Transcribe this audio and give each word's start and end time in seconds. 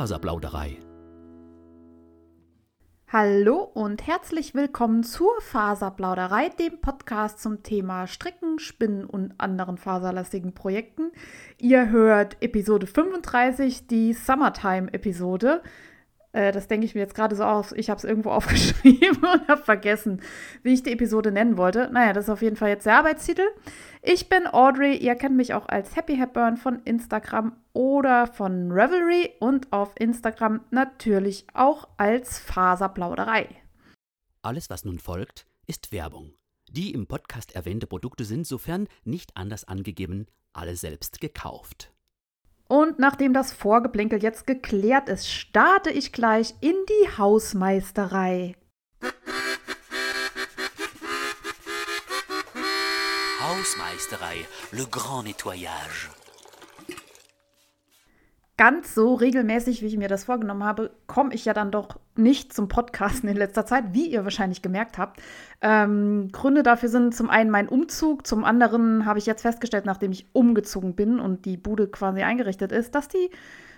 Faserplauderei. 0.00 0.78
Hallo 3.06 3.58
und 3.58 4.06
herzlich 4.06 4.54
willkommen 4.54 5.04
zur 5.04 5.30
Faserplauderei, 5.42 6.48
dem 6.48 6.80
Podcast 6.80 7.38
zum 7.38 7.62
Thema 7.62 8.06
Stricken, 8.06 8.58
Spinnen 8.58 9.04
und 9.04 9.34
anderen 9.36 9.76
faserlastigen 9.76 10.54
Projekten. 10.54 11.12
Ihr 11.58 11.90
hört 11.90 12.38
Episode 12.40 12.86
35, 12.86 13.88
die 13.88 14.14
Summertime-Episode. 14.14 15.60
Äh, 16.32 16.52
das 16.52 16.68
denke 16.68 16.86
ich 16.86 16.94
mir 16.94 17.00
jetzt 17.00 17.14
gerade 17.14 17.34
so 17.34 17.44
aus. 17.44 17.72
Ich 17.72 17.90
habe 17.90 17.98
es 17.98 18.04
irgendwo 18.04 18.30
aufgeschrieben 18.32 19.22
und 19.22 19.48
habe 19.48 19.62
vergessen, 19.62 20.22
wie 20.62 20.74
ich 20.74 20.82
die 20.82 20.92
Episode 20.92 21.32
nennen 21.32 21.56
wollte. 21.56 21.90
Naja, 21.92 22.12
das 22.12 22.24
ist 22.24 22.30
auf 22.30 22.42
jeden 22.42 22.56
Fall 22.56 22.68
jetzt 22.70 22.86
der 22.86 22.96
Arbeitstitel. 22.96 23.46
Ich 24.02 24.28
bin 24.28 24.46
Audrey. 24.46 24.96
Ihr 24.96 25.14
kennt 25.14 25.36
mich 25.36 25.54
auch 25.54 25.68
als 25.68 25.96
Happy 25.96 26.16
Hepburn 26.16 26.56
von 26.56 26.80
Instagram 26.84 27.56
oder 27.72 28.26
von 28.26 28.70
Revelry 28.72 29.30
und 29.40 29.72
auf 29.72 29.92
Instagram 29.98 30.60
natürlich 30.70 31.46
auch 31.54 31.88
als 31.96 32.38
Faserplauderei. 32.38 33.48
Alles, 34.42 34.70
was 34.70 34.84
nun 34.84 34.98
folgt, 34.98 35.46
ist 35.66 35.92
Werbung. 35.92 36.32
Die 36.70 36.92
im 36.92 37.06
Podcast 37.06 37.54
erwähnte 37.54 37.86
Produkte 37.86 38.24
sind, 38.24 38.46
sofern 38.46 38.88
nicht 39.04 39.36
anders 39.36 39.64
angegeben, 39.64 40.26
alle 40.52 40.76
selbst 40.76 41.20
gekauft. 41.20 41.92
Und 42.70 43.00
nachdem 43.00 43.34
das 43.34 43.52
Vorgeblinkel 43.52 44.22
jetzt 44.22 44.46
geklärt 44.46 45.08
ist, 45.08 45.28
starte 45.28 45.90
ich 45.90 46.12
gleich 46.12 46.54
in 46.60 46.76
die 46.88 47.18
Hausmeisterei. 47.18 48.54
Hausmeisterei, 53.40 54.46
le 54.70 54.86
grand 54.88 55.24
nettoyage 55.26 56.10
ganz 58.60 58.94
so 58.94 59.14
regelmäßig, 59.14 59.80
wie 59.80 59.86
ich 59.86 59.96
mir 59.96 60.08
das 60.08 60.24
vorgenommen 60.24 60.64
habe, 60.64 60.90
komme 61.06 61.32
ich 61.32 61.46
ja 61.46 61.54
dann 61.54 61.70
doch 61.70 61.98
nicht 62.14 62.52
zum 62.52 62.68
Podcasten 62.68 63.26
in 63.26 63.38
letzter 63.38 63.64
Zeit, 63.64 63.94
wie 63.94 64.08
ihr 64.08 64.22
wahrscheinlich 64.22 64.60
gemerkt 64.60 64.98
habt. 64.98 65.18
Ähm, 65.62 66.28
Gründe 66.30 66.62
dafür 66.62 66.90
sind 66.90 67.14
zum 67.14 67.30
einen 67.30 67.48
mein 67.48 67.70
Umzug, 67.70 68.26
zum 68.26 68.44
anderen 68.44 69.06
habe 69.06 69.18
ich 69.18 69.24
jetzt 69.24 69.40
festgestellt, 69.40 69.86
nachdem 69.86 70.12
ich 70.12 70.26
umgezogen 70.34 70.94
bin 70.94 71.20
und 71.20 71.46
die 71.46 71.56
Bude 71.56 71.88
quasi 71.88 72.20
eingerichtet 72.20 72.70
ist, 72.70 72.94
dass 72.94 73.08
die 73.08 73.30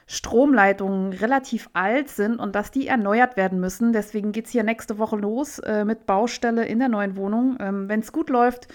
Stromleitungen 0.08 1.12
relativ 1.12 1.70
alt 1.74 2.08
sind 2.08 2.40
und 2.40 2.56
dass 2.56 2.72
die 2.72 2.88
erneuert 2.88 3.36
werden 3.36 3.60
müssen. 3.60 3.92
Deswegen 3.92 4.32
geht 4.32 4.46
es 4.46 4.50
hier 4.50 4.64
nächste 4.64 4.98
Woche 4.98 5.14
los 5.14 5.60
äh, 5.60 5.84
mit 5.84 6.06
Baustelle 6.06 6.66
in 6.66 6.80
der 6.80 6.88
neuen 6.88 7.16
Wohnung. 7.16 7.56
Ähm, 7.60 7.88
Wenn 7.88 8.00
es 8.00 8.10
gut 8.10 8.30
läuft, 8.30 8.66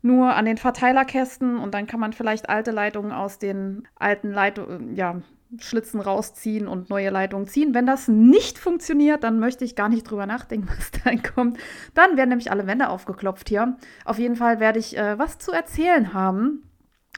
nur 0.00 0.36
an 0.36 0.44
den 0.44 0.58
Verteilerkästen 0.58 1.58
und 1.58 1.74
dann 1.74 1.88
kann 1.88 1.98
man 1.98 2.12
vielleicht 2.12 2.48
alte 2.48 2.70
Leitungen 2.70 3.10
aus 3.10 3.40
den 3.40 3.88
alten 3.96 4.30
Leitungen, 4.30 4.94
ja, 4.94 5.16
Schlitzen 5.60 6.00
rausziehen 6.00 6.68
und 6.68 6.90
neue 6.90 7.10
Leitungen 7.10 7.46
ziehen. 7.46 7.74
Wenn 7.74 7.86
das 7.86 8.08
nicht 8.08 8.58
funktioniert, 8.58 9.24
dann 9.24 9.38
möchte 9.38 9.64
ich 9.64 9.76
gar 9.76 9.88
nicht 9.88 10.10
drüber 10.10 10.26
nachdenken, 10.26 10.68
was 10.76 10.90
da 10.90 11.10
kommt. 11.16 11.58
Dann 11.94 12.16
werden 12.16 12.30
nämlich 12.30 12.50
alle 12.50 12.66
Wände 12.66 12.88
aufgeklopft 12.88 13.48
hier. 13.48 13.76
Auf 14.04 14.18
jeden 14.18 14.36
Fall 14.36 14.60
werde 14.60 14.78
ich 14.78 14.96
äh, 14.96 15.18
was 15.18 15.38
zu 15.38 15.52
erzählen 15.52 16.12
haben. 16.12 16.62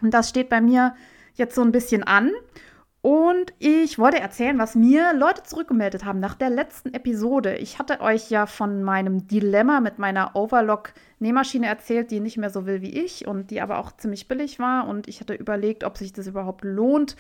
Und 0.02 0.14
das 0.14 0.28
steht 0.28 0.48
bei 0.48 0.60
mir 0.60 0.94
jetzt 1.34 1.54
so 1.54 1.62
ein 1.62 1.72
bisschen 1.72 2.04
an. 2.04 2.32
Und 3.00 3.54
ich 3.60 3.98
wollte 3.98 4.18
erzählen, 4.18 4.58
was 4.58 4.74
mir 4.74 5.14
Leute 5.14 5.44
zurückgemeldet 5.44 6.04
haben 6.04 6.18
nach 6.18 6.34
der 6.34 6.50
letzten 6.50 6.92
Episode. 6.92 7.56
Ich 7.56 7.78
hatte 7.78 8.00
euch 8.00 8.28
ja 8.28 8.46
von 8.46 8.82
meinem 8.82 9.28
Dilemma 9.28 9.80
mit 9.80 10.00
meiner 10.00 10.34
Overlock-Nähmaschine 10.34 11.66
erzählt, 11.66 12.10
die 12.10 12.18
nicht 12.18 12.38
mehr 12.38 12.50
so 12.50 12.66
will 12.66 12.82
wie 12.82 12.98
ich 13.04 13.26
und 13.28 13.52
die 13.52 13.60
aber 13.60 13.78
auch 13.78 13.92
ziemlich 13.92 14.26
billig 14.26 14.58
war. 14.58 14.88
Und 14.88 15.06
ich 15.06 15.20
hatte 15.20 15.34
überlegt, 15.34 15.84
ob 15.84 15.96
sich 15.96 16.12
das 16.12 16.26
überhaupt 16.26 16.64
lohnt, 16.64 17.16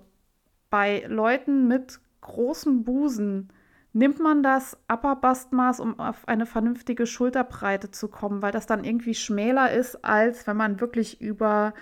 bei 0.69 1.03
Leuten 1.07 1.67
mit 1.67 1.99
großem 2.21 2.83
Busen 2.83 3.51
nimmt 3.93 4.19
man 4.19 4.43
das 4.43 4.77
Upper 4.87 5.15
Bust 5.15 5.53
Maß, 5.53 5.79
um 5.79 5.99
auf 5.99 6.27
eine 6.27 6.45
vernünftige 6.45 7.07
Schulterbreite 7.07 7.89
zu 7.89 8.09
kommen, 8.09 8.43
weil 8.43 8.51
das 8.51 8.67
dann 8.67 8.83
irgendwie 8.83 9.15
schmäler 9.15 9.71
ist, 9.71 10.05
als 10.05 10.45
wenn 10.45 10.55
man 10.55 10.79
wirklich 10.79 11.19
über, 11.19 11.73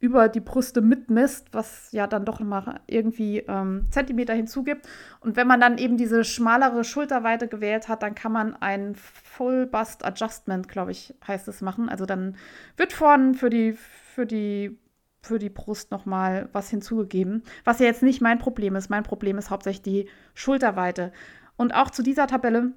über 0.00 0.28
die 0.28 0.40
Brüste 0.40 0.80
mitmisst, 0.80 1.46
was 1.52 1.92
ja 1.92 2.08
dann 2.08 2.24
doch 2.24 2.40
mal 2.40 2.80
irgendwie 2.88 3.44
ähm, 3.46 3.86
Zentimeter 3.92 4.34
hinzugibt. 4.34 4.88
Und 5.20 5.36
wenn 5.36 5.46
man 5.46 5.60
dann 5.60 5.78
eben 5.78 5.96
diese 5.96 6.24
schmalere 6.24 6.82
Schulterweite 6.82 7.46
gewählt 7.46 7.88
hat, 7.88 8.02
dann 8.02 8.16
kann 8.16 8.32
man 8.32 8.56
ein 8.56 8.96
Full 8.96 9.66
Bust 9.66 10.04
Adjustment, 10.04 10.68
glaube 10.68 10.90
ich, 10.90 11.14
heißt 11.28 11.46
es 11.46 11.60
machen. 11.60 11.88
Also 11.88 12.06
dann 12.06 12.34
wird 12.76 12.92
vorn 12.92 13.36
für 13.36 13.50
die 13.50 13.78
für 14.16 14.24
die 14.24 14.78
für 15.20 15.38
die 15.38 15.50
Brust 15.50 15.90
nochmal 15.90 16.48
was 16.52 16.70
hinzugegeben, 16.70 17.42
was 17.64 17.80
ja 17.80 17.86
jetzt 17.86 18.02
nicht 18.02 18.22
mein 18.22 18.38
Problem 18.38 18.76
ist. 18.76 18.88
Mein 18.88 19.02
Problem 19.02 19.36
ist 19.38 19.50
hauptsächlich 19.50 19.82
die 19.82 20.08
Schulterweite. 20.34 21.12
Und 21.56 21.74
auch 21.74 21.90
zu 21.90 22.02
dieser 22.02 22.26
Tabelle 22.26 22.72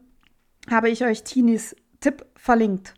habe 0.70 0.90
ich 0.90 1.06
euch 1.06 1.24
Tinis 1.24 1.76
Tipp 2.02 2.26
verlinkt. 2.36 2.96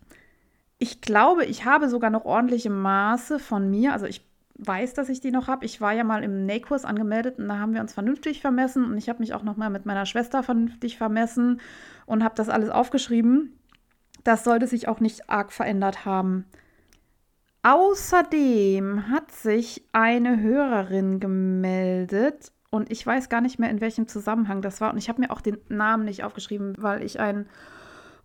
Ich 0.79 1.01
glaube, 1.01 1.45
ich 1.45 1.65
habe 1.65 1.89
sogar 1.89 2.09
noch 2.09 2.25
ordentliche 2.25 2.69
Maße 2.69 3.39
von 3.39 3.69
mir. 3.69 3.93
Also 3.93 4.05
ich 4.05 4.25
weiß, 4.57 4.93
dass 4.93 5.09
ich 5.09 5.19
die 5.19 5.31
noch 5.31 5.47
habe. 5.47 5.65
Ich 5.65 5.81
war 5.81 5.91
ja 5.91 6.03
mal 6.03 6.23
im 6.23 6.45
Nähkurs 6.45 6.85
angemeldet 6.85 7.37
und 7.37 7.47
da 7.47 7.59
haben 7.59 7.73
wir 7.73 7.81
uns 7.81 7.93
vernünftig 7.93 8.41
vermessen 8.41 8.85
und 8.85 8.97
ich 8.97 9.09
habe 9.09 9.19
mich 9.19 9.33
auch 9.33 9.43
noch 9.43 9.57
mal 9.57 9.69
mit 9.69 9.85
meiner 9.85 10.05
Schwester 10.05 10.41
vernünftig 10.41 10.97
vermessen 10.97 11.61
und 12.05 12.23
habe 12.23 12.35
das 12.35 12.49
alles 12.49 12.69
aufgeschrieben. 12.69 13.59
Das 14.23 14.43
sollte 14.43 14.65
sich 14.65 14.87
auch 14.87 14.99
nicht 14.99 15.29
arg 15.29 15.51
verändert 15.51 16.05
haben. 16.05 16.45
Außerdem 17.63 19.09
hat 19.09 19.31
sich 19.31 19.87
eine 19.91 20.41
Hörerin 20.41 21.19
gemeldet 21.19 22.51
und 22.71 22.91
ich 22.91 23.05
weiß 23.05 23.29
gar 23.29 23.41
nicht 23.41 23.59
mehr, 23.59 23.69
in 23.69 23.81
welchem 23.81 24.07
Zusammenhang 24.07 24.61
das 24.63 24.81
war. 24.81 24.91
Und 24.91 24.97
ich 24.97 25.09
habe 25.09 25.21
mir 25.21 25.29
auch 25.29 25.41
den 25.41 25.57
Namen 25.69 26.05
nicht 26.05 26.23
aufgeschrieben, 26.23 26.73
weil 26.79 27.03
ich 27.03 27.19
ein 27.19 27.47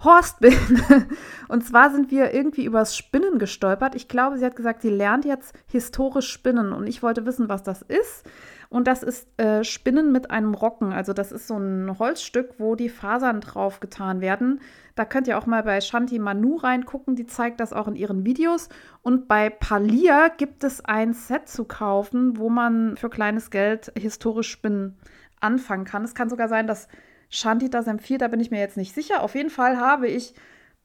Horst 0.05 0.41
bin. 0.41 0.55
Und 1.49 1.65
zwar 1.65 1.91
sind 1.91 2.11
wir 2.11 2.35
irgendwie 2.35 2.65
übers 2.65 2.97
Spinnen 2.97 3.39
gestolpert. 3.39 3.95
Ich 3.95 4.09
glaube, 4.09 4.39
sie 4.39 4.45
hat 4.45 4.57
gesagt, 4.57 4.83
sie 4.83 4.91
lernt 4.91 5.25
jetzt 5.25 5.55
historisch 5.67 6.31
Spinnen 6.31 6.73
und 6.73 6.87
ich 6.87 7.03
wollte 7.03 7.25
wissen, 7.25 7.49
was 7.49 7.63
das 7.63 7.83
ist. 7.83 8.25
Und 8.69 8.89
das 8.89 9.03
ist 9.03 9.29
äh, 9.39 9.63
Spinnen 9.63 10.11
mit 10.11 10.31
einem 10.31 10.55
Rocken. 10.55 10.93
Also 10.93 11.13
das 11.13 11.31
ist 11.31 11.47
so 11.47 11.57
ein 11.57 11.99
Holzstück, 11.99 12.55
wo 12.59 12.75
die 12.75 12.89
Fasern 12.89 13.41
drauf 13.41 13.81
getan 13.81 14.21
werden. 14.21 14.61
Da 14.97 15.05
könnt 15.05 15.29
ihr 15.29 15.39
auch 15.39 15.47
mal 15.47 15.63
bei 15.63 15.81
Shanti 15.81 16.19
Manu 16.19 16.57
reingucken. 16.57 17.15
Die 17.15 17.27
zeigt 17.27 17.61
das 17.61 17.73
auch 17.73 17.87
in 17.87 17.95
ihren 17.95 18.25
Videos. 18.25 18.69
Und 19.03 19.29
bei 19.29 19.51
Palia 19.51 20.29
gibt 20.29 20.65
es 20.65 20.85
ein 20.85 21.13
Set 21.13 21.49
zu 21.49 21.65
kaufen, 21.65 22.39
wo 22.39 22.49
man 22.49 22.97
für 22.97 23.09
kleines 23.09 23.51
Geld 23.51 23.93
historisch 23.97 24.51
Spinnen 24.51 24.97
anfangen 25.41 25.85
kann. 25.85 26.03
Es 26.05 26.15
kann 26.15 26.29
sogar 26.29 26.49
sein, 26.49 26.67
dass 26.67 26.89
Shanti 27.37 27.69
das 27.69 27.87
empfiehlt, 27.87 28.23
da 28.23 28.29
bin 28.29 28.41
ich 28.41 28.51
mir 28.51 28.61
jetzt 28.61 28.77
nicht 28.77 28.95
sicher. 28.95 29.23
Auf 29.23 29.35
jeden 29.35 29.51
Fall 29.51 29.79
habe 29.79 30.09
ich 30.09 30.35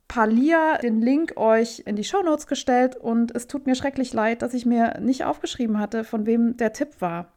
Palia 0.08 0.78
den 0.78 1.02
Link 1.02 1.38
euch 1.38 1.84
in 1.86 1.96
die 1.96 2.04
Shownotes 2.04 2.46
gestellt 2.46 2.98
und 2.98 3.34
es 3.34 3.48
tut 3.48 3.66
mir 3.66 3.76
schrecklich 3.76 4.12
leid, 4.12 4.42
dass 4.42 4.54
ich 4.54 4.66
mir 4.66 5.00
nicht 5.00 5.24
aufgeschrieben 5.24 5.80
hatte, 5.80 6.04
von 6.04 6.26
wem 6.26 6.58
der 6.58 6.74
Tipp 6.74 7.00
war. 7.00 7.32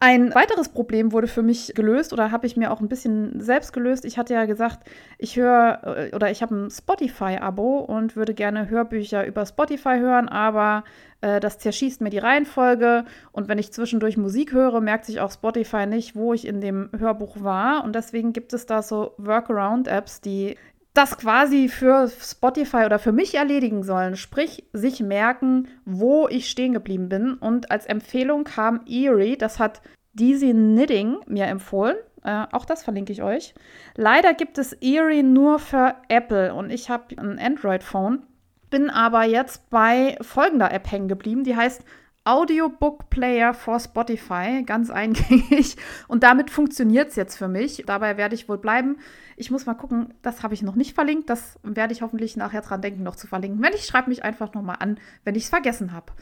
Ein 0.00 0.34
weiteres 0.34 0.68
Problem 0.68 1.12
wurde 1.12 1.28
für 1.28 1.42
mich 1.42 1.72
gelöst 1.74 2.12
oder 2.12 2.30
habe 2.30 2.46
ich 2.46 2.56
mir 2.56 2.72
auch 2.72 2.80
ein 2.80 2.88
bisschen 2.88 3.40
selbst 3.40 3.72
gelöst. 3.72 4.04
Ich 4.04 4.18
hatte 4.18 4.34
ja 4.34 4.44
gesagt, 4.44 4.86
ich 5.18 5.36
höre 5.36 5.80
äh, 5.84 6.14
oder 6.14 6.30
ich 6.30 6.42
habe 6.42 6.54
ein 6.54 6.70
Spotify-Abo 6.70 7.78
und 7.78 8.16
würde 8.16 8.34
gerne 8.34 8.68
Hörbücher 8.68 9.26
über 9.26 9.46
Spotify 9.46 9.98
hören, 9.98 10.28
aber 10.28 10.84
äh, 11.20 11.40
das 11.40 11.58
zerschießt 11.58 12.00
mir 12.00 12.10
die 12.10 12.18
Reihenfolge 12.18 13.04
und 13.32 13.48
wenn 13.48 13.58
ich 13.58 13.72
zwischendurch 13.72 14.16
Musik 14.16 14.52
höre, 14.52 14.80
merkt 14.80 15.06
sich 15.06 15.20
auch 15.20 15.30
Spotify 15.30 15.86
nicht, 15.86 16.16
wo 16.16 16.34
ich 16.34 16.46
in 16.46 16.60
dem 16.60 16.90
Hörbuch 16.98 17.42
war 17.42 17.84
und 17.84 17.94
deswegen 17.94 18.32
gibt 18.32 18.52
es 18.52 18.66
da 18.66 18.82
so 18.82 19.14
Workaround-Apps, 19.16 20.20
die 20.20 20.56
das 20.94 21.18
quasi 21.18 21.68
für 21.68 22.08
Spotify 22.08 22.84
oder 22.86 23.00
für 23.00 23.10
mich 23.10 23.34
erledigen 23.34 23.82
sollen, 23.82 24.16
sprich 24.16 24.64
sich 24.72 25.00
merken, 25.00 25.68
wo 25.84 26.28
ich 26.28 26.48
stehen 26.48 26.72
geblieben 26.72 27.08
bin. 27.08 27.34
Und 27.34 27.72
als 27.72 27.84
Empfehlung 27.86 28.44
kam 28.44 28.80
Erie, 28.86 29.36
das 29.36 29.58
hat 29.58 29.82
Deezy 30.12 30.52
Knitting 30.52 31.18
mir 31.26 31.46
empfohlen. 31.46 31.96
Äh, 32.22 32.46
auch 32.52 32.64
das 32.64 32.84
verlinke 32.84 33.12
ich 33.12 33.22
euch. 33.22 33.54
Leider 33.96 34.34
gibt 34.34 34.56
es 34.56 34.72
Erie 34.72 35.24
nur 35.24 35.58
für 35.58 35.96
Apple 36.08 36.54
und 36.54 36.70
ich 36.70 36.88
habe 36.88 37.18
ein 37.18 37.40
Android-Phone. 37.40 38.22
Bin 38.70 38.88
aber 38.88 39.24
jetzt 39.24 39.68
bei 39.70 40.16
folgender 40.20 40.72
App 40.72 40.90
hängen 40.90 41.08
geblieben, 41.08 41.42
die 41.42 41.56
heißt 41.56 41.84
Audiobook 42.24 43.10
Player 43.10 43.52
for 43.52 43.78
Spotify, 43.78 44.62
ganz 44.64 44.90
eingängig. 44.90 45.76
Und 46.08 46.22
damit 46.22 46.50
funktioniert 46.50 47.10
es 47.10 47.16
jetzt 47.16 47.36
für 47.36 47.48
mich. 47.48 47.84
Dabei 47.86 48.16
werde 48.16 48.34
ich 48.34 48.48
wohl 48.48 48.56
bleiben. 48.56 48.96
Ich 49.36 49.50
muss 49.50 49.66
mal 49.66 49.74
gucken, 49.74 50.14
das 50.22 50.42
habe 50.42 50.54
ich 50.54 50.62
noch 50.62 50.74
nicht 50.74 50.94
verlinkt. 50.94 51.28
Das 51.28 51.58
werde 51.62 51.92
ich 51.92 52.00
hoffentlich 52.00 52.36
nachher 52.36 52.62
dran 52.62 52.80
denken, 52.80 53.02
noch 53.02 53.16
zu 53.16 53.26
verlinken. 53.26 53.62
Wenn 53.62 53.74
ich 53.74 53.84
schreibe 53.84 54.08
mich 54.08 54.24
einfach 54.24 54.54
nochmal 54.54 54.76
an, 54.80 54.98
wenn 55.24 55.34
ich 55.34 55.44
es 55.44 55.50
vergessen 55.50 55.92
habe. 55.92 56.12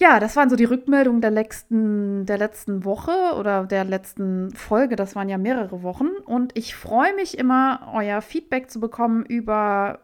Ja, 0.00 0.20
das 0.20 0.36
waren 0.36 0.48
so 0.48 0.54
die 0.54 0.64
Rückmeldungen 0.64 1.20
der 1.20 1.32
letzten, 1.32 2.24
der 2.24 2.38
letzten 2.38 2.84
Woche 2.84 3.34
oder 3.36 3.64
der 3.64 3.84
letzten 3.84 4.52
Folge. 4.52 4.94
Das 4.94 5.16
waren 5.16 5.28
ja 5.28 5.38
mehrere 5.38 5.82
Wochen. 5.82 6.10
Und 6.24 6.56
ich 6.56 6.76
freue 6.76 7.16
mich 7.16 7.36
immer, 7.36 7.90
euer 7.92 8.22
Feedback 8.22 8.70
zu 8.70 8.78
bekommen 8.78 9.26
über 9.26 9.98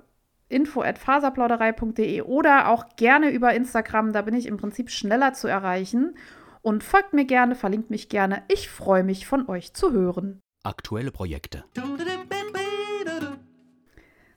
info@faserplauderei.de 0.48 2.22
oder 2.22 2.68
auch 2.68 2.96
gerne 2.96 3.30
über 3.30 3.54
Instagram, 3.54 4.12
da 4.12 4.22
bin 4.22 4.34
ich 4.34 4.46
im 4.46 4.56
Prinzip 4.56 4.90
schneller 4.90 5.32
zu 5.32 5.48
erreichen. 5.48 6.16
Und 6.62 6.82
folgt 6.82 7.12
mir 7.12 7.26
gerne, 7.26 7.54
verlinkt 7.54 7.90
mich 7.90 8.08
gerne. 8.08 8.42
Ich 8.48 8.70
freue 8.70 9.04
mich, 9.04 9.26
von 9.26 9.48
euch 9.48 9.74
zu 9.74 9.92
hören. 9.92 10.40
Aktuelle 10.62 11.10
Projekte. 11.10 11.64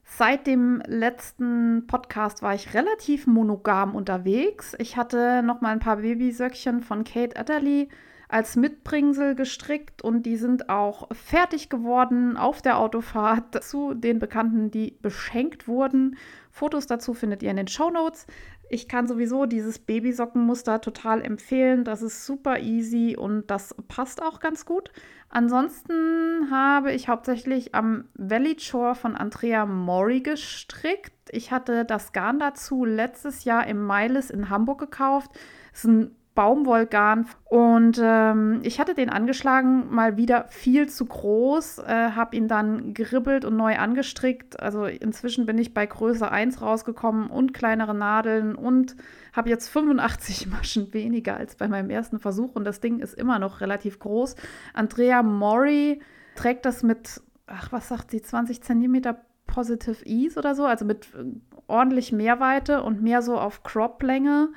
Seit 0.04 0.48
dem 0.48 0.82
letzten 0.88 1.86
Podcast 1.88 2.42
war 2.42 2.54
ich 2.56 2.74
relativ 2.74 3.28
monogam 3.28 3.96
unterwegs. 3.96 4.76
Ich 4.80 4.98
hatte 4.98 5.42
noch 5.44 5.62
mal 5.62 5.70
ein 5.70 5.80
paar 5.80 5.98
Babysöckchen 5.98 6.82
von 6.82 7.04
Kate 7.04 7.38
Adderley 7.38 7.88
als 8.30 8.56
Mitbringsel 8.56 9.36
gestrickt 9.36 10.02
und 10.02 10.24
die 10.24 10.36
sind 10.36 10.70
auch 10.70 11.08
fertig 11.14 11.70
geworden 11.70 12.36
auf 12.36 12.62
der 12.62 12.78
Autofahrt 12.78 13.64
zu 13.64 13.94
den 13.94 14.20
Bekannten, 14.20 14.72
die 14.72 14.98
beschenkt 15.02 15.68
wurden. 15.68 16.18
Fotos 16.52 16.88
dazu 16.88 17.14
findet 17.14 17.44
ihr 17.44 17.52
in 17.52 17.58
den 17.58 17.68
Show 17.68 17.90
Notes. 17.90 18.28
Ich 18.70 18.90
kann 18.90 19.08
sowieso 19.08 19.46
dieses 19.46 19.80
Babysockenmuster 19.80 20.82
total 20.82 21.22
empfehlen. 21.22 21.86
Das 21.86 22.02
ist 22.02 22.26
super 22.26 22.60
easy 22.60 23.16
und 23.18 23.48
das 23.48 23.74
passt 23.88 24.22
auch 24.22 24.42
ganz 24.42 24.66
gut. 24.66 24.92
Ansonsten 25.30 26.50
habe 26.52 26.92
ich 26.92 27.08
hauptsächlich 27.08 27.76
am 27.76 28.06
Valley 28.16 28.60
Shore 28.60 28.96
von 28.96 29.16
Andrea 29.16 29.66
Mori 29.66 30.20
gestrickt. 30.20 31.14
Ich 31.32 31.52
hatte 31.52 31.86
das 31.86 32.12
Garn 32.12 32.40
dazu 32.40 32.84
letztes 32.84 33.46
Jahr 33.46 33.68
im 33.68 33.86
Miles 33.86 34.30
in 34.30 34.50
Hamburg 34.50 34.80
gekauft. 34.80 35.32
Es 35.74 35.86
ist 35.86 35.90
ein 35.90 36.17
Baumwollgarn. 36.38 37.26
Und 37.46 38.00
ähm, 38.00 38.60
ich 38.62 38.80
hatte 38.80 38.94
den 38.94 39.10
angeschlagen, 39.10 39.92
mal 39.92 40.18
wieder 40.18 40.46
viel 40.50 40.88
zu 40.88 41.06
groß, 41.06 41.80
äh, 41.80 42.12
habe 42.12 42.36
ihn 42.36 42.48
dann 42.48 42.94
geribbelt 42.94 43.44
und 43.44 43.58
neu 43.58 43.76
angestrickt. 43.76 44.60
Also 44.60 44.86
inzwischen 44.86 45.48
bin 45.48 45.58
ich 45.58 45.74
bei 45.74 45.88
Größe 45.88 46.32
1 46.32 46.62
rausgekommen 46.62 47.32
und 47.32 47.56
kleinere 47.56 47.96
Nadeln 47.96 48.54
und 48.54 48.96
habe 49.34 49.50
jetzt 49.50 49.68
85 49.70 50.46
Maschen 50.52 50.94
weniger 50.94 51.36
als 51.36 51.56
bei 51.56 51.68
meinem 51.68 51.90
ersten 51.90 52.20
Versuch. 52.20 52.54
Und 52.54 52.66
das 52.66 52.82
Ding 52.82 53.00
ist 53.00 53.16
immer 53.16 53.40
noch 53.40 53.60
relativ 53.60 53.98
groß. 53.98 54.36
Andrea 54.76 55.24
Mori 55.24 56.02
trägt 56.36 56.68
das 56.68 56.84
mit, 56.84 57.20
ach, 57.48 57.72
was 57.72 57.88
sagt 57.88 58.12
sie, 58.12 58.22
20 58.22 58.62
Zentimeter 58.62 59.22
Positive 59.48 60.06
Ease 60.06 60.38
oder 60.38 60.54
so, 60.54 60.66
also 60.66 60.86
mit 60.86 61.08
äh, 61.16 61.24
ordentlich 61.66 62.12
Mehrweite 62.12 62.84
und 62.84 63.02
mehr 63.02 63.24
so 63.24 63.40
auf 63.40 63.64
Crop-Länge. 63.64 64.50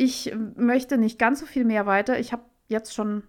Ich 0.00 0.32
möchte 0.54 0.96
nicht 0.96 1.18
ganz 1.18 1.40
so 1.40 1.46
viel 1.46 1.64
mehr 1.64 1.84
weiter. 1.84 2.20
Ich 2.20 2.30
habe 2.30 2.44
jetzt 2.68 2.94
schon, 2.94 3.24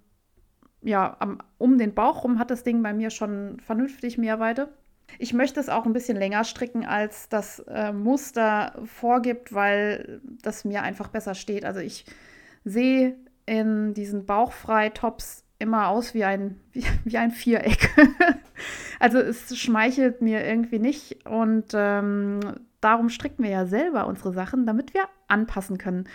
ja, 0.84 1.18
am, 1.18 1.40
um 1.58 1.80
den 1.80 1.96
Bauch 1.96 2.24
rum 2.24 2.38
hat 2.38 2.52
das 2.52 2.62
Ding 2.62 2.84
bei 2.84 2.94
mir 2.94 3.10
schon 3.10 3.60
vernünftig 3.60 4.20
Mehrweite. 4.20 4.70
Ich 5.18 5.34
möchte 5.34 5.60
es 5.60 5.68
auch 5.68 5.88
ein 5.88 5.94
bisschen 5.94 6.16
länger 6.16 6.44
stricken, 6.44 6.86
als 6.86 7.28
das 7.28 7.58
äh, 7.68 7.92
Muster 7.92 8.80
vorgibt, 8.86 9.52
weil 9.52 10.22
das 10.44 10.64
mir 10.64 10.84
einfach 10.84 11.08
besser 11.08 11.34
steht. 11.34 11.66
Also 11.66 11.80
ich 11.80 12.06
sehe 12.64 13.18
in 13.48 13.96
diesen 13.96 14.28
Bauchfrei-Tops 14.28 15.46
immer 15.58 15.88
aus 15.88 16.14
wie 16.14 16.24
ein, 16.24 16.60
wie, 16.72 16.86
wie 17.04 17.18
ein 17.18 17.32
Viereck. 17.32 17.90
also 19.00 19.18
es 19.18 19.58
schmeichelt 19.58 20.22
mir 20.22 20.46
irgendwie 20.46 20.78
nicht 20.78 21.26
und 21.26 21.72
ähm, 21.74 22.42
darum 22.80 23.10
stricken 23.10 23.44
wir 23.44 23.50
ja 23.50 23.66
selber 23.66 24.06
unsere 24.06 24.34
Sachen, 24.34 24.68
damit 24.68 24.94
wir 24.94 25.10
anpassen 25.28 25.80
können. 25.80 26.08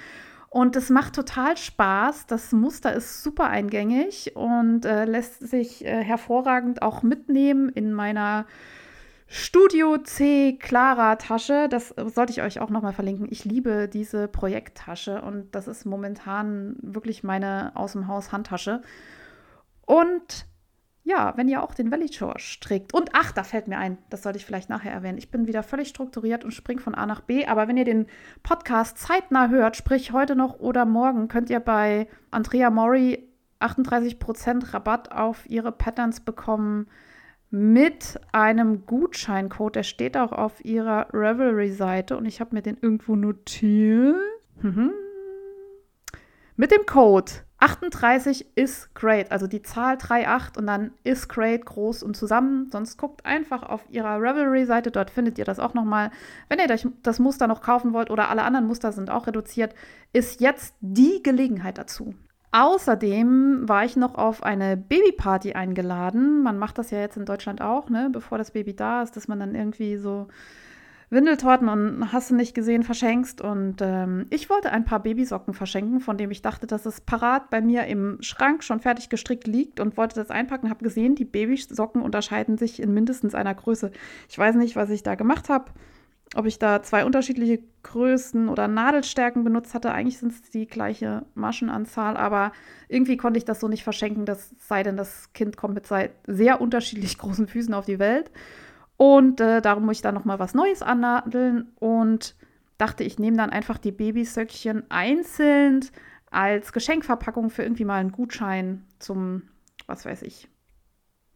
Und 0.55 0.77
es 0.77 0.89
macht 0.89 1.17
total 1.17 1.57
Spaß. 1.57 2.27
Das 2.27 2.53
Muster 2.53 2.93
ist 2.93 3.25
super 3.25 3.51
eingängig 3.51 4.37
und 4.37 4.85
äh, 4.85 5.05
lässt 5.05 5.41
sich 5.41 5.85
äh, 5.85 6.05
hervorragend 6.05 6.81
auch 6.81 7.03
mitnehmen 7.03 7.71
in 7.71 7.93
meiner 7.93 8.47
Studio 9.27 9.99
C 9.99 10.57
Clara 10.61 11.17
Tasche. 11.17 11.67
Das 11.69 11.89
sollte 11.89 12.31
ich 12.31 12.41
euch 12.41 12.61
auch 12.61 12.71
nochmal 12.71 12.93
verlinken. 12.93 13.27
Ich 13.29 13.45
liebe 13.45 13.89
diese 13.93 14.29
Projekttasche 14.29 15.23
und 15.23 15.53
das 15.57 15.67
ist 15.67 15.87
momentan 15.87 16.77
wirklich 16.83 17.25
meine 17.25 17.73
aus 17.75 17.95
dem 17.95 18.07
Haus 18.07 18.31
Handtasche. 18.31 18.81
Und 19.87 20.47
ja, 21.05 21.35
wenn 21.37 21.49
ihr 21.49 21.63
auch 21.63 21.75
den 21.75 21.91
Valley 21.91 22.11
Shore 22.11 22.39
strickt. 22.39 22.95
Und 22.95 23.11
ach, 23.13 23.31
da 23.31 23.45
fällt 23.45 23.69
mir 23.69 23.79
ein, 23.79 23.99
das 24.09 24.23
sollte 24.23 24.39
ich 24.39 24.47
vielleicht 24.47 24.71
nachher 24.71 24.91
erwähnen. 24.91 25.19
Ich 25.19 25.31
bin 25.31 25.47
wieder 25.47 25.63
völlig 25.63 25.89
strukturiert 25.89 26.45
und 26.45 26.53
springe 26.53 26.81
von 26.81 26.95
A 26.95 27.05
nach 27.05 27.21
B. 27.21 27.45
Aber 27.45 27.69
wenn 27.69 27.77
ihr 27.77 27.85
den 27.85 28.07
Podcast 28.43 28.97
zeitnah 28.97 29.51
hört, 29.51 29.77
sprich 29.77 30.13
heute 30.13 30.35
noch 30.35 30.59
oder 30.61 30.87
morgen, 30.87 31.29
könnt 31.29 31.51
ihr 31.51 31.61
bei 31.61 32.09
Andrea 32.31 32.71
Mori 32.71 33.29
38% 33.61 34.73
Rabatt 34.73 35.13
auf 35.13 35.49
ihre 35.49 35.73
Patterns 35.73 36.21
bekommen 36.21 36.87
mit 37.51 38.19
einem 38.33 38.87
Gutscheincode. 38.87 39.77
Der 39.77 39.83
steht 39.83 40.17
auch 40.17 40.33
auf 40.33 40.65
ihrer 40.65 41.09
Revelry-Seite 41.13 42.17
und 42.17 42.25
ich 42.25 42.41
habe 42.41 42.55
mir 42.55 42.63
den 42.63 42.79
irgendwo 42.81 43.15
notiert. 43.15 44.17
Mhm. 44.63 44.91
Mit 46.57 46.71
dem 46.71 46.87
Code 46.87 47.33
38 47.65 48.47
ist 48.57 48.95
great, 48.95 49.33
also 49.33 49.47
die 49.47 49.63
Zahl 49.63 49.97
38 49.97 50.59
und 50.59 50.67
dann 50.67 50.91
ist 51.03 51.31
great 51.31 51.65
groß 51.65 52.03
und 52.03 52.15
zusammen. 52.15 52.69
Sonst 52.71 52.99
guckt 52.99 53.25
einfach 53.25 53.63
auf 53.63 53.81
ihrer 53.89 54.21
Revelry-Seite, 54.21 54.91
dort 54.91 55.11
findet 55.11 55.39
ihr 55.39 55.47
das 55.47 55.59
auch 55.59 55.73
nochmal. 55.73 56.11
Wenn 56.51 56.59
ihr 56.59 56.93
das 57.03 57.19
Muster 57.19 57.47
noch 57.47 57.63
kaufen 57.63 57.95
wollt 57.95 58.11
oder 58.11 58.29
alle 58.29 58.43
anderen 58.43 58.67
Muster 58.67 58.93
sind 58.93 59.09
auch 59.09 59.27
reduziert, 59.27 59.75
ist 60.13 60.43
jetzt 60.43 60.75
die 60.81 61.23
Gelegenheit 61.23 61.79
dazu. 61.79 62.15
Außerdem 62.53 63.67
war 63.67 63.87
ich 63.87 63.97
noch 63.97 64.15
auf 64.15 64.43
eine 64.43 64.77
Babyparty 64.77 65.55
eingeladen. 65.55 66.43
Man 66.43 66.59
macht 66.59 66.77
das 66.77 66.91
ja 66.91 67.01
jetzt 67.01 67.17
in 67.17 67.25
Deutschland 67.25 67.63
auch, 67.63 67.89
ne? 67.89 68.11
bevor 68.13 68.37
das 68.37 68.51
Baby 68.51 68.77
da 68.77 69.03
ist, 69.03 69.17
dass 69.17 69.27
man 69.27 69.41
dann 69.41 69.55
irgendwie 69.55 69.97
so 69.97 70.29
Windeltorten 71.15 71.69
und 71.69 72.13
hast 72.13 72.31
du 72.31 72.35
nicht 72.35 72.55
gesehen, 72.55 72.83
verschenkst. 72.83 73.41
Und 73.41 73.77
ähm, 73.81 74.27
ich 74.31 74.51
wollte 74.51 74.71
ein 74.71 74.85
paar 74.85 75.01
Babysocken 75.01 75.55
verschenken, 75.55 76.01
von 76.01 76.19
dem 76.19 76.31
ich 76.31 76.43
dachte, 76.43 76.67
dass 76.67 76.85
es 76.85 77.01
parat 77.01 77.51
bei 77.51 77.61
mir 77.61 77.87
im 77.87 78.19
Schrank 78.21 78.63
schon 78.63 78.81
fertig 78.81 79.09
gestrickt 79.09 79.47
liegt 79.47 79.81
und 79.81 79.97
wollte 79.97 80.17
das 80.17 80.31
einpacken. 80.31 80.71
Habe 80.71 80.85
gesehen, 80.85 81.15
die 81.15 81.25
Babysocken 81.25 82.03
unterscheiden 82.03 82.59
sich 82.59 82.83
in 82.83 82.93
mindestens 82.93 83.35
einer 83.35 83.55
Größe. 83.55 83.91
Ich 84.29 84.39
weiß 84.39 84.57
nicht, 84.57 84.77
was 84.77 84.91
ich 84.91 85.03
da 85.03 85.15
gemacht 85.15 85.49
habe. 85.49 85.73
Ob 86.37 86.47
ich 86.47 86.59
da 86.59 86.83
zwei 86.83 87.05
unterschiedliche 87.05 87.61
Größen 87.85 88.49
oder 88.49 88.67
Nadelstärken 88.67 89.45
benutzt 89.45 89.73
hatte. 89.73 89.93
Eigentlich 89.93 90.19
sind 90.19 90.33
es 90.33 90.43
die 90.51 90.67
gleiche 90.67 91.25
Maschenanzahl, 91.35 92.17
aber 92.17 92.53
irgendwie 92.89 93.17
konnte 93.17 93.39
ich 93.39 93.45
das 93.45 93.61
so 93.61 93.69
nicht 93.69 93.85
verschenken, 93.85 94.27
das 94.27 94.51
sei 94.59 94.83
denn, 94.83 94.97
das 94.97 95.33
Kind 95.33 95.57
kommt 95.57 95.75
mit 95.75 95.87
sehr 96.27 96.61
unterschiedlich 96.61 97.19
großen 97.19 97.47
Füßen 97.47 97.73
auf 97.73 97.85
die 97.85 98.01
Welt. 98.01 98.33
Und 98.97 99.41
äh, 99.41 99.61
darum 99.61 99.87
muss 99.87 99.97
ich 99.97 100.03
dann 100.03 100.15
nochmal 100.15 100.39
was 100.39 100.55
Neues 100.55 100.83
annadeln 100.83 101.73
und 101.77 102.37
dachte, 102.79 103.05
ich 103.05 103.19
nehme 103.19 103.37
dann 103.37 103.51
einfach 103.51 103.79
die 103.79 103.93
Babysöckchen 103.93 104.91
einzeln 104.91 105.85
als 106.31 106.73
Geschenkverpackung 106.73 107.51
für 107.51 107.63
irgendwie 107.63 107.85
mal 107.85 108.01
einen 108.01 108.13
Gutschein 108.13 108.85
zum 108.99 109.43
was 109.87 110.05
weiß 110.05 110.23
ich. 110.23 110.49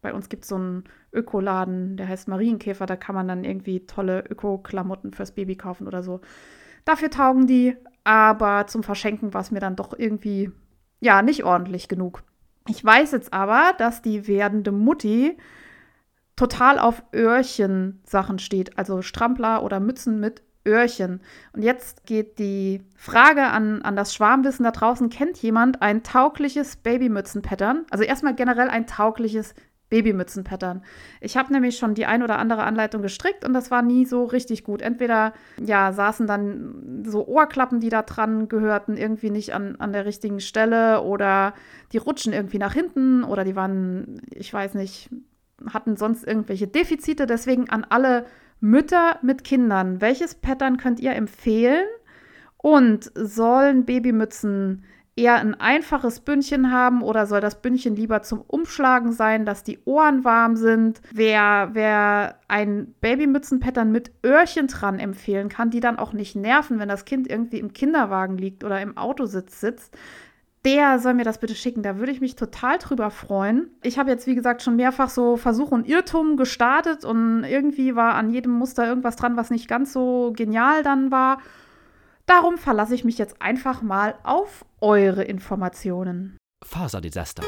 Bei 0.00 0.14
uns 0.14 0.28
gibt 0.28 0.44
es 0.44 0.48
so 0.48 0.56
einen 0.56 0.84
Ökoladen, 1.12 1.96
der 1.96 2.08
heißt 2.08 2.28
Marienkäfer, 2.28 2.86
da 2.86 2.96
kann 2.96 3.14
man 3.14 3.28
dann 3.28 3.44
irgendwie 3.44 3.84
tolle 3.86 4.24
Öko-Klamotten 4.28 5.12
fürs 5.12 5.32
Baby 5.32 5.56
kaufen 5.56 5.86
oder 5.86 6.02
so. 6.02 6.20
Dafür 6.84 7.10
taugen 7.10 7.46
die, 7.46 7.76
aber 8.04 8.66
zum 8.68 8.82
Verschenken 8.82 9.34
war 9.34 9.40
es 9.40 9.50
mir 9.50 9.60
dann 9.60 9.76
doch 9.76 9.98
irgendwie, 9.98 10.52
ja, 11.00 11.22
nicht 11.22 11.44
ordentlich 11.44 11.88
genug. 11.88 12.22
Ich 12.68 12.84
weiß 12.84 13.12
jetzt 13.12 13.32
aber, 13.32 13.72
dass 13.78 14.02
die 14.02 14.28
werdende 14.28 14.72
Mutti 14.72 15.36
total 16.38 16.78
auf 16.78 17.02
Öhrchen-Sachen 17.12 18.38
steht, 18.38 18.78
also 18.78 19.02
Strampler 19.02 19.64
oder 19.64 19.80
Mützen 19.80 20.20
mit 20.20 20.42
Öhrchen. 20.64 21.20
Und 21.52 21.62
jetzt 21.62 22.06
geht 22.06 22.38
die 22.38 22.82
Frage 22.96 23.42
an, 23.42 23.82
an 23.82 23.96
das 23.96 24.14
Schwarmwissen 24.14 24.64
da 24.64 24.70
draußen. 24.70 25.10
Kennt 25.10 25.38
jemand 25.38 25.82
ein 25.82 26.04
taugliches 26.04 26.76
Babymützen-Pattern? 26.76 27.86
Also 27.90 28.04
erstmal 28.04 28.34
generell 28.34 28.68
ein 28.68 28.86
taugliches 28.86 29.54
Babymützen-Pattern. 29.90 30.82
Ich 31.20 31.36
habe 31.36 31.52
nämlich 31.52 31.76
schon 31.76 31.94
die 31.94 32.06
ein 32.06 32.22
oder 32.22 32.38
andere 32.38 32.62
Anleitung 32.62 33.02
gestrickt 33.02 33.44
und 33.44 33.52
das 33.52 33.72
war 33.72 33.82
nie 33.82 34.04
so 34.04 34.24
richtig 34.24 34.62
gut. 34.62 34.80
Entweder 34.80 35.32
ja, 35.60 35.92
saßen 35.92 36.28
dann 36.28 37.02
so 37.04 37.26
Ohrklappen, 37.26 37.80
die 37.80 37.88
da 37.88 38.02
dran 38.02 38.48
gehörten, 38.48 38.96
irgendwie 38.96 39.30
nicht 39.30 39.54
an, 39.54 39.74
an 39.80 39.92
der 39.92 40.04
richtigen 40.04 40.38
Stelle 40.38 41.02
oder 41.02 41.54
die 41.92 41.98
rutschen 41.98 42.32
irgendwie 42.32 42.58
nach 42.58 42.74
hinten 42.74 43.24
oder 43.24 43.42
die 43.42 43.56
waren, 43.56 44.20
ich 44.30 44.52
weiß 44.52 44.74
nicht, 44.74 45.10
hatten 45.72 45.96
sonst 45.96 46.26
irgendwelche 46.26 46.66
Defizite. 46.66 47.26
Deswegen 47.26 47.68
an 47.70 47.84
alle 47.88 48.26
Mütter 48.60 49.18
mit 49.22 49.44
Kindern, 49.44 50.00
welches 50.00 50.34
Pattern 50.34 50.76
könnt 50.76 51.00
ihr 51.00 51.12
empfehlen? 51.12 51.86
Und 52.60 53.12
sollen 53.14 53.84
Babymützen 53.84 54.82
eher 55.18 55.36
ein 55.36 55.54
einfaches 55.54 56.20
Bündchen 56.20 56.72
haben 56.72 57.02
oder 57.02 57.26
soll 57.26 57.40
das 57.40 57.60
Bündchen 57.60 57.96
lieber 57.96 58.22
zum 58.22 58.40
Umschlagen 58.40 59.12
sein, 59.12 59.44
dass 59.44 59.64
die 59.64 59.80
Ohren 59.84 60.24
warm 60.24 60.56
sind? 60.56 61.00
Wer, 61.12 61.70
wer 61.72 62.36
ein 62.46 62.94
Babymützen-Pattern 63.00 63.90
mit 63.90 64.12
Öhrchen 64.24 64.68
dran 64.68 64.98
empfehlen 64.98 65.48
kann, 65.48 65.70
die 65.70 65.80
dann 65.80 65.98
auch 65.98 66.12
nicht 66.12 66.36
nerven, 66.36 66.78
wenn 66.78 66.88
das 66.88 67.04
Kind 67.04 67.28
irgendwie 67.28 67.58
im 67.58 67.72
Kinderwagen 67.72 68.38
liegt 68.38 68.64
oder 68.64 68.80
im 68.80 68.96
Autositz 68.96 69.60
sitzt, 69.60 69.96
der 70.64 70.98
soll 70.98 71.14
mir 71.14 71.24
das 71.24 71.38
bitte 71.38 71.54
schicken. 71.54 71.82
Da 71.82 71.98
würde 71.98 72.12
ich 72.12 72.20
mich 72.20 72.36
total 72.36 72.78
drüber 72.78 73.10
freuen. 73.10 73.70
Ich 73.82 73.98
habe 73.98 74.10
jetzt, 74.10 74.26
wie 74.26 74.34
gesagt, 74.34 74.62
schon 74.62 74.76
mehrfach 74.76 75.08
so 75.10 75.36
Versuch 75.36 75.70
und 75.70 75.88
Irrtum 75.88 76.36
gestartet 76.36 77.04
und 77.04 77.44
irgendwie 77.44 77.96
war 77.96 78.14
an 78.14 78.30
jedem 78.30 78.52
Muster 78.52 78.86
irgendwas 78.86 79.16
dran, 79.16 79.36
was 79.36 79.50
nicht 79.50 79.68
ganz 79.68 79.92
so 79.92 80.32
genial 80.36 80.82
dann 80.82 81.10
war. 81.10 81.38
Darum 82.26 82.58
verlasse 82.58 82.94
ich 82.94 83.04
mich 83.04 83.16
jetzt 83.18 83.40
einfach 83.40 83.82
mal 83.82 84.14
auf 84.22 84.64
eure 84.80 85.24
Informationen. 85.24 86.36
Faserdesaster. 86.64 87.42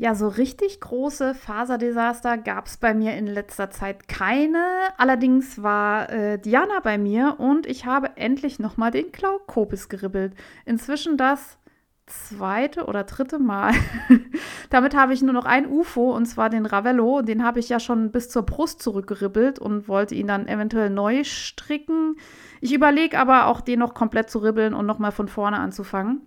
Ja, 0.00 0.14
so 0.14 0.28
richtig 0.28 0.80
große 0.80 1.34
Faserdesaster 1.34 2.38
gab 2.38 2.64
es 2.64 2.78
bei 2.78 2.94
mir 2.94 3.18
in 3.18 3.26
letzter 3.26 3.68
Zeit 3.68 4.08
keine. 4.08 4.64
Allerdings 4.96 5.62
war 5.62 6.08
äh, 6.08 6.38
Diana 6.38 6.80
bei 6.82 6.96
mir 6.96 7.34
und 7.36 7.66
ich 7.66 7.84
habe 7.84 8.16
endlich 8.16 8.58
nochmal 8.58 8.92
den 8.92 9.12
Glaukopis 9.12 9.90
geribbelt. 9.90 10.32
Inzwischen 10.64 11.18
das 11.18 11.58
zweite 12.06 12.86
oder 12.86 13.04
dritte 13.04 13.38
Mal. 13.38 13.74
Damit 14.70 14.96
habe 14.96 15.12
ich 15.12 15.20
nur 15.20 15.34
noch 15.34 15.44
ein 15.44 15.70
UFO 15.70 16.16
und 16.16 16.24
zwar 16.24 16.48
den 16.48 16.64
Ravello. 16.64 17.20
Den 17.20 17.44
habe 17.44 17.60
ich 17.60 17.68
ja 17.68 17.78
schon 17.78 18.10
bis 18.10 18.30
zur 18.30 18.44
Brust 18.44 18.80
zurückgeribbelt 18.80 19.58
und 19.58 19.86
wollte 19.86 20.14
ihn 20.14 20.28
dann 20.28 20.48
eventuell 20.48 20.88
neu 20.88 21.24
stricken. 21.24 22.16
Ich 22.62 22.72
überlege 22.72 23.18
aber 23.18 23.48
auch, 23.48 23.60
den 23.60 23.80
noch 23.80 23.92
komplett 23.92 24.30
zu 24.30 24.38
ribbeln 24.38 24.72
und 24.72 24.86
nochmal 24.86 25.12
von 25.12 25.28
vorne 25.28 25.58
anzufangen. 25.58 26.22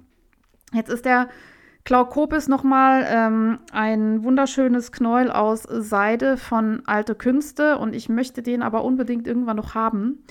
Jetzt 0.74 0.90
ist 0.92 1.06
der 1.06 1.28
Glaukopis 1.86 2.48
nochmal 2.48 3.06
ähm, 3.10 3.60
ein 3.72 4.24
wunderschönes 4.24 4.92
Knäuel 4.92 5.30
aus 5.30 5.64
Seide 5.64 6.38
von 6.38 6.82
Alte 6.86 7.14
Künste 7.14 7.78
und 7.78 7.94
ich 7.94 8.08
möchte 8.08 8.42
den 8.42 8.62
aber 8.62 8.84
unbedingt 8.84 9.28
irgendwann 9.28 9.58
noch 9.58 9.76
haben. 9.76 10.24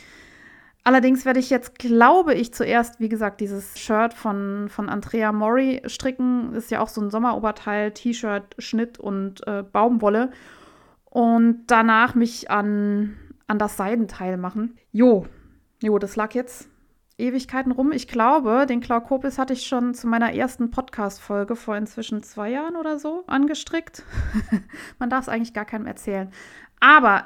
Allerdings 0.84 1.24
werde 1.24 1.38
ich 1.38 1.50
jetzt, 1.50 1.78
glaube 1.78 2.34
ich, 2.34 2.52
zuerst, 2.52 2.98
wie 2.98 3.08
gesagt, 3.08 3.40
dieses 3.40 3.78
Shirt 3.78 4.14
von, 4.14 4.68
von 4.68 4.88
Andrea 4.88 5.30
Mori 5.30 5.82
stricken. 5.86 6.54
Ist 6.54 6.72
ja 6.72 6.80
auch 6.80 6.88
so 6.88 7.00
ein 7.00 7.10
Sommeroberteil, 7.10 7.92
T-Shirt, 7.92 8.56
Schnitt 8.58 8.98
und 8.98 9.46
äh, 9.46 9.62
Baumwolle. 9.62 10.30
Und 11.04 11.64
danach 11.68 12.16
mich 12.16 12.50
an, 12.50 13.16
an 13.46 13.58
das 13.58 13.76
Seidenteil 13.76 14.38
machen. 14.38 14.76
Jo, 14.90 15.26
jo, 15.80 15.98
das 15.98 16.16
lag 16.16 16.34
jetzt 16.34 16.68
Ewigkeiten 17.22 17.72
rum. 17.72 17.92
Ich 17.92 18.08
glaube, 18.08 18.66
den 18.66 18.80
Klaukopis 18.80 19.38
hatte 19.38 19.52
ich 19.52 19.66
schon 19.66 19.94
zu 19.94 20.06
meiner 20.06 20.34
ersten 20.34 20.70
Podcast-Folge 20.70 21.56
vor 21.56 21.76
inzwischen 21.76 22.22
zwei 22.22 22.50
Jahren 22.50 22.76
oder 22.76 22.98
so 22.98 23.24
angestrickt. 23.28 24.02
Man 24.98 25.08
darf 25.08 25.22
es 25.22 25.28
eigentlich 25.28 25.54
gar 25.54 25.64
keinem 25.64 25.86
erzählen. 25.86 26.30
Aber 26.80 27.24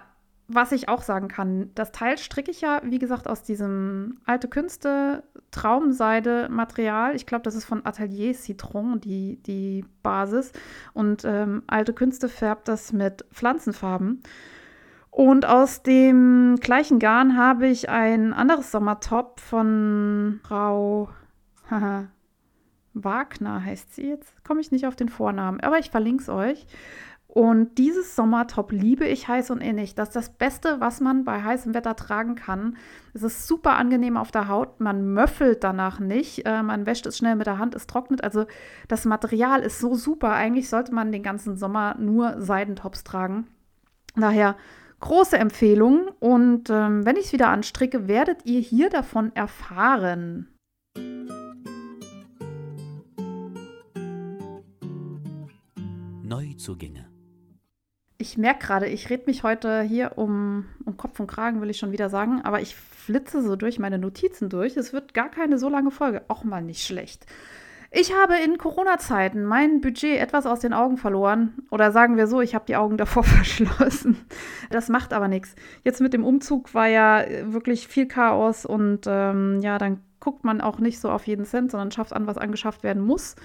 was 0.48 0.70
ich 0.70 0.88
auch 0.88 1.02
sagen 1.02 1.28
kann, 1.28 1.70
das 1.74 1.90
Teil 1.90 2.18
stricke 2.18 2.50
ich 2.50 2.60
ja, 2.60 2.80
wie 2.84 3.00
gesagt, 3.00 3.26
aus 3.26 3.42
diesem 3.42 4.20
alte 4.26 4.46
Künste 4.46 5.24
Traumseide 5.50 6.48
Material. 6.50 7.16
Ich 7.16 7.26
glaube, 7.26 7.42
das 7.42 7.56
ist 7.56 7.64
von 7.64 7.84
Atelier 7.84 8.32
Citron, 8.34 9.00
die, 9.00 9.42
die 9.42 9.84
Basis. 10.02 10.52
Und 10.92 11.24
ähm, 11.24 11.62
alte 11.66 11.94
Künste 11.94 12.28
färbt 12.28 12.68
das 12.68 12.92
mit 12.92 13.24
Pflanzenfarben. 13.32 14.22
Und 15.16 15.46
aus 15.46 15.82
dem 15.82 16.56
gleichen 16.60 16.98
Garn 16.98 17.38
habe 17.38 17.68
ich 17.68 17.88
ein 17.88 18.34
anderes 18.34 18.70
Sommertop 18.70 19.40
von 19.40 20.40
Frau 20.42 21.08
Wagner 22.92 23.64
heißt 23.64 23.94
sie 23.94 24.08
jetzt. 24.10 24.44
Komme 24.44 24.60
ich 24.60 24.72
nicht 24.72 24.86
auf 24.86 24.94
den 24.94 25.08
Vornamen, 25.08 25.60
aber 25.60 25.78
ich 25.78 25.88
verlinke 25.88 26.22
es 26.22 26.28
euch. 26.28 26.66
Und 27.28 27.78
dieses 27.78 28.14
Sommertop 28.14 28.72
liebe 28.72 29.06
ich 29.06 29.26
heiß 29.26 29.50
und 29.50 29.62
innig. 29.62 29.94
Das 29.94 30.08
ist 30.08 30.16
das 30.16 30.28
Beste, 30.28 30.80
was 30.80 31.00
man 31.00 31.24
bei 31.24 31.42
heißem 31.42 31.72
Wetter 31.72 31.96
tragen 31.96 32.34
kann. 32.34 32.76
Es 33.14 33.22
ist 33.22 33.48
super 33.48 33.76
angenehm 33.76 34.18
auf 34.18 34.30
der 34.30 34.48
Haut. 34.48 34.80
Man 34.80 35.14
möffelt 35.14 35.64
danach 35.64 35.98
nicht. 35.98 36.44
Äh, 36.44 36.62
man 36.62 36.84
wäscht 36.84 37.06
es 37.06 37.16
schnell 37.16 37.36
mit 37.36 37.46
der 37.46 37.56
Hand, 37.56 37.74
es 37.74 37.86
trocknet. 37.86 38.22
Also 38.22 38.44
das 38.86 39.06
Material 39.06 39.62
ist 39.62 39.78
so 39.78 39.94
super. 39.94 40.32
Eigentlich 40.32 40.68
sollte 40.68 40.94
man 40.94 41.10
den 41.10 41.22
ganzen 41.22 41.56
Sommer 41.56 41.96
nur 41.98 42.38
Seidentops 42.42 43.02
tragen. 43.02 43.46
Daher 44.14 44.56
große 45.06 45.38
Empfehlung. 45.38 46.08
Und 46.18 46.68
ähm, 46.68 47.06
wenn 47.06 47.16
ich 47.16 47.26
es 47.26 47.32
wieder 47.32 47.48
anstricke, 47.48 48.08
werdet 48.08 48.44
ihr 48.44 48.60
hier 48.60 48.90
davon 48.90 49.34
erfahren. 49.34 50.48
Neuzugänge. 56.22 57.06
Ich 58.18 58.36
merke 58.36 58.66
gerade, 58.66 58.86
ich 58.88 59.08
rede 59.10 59.24
mich 59.26 59.42
heute 59.44 59.82
hier 59.82 60.18
um, 60.18 60.64
um 60.84 60.96
Kopf 60.96 61.20
und 61.20 61.28
Kragen, 61.28 61.60
will 61.60 61.70
ich 61.70 61.78
schon 61.78 61.92
wieder 61.92 62.08
sagen, 62.08 62.40
aber 62.42 62.60
ich 62.60 62.74
flitze 62.74 63.42
so 63.42 63.56
durch 63.56 63.78
meine 63.78 63.98
Notizen 63.98 64.48
durch. 64.48 64.76
Es 64.76 64.92
wird 64.92 65.14
gar 65.14 65.30
keine 65.30 65.58
so 65.58 65.68
lange 65.68 65.90
Folge. 65.92 66.24
Auch 66.28 66.42
mal 66.42 66.62
nicht 66.62 66.84
schlecht. 66.84 67.26
Ich 67.90 68.12
habe 68.12 68.34
in 68.44 68.58
Corona-Zeiten 68.58 69.44
mein 69.44 69.80
Budget 69.80 70.20
etwas 70.20 70.46
aus 70.46 70.60
den 70.60 70.72
Augen 70.72 70.96
verloren. 70.96 71.54
Oder 71.70 71.92
sagen 71.92 72.16
wir 72.16 72.26
so, 72.26 72.40
ich 72.40 72.54
habe 72.54 72.66
die 72.66 72.76
Augen 72.76 72.96
davor 72.98 73.24
verschlossen. 73.24 74.16
Das 74.70 74.88
macht 74.88 75.12
aber 75.12 75.28
nichts. 75.28 75.54
Jetzt 75.84 76.00
mit 76.00 76.12
dem 76.12 76.24
Umzug 76.24 76.74
war 76.74 76.88
ja 76.88 77.24
wirklich 77.44 77.88
viel 77.88 78.06
Chaos 78.06 78.66
und 78.66 79.06
ähm, 79.06 79.60
ja, 79.60 79.78
dann 79.78 80.00
guckt 80.20 80.44
man 80.44 80.60
auch 80.60 80.78
nicht 80.78 80.98
so 80.98 81.10
auf 81.10 81.26
jeden 81.26 81.44
Cent, 81.44 81.70
sondern 81.70 81.92
schafft 81.92 82.12
an, 82.12 82.26
was 82.26 82.38
angeschafft 82.38 82.82
werden 82.82 83.02
muss. 83.02 83.36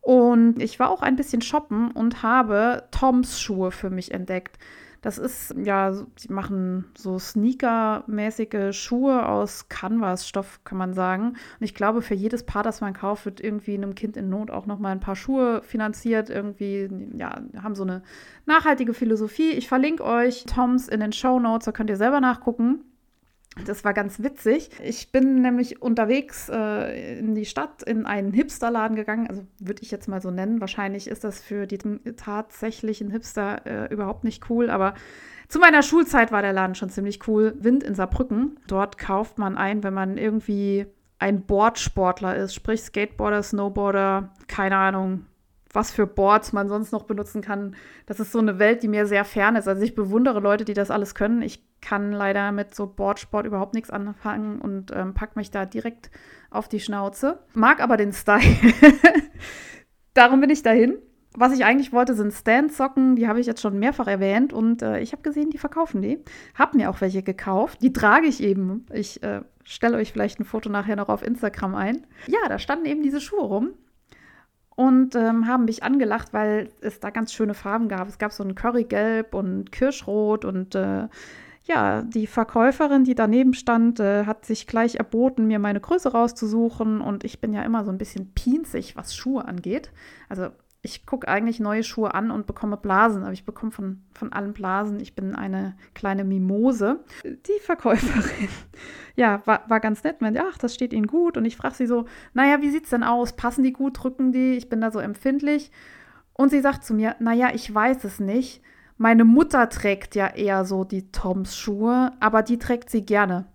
Und 0.00 0.60
ich 0.60 0.78
war 0.80 0.90
auch 0.90 1.02
ein 1.02 1.16
bisschen 1.16 1.42
shoppen 1.42 1.90
und 1.90 2.22
habe 2.22 2.84
Toms 2.90 3.40
Schuhe 3.40 3.70
für 3.70 3.90
mich 3.90 4.12
entdeckt. 4.12 4.58
Das 5.00 5.16
ist, 5.16 5.54
ja, 5.56 5.92
sie 5.92 6.28
machen 6.28 6.84
so 6.96 7.18
Sneaker-mäßige 7.18 8.76
Schuhe 8.76 9.26
aus 9.26 9.68
Canvas-Stoff, 9.68 10.60
kann 10.64 10.76
man 10.76 10.92
sagen. 10.92 11.28
Und 11.28 11.64
ich 11.64 11.74
glaube, 11.74 12.02
für 12.02 12.14
jedes 12.14 12.44
Paar, 12.44 12.62
das 12.62 12.80
man 12.80 12.92
kauft, 12.92 13.24
wird 13.24 13.40
irgendwie 13.40 13.74
einem 13.74 13.94
Kind 13.94 14.16
in 14.16 14.28
Not 14.28 14.50
auch 14.50 14.66
nochmal 14.66 14.92
ein 14.92 15.00
paar 15.00 15.16
Schuhe 15.16 15.62
finanziert. 15.62 16.28
Irgendwie, 16.28 16.88
ja, 17.16 17.40
haben 17.62 17.74
so 17.74 17.82
eine 17.82 18.02
nachhaltige 18.44 18.92
Philosophie. 18.92 19.50
Ich 19.52 19.68
verlinke 19.68 20.04
euch 20.04 20.44
Toms 20.44 20.88
in 20.88 21.00
den 21.00 21.12
Show 21.12 21.40
Notes, 21.40 21.64
da 21.64 21.72
könnt 21.72 21.88
ihr 21.88 21.96
selber 21.96 22.20
nachgucken. 22.20 22.84
Das 23.66 23.84
war 23.84 23.92
ganz 23.92 24.22
witzig. 24.22 24.70
Ich 24.82 25.10
bin 25.10 25.42
nämlich 25.42 25.82
unterwegs 25.82 26.48
äh, 26.48 27.18
in 27.18 27.34
die 27.34 27.44
Stadt 27.44 27.82
in 27.82 28.06
einen 28.06 28.32
Hipsterladen 28.32 28.96
gegangen, 28.96 29.26
also 29.26 29.44
würde 29.58 29.82
ich 29.82 29.90
jetzt 29.90 30.08
mal 30.08 30.22
so 30.22 30.30
nennen. 30.30 30.60
Wahrscheinlich 30.60 31.08
ist 31.08 31.24
das 31.24 31.42
für 31.42 31.66
die 31.66 31.78
tatsächlichen 32.16 33.10
Hipster 33.10 33.66
äh, 33.66 33.92
überhaupt 33.92 34.22
nicht 34.22 34.48
cool, 34.50 34.70
aber 34.70 34.94
zu 35.48 35.58
meiner 35.58 35.82
Schulzeit 35.82 36.30
war 36.30 36.42
der 36.42 36.52
Laden 36.52 36.76
schon 36.76 36.90
ziemlich 36.90 37.26
cool. 37.26 37.56
Wind 37.58 37.82
in 37.82 37.96
Saarbrücken. 37.96 38.56
Dort 38.68 38.98
kauft 38.98 39.36
man 39.36 39.58
ein, 39.58 39.82
wenn 39.82 39.94
man 39.94 40.16
irgendwie 40.16 40.86
ein 41.18 41.42
Boardsportler 41.42 42.36
ist, 42.36 42.54
sprich 42.54 42.82
Skateboarder, 42.82 43.42
Snowboarder, 43.42 44.30
keine 44.46 44.76
Ahnung, 44.76 45.26
was 45.72 45.92
für 45.92 46.06
Boards 46.06 46.52
man 46.52 46.68
sonst 46.68 46.92
noch 46.92 47.04
benutzen 47.04 47.42
kann. 47.42 47.76
Das 48.06 48.20
ist 48.20 48.32
so 48.32 48.38
eine 48.38 48.58
Welt, 48.58 48.82
die 48.82 48.88
mir 48.88 49.06
sehr 49.06 49.24
fern 49.24 49.56
ist. 49.56 49.68
Also 49.68 49.82
ich 49.82 49.94
bewundere 49.94 50.40
Leute, 50.40 50.64
die 50.64 50.74
das 50.74 50.90
alles 50.90 51.14
können. 51.14 51.42
Ich 51.42 51.64
kann 51.80 52.12
leider 52.12 52.52
mit 52.52 52.74
so 52.74 52.86
Boardsport 52.86 53.46
überhaupt 53.46 53.74
nichts 53.74 53.90
anfangen 53.90 54.60
und 54.60 54.90
ähm, 54.94 55.14
pack 55.14 55.36
mich 55.36 55.50
da 55.50 55.66
direkt 55.66 56.10
auf 56.50 56.68
die 56.68 56.80
Schnauze. 56.80 57.38
Mag 57.54 57.80
aber 57.80 57.96
den 57.96 58.12
Style. 58.12 58.40
Darum 60.14 60.40
bin 60.40 60.50
ich 60.50 60.62
dahin. 60.62 60.98
Was 61.34 61.52
ich 61.52 61.64
eigentlich 61.64 61.92
wollte, 61.92 62.14
sind 62.14 62.32
Stand-Socken. 62.32 63.14
Die 63.14 63.28
habe 63.28 63.38
ich 63.38 63.46
jetzt 63.46 63.60
schon 63.60 63.78
mehrfach 63.78 64.08
erwähnt 64.08 64.52
und 64.52 64.82
äh, 64.82 64.98
ich 64.98 65.12
habe 65.12 65.22
gesehen, 65.22 65.50
die 65.50 65.58
verkaufen 65.58 66.02
die. 66.02 66.18
Hab 66.56 66.74
mir 66.74 66.90
auch 66.90 67.00
welche 67.00 67.22
gekauft. 67.22 67.80
Die 67.82 67.92
trage 67.92 68.26
ich 68.26 68.42
eben. 68.42 68.84
Ich 68.92 69.22
äh, 69.22 69.42
stelle 69.62 69.96
euch 69.98 70.12
vielleicht 70.12 70.40
ein 70.40 70.44
Foto 70.44 70.68
nachher 70.68 70.96
noch 70.96 71.08
auf 71.08 71.22
Instagram 71.22 71.76
ein. 71.76 72.04
Ja, 72.26 72.40
da 72.48 72.58
standen 72.58 72.86
eben 72.86 73.04
diese 73.04 73.20
Schuhe 73.20 73.42
rum 73.42 73.74
und 74.80 75.14
ähm, 75.14 75.46
haben 75.46 75.66
mich 75.66 75.82
angelacht, 75.82 76.32
weil 76.32 76.70
es 76.80 77.00
da 77.00 77.10
ganz 77.10 77.34
schöne 77.34 77.52
Farben 77.52 77.90
gab. 77.90 78.08
Es 78.08 78.16
gab 78.16 78.32
so 78.32 78.42
ein 78.42 78.54
Currygelb 78.54 79.34
und 79.34 79.70
Kirschrot 79.72 80.46
und 80.46 80.74
äh, 80.74 81.06
ja, 81.64 82.00
die 82.00 82.26
Verkäuferin, 82.26 83.04
die 83.04 83.14
daneben 83.14 83.52
stand, 83.52 84.00
äh, 84.00 84.24
hat 84.24 84.46
sich 84.46 84.66
gleich 84.66 84.94
erboten, 84.94 85.46
mir 85.46 85.58
meine 85.58 85.80
Größe 85.80 86.12
rauszusuchen 86.12 87.02
und 87.02 87.24
ich 87.24 87.42
bin 87.42 87.52
ja 87.52 87.62
immer 87.62 87.84
so 87.84 87.90
ein 87.90 87.98
bisschen 87.98 88.32
pinzig, 88.32 88.96
was 88.96 89.14
Schuhe 89.14 89.44
angeht. 89.44 89.90
Also 90.30 90.48
ich 90.82 91.04
gucke 91.04 91.28
eigentlich 91.28 91.60
neue 91.60 91.82
Schuhe 91.82 92.14
an 92.14 92.30
und 92.30 92.46
bekomme 92.46 92.78
Blasen, 92.78 93.22
aber 93.22 93.32
ich 93.32 93.44
bekomme 93.44 93.70
von, 93.70 94.02
von 94.14 94.32
allen 94.32 94.54
Blasen. 94.54 94.98
Ich 94.98 95.14
bin 95.14 95.34
eine 95.34 95.76
kleine 95.94 96.24
Mimose. 96.24 97.04
Die 97.24 97.60
Verkäuferin, 97.62 98.48
ja, 99.14 99.42
war, 99.44 99.68
war 99.68 99.80
ganz 99.80 100.02
nett, 100.04 100.22
meinte, 100.22 100.42
ach, 100.42 100.56
das 100.56 100.74
steht 100.74 100.94
Ihnen 100.94 101.06
gut. 101.06 101.36
Und 101.36 101.44
ich 101.44 101.58
frage 101.58 101.74
sie 101.74 101.86
so, 101.86 102.06
naja, 102.32 102.62
wie 102.62 102.70
sieht 102.70 102.84
es 102.84 102.90
denn 102.90 103.02
aus? 103.02 103.36
Passen 103.36 103.62
die 103.62 103.74
gut, 103.74 104.02
drücken 104.02 104.32
die? 104.32 104.54
Ich 104.54 104.70
bin 104.70 104.80
da 104.80 104.90
so 104.90 105.00
empfindlich. 105.00 105.70
Und 106.32 106.48
sie 106.48 106.60
sagt 106.60 106.84
zu 106.84 106.94
mir, 106.94 107.14
naja, 107.18 107.50
ich 107.52 107.72
weiß 107.72 108.04
es 108.04 108.18
nicht. 108.18 108.62
Meine 108.96 109.24
Mutter 109.24 109.68
trägt 109.68 110.14
ja 110.14 110.28
eher 110.28 110.64
so 110.64 110.84
die 110.84 111.12
Toms-Schuhe, 111.12 112.12
aber 112.20 112.42
die 112.42 112.58
trägt 112.58 112.88
sie 112.88 113.04
gerne. 113.04 113.46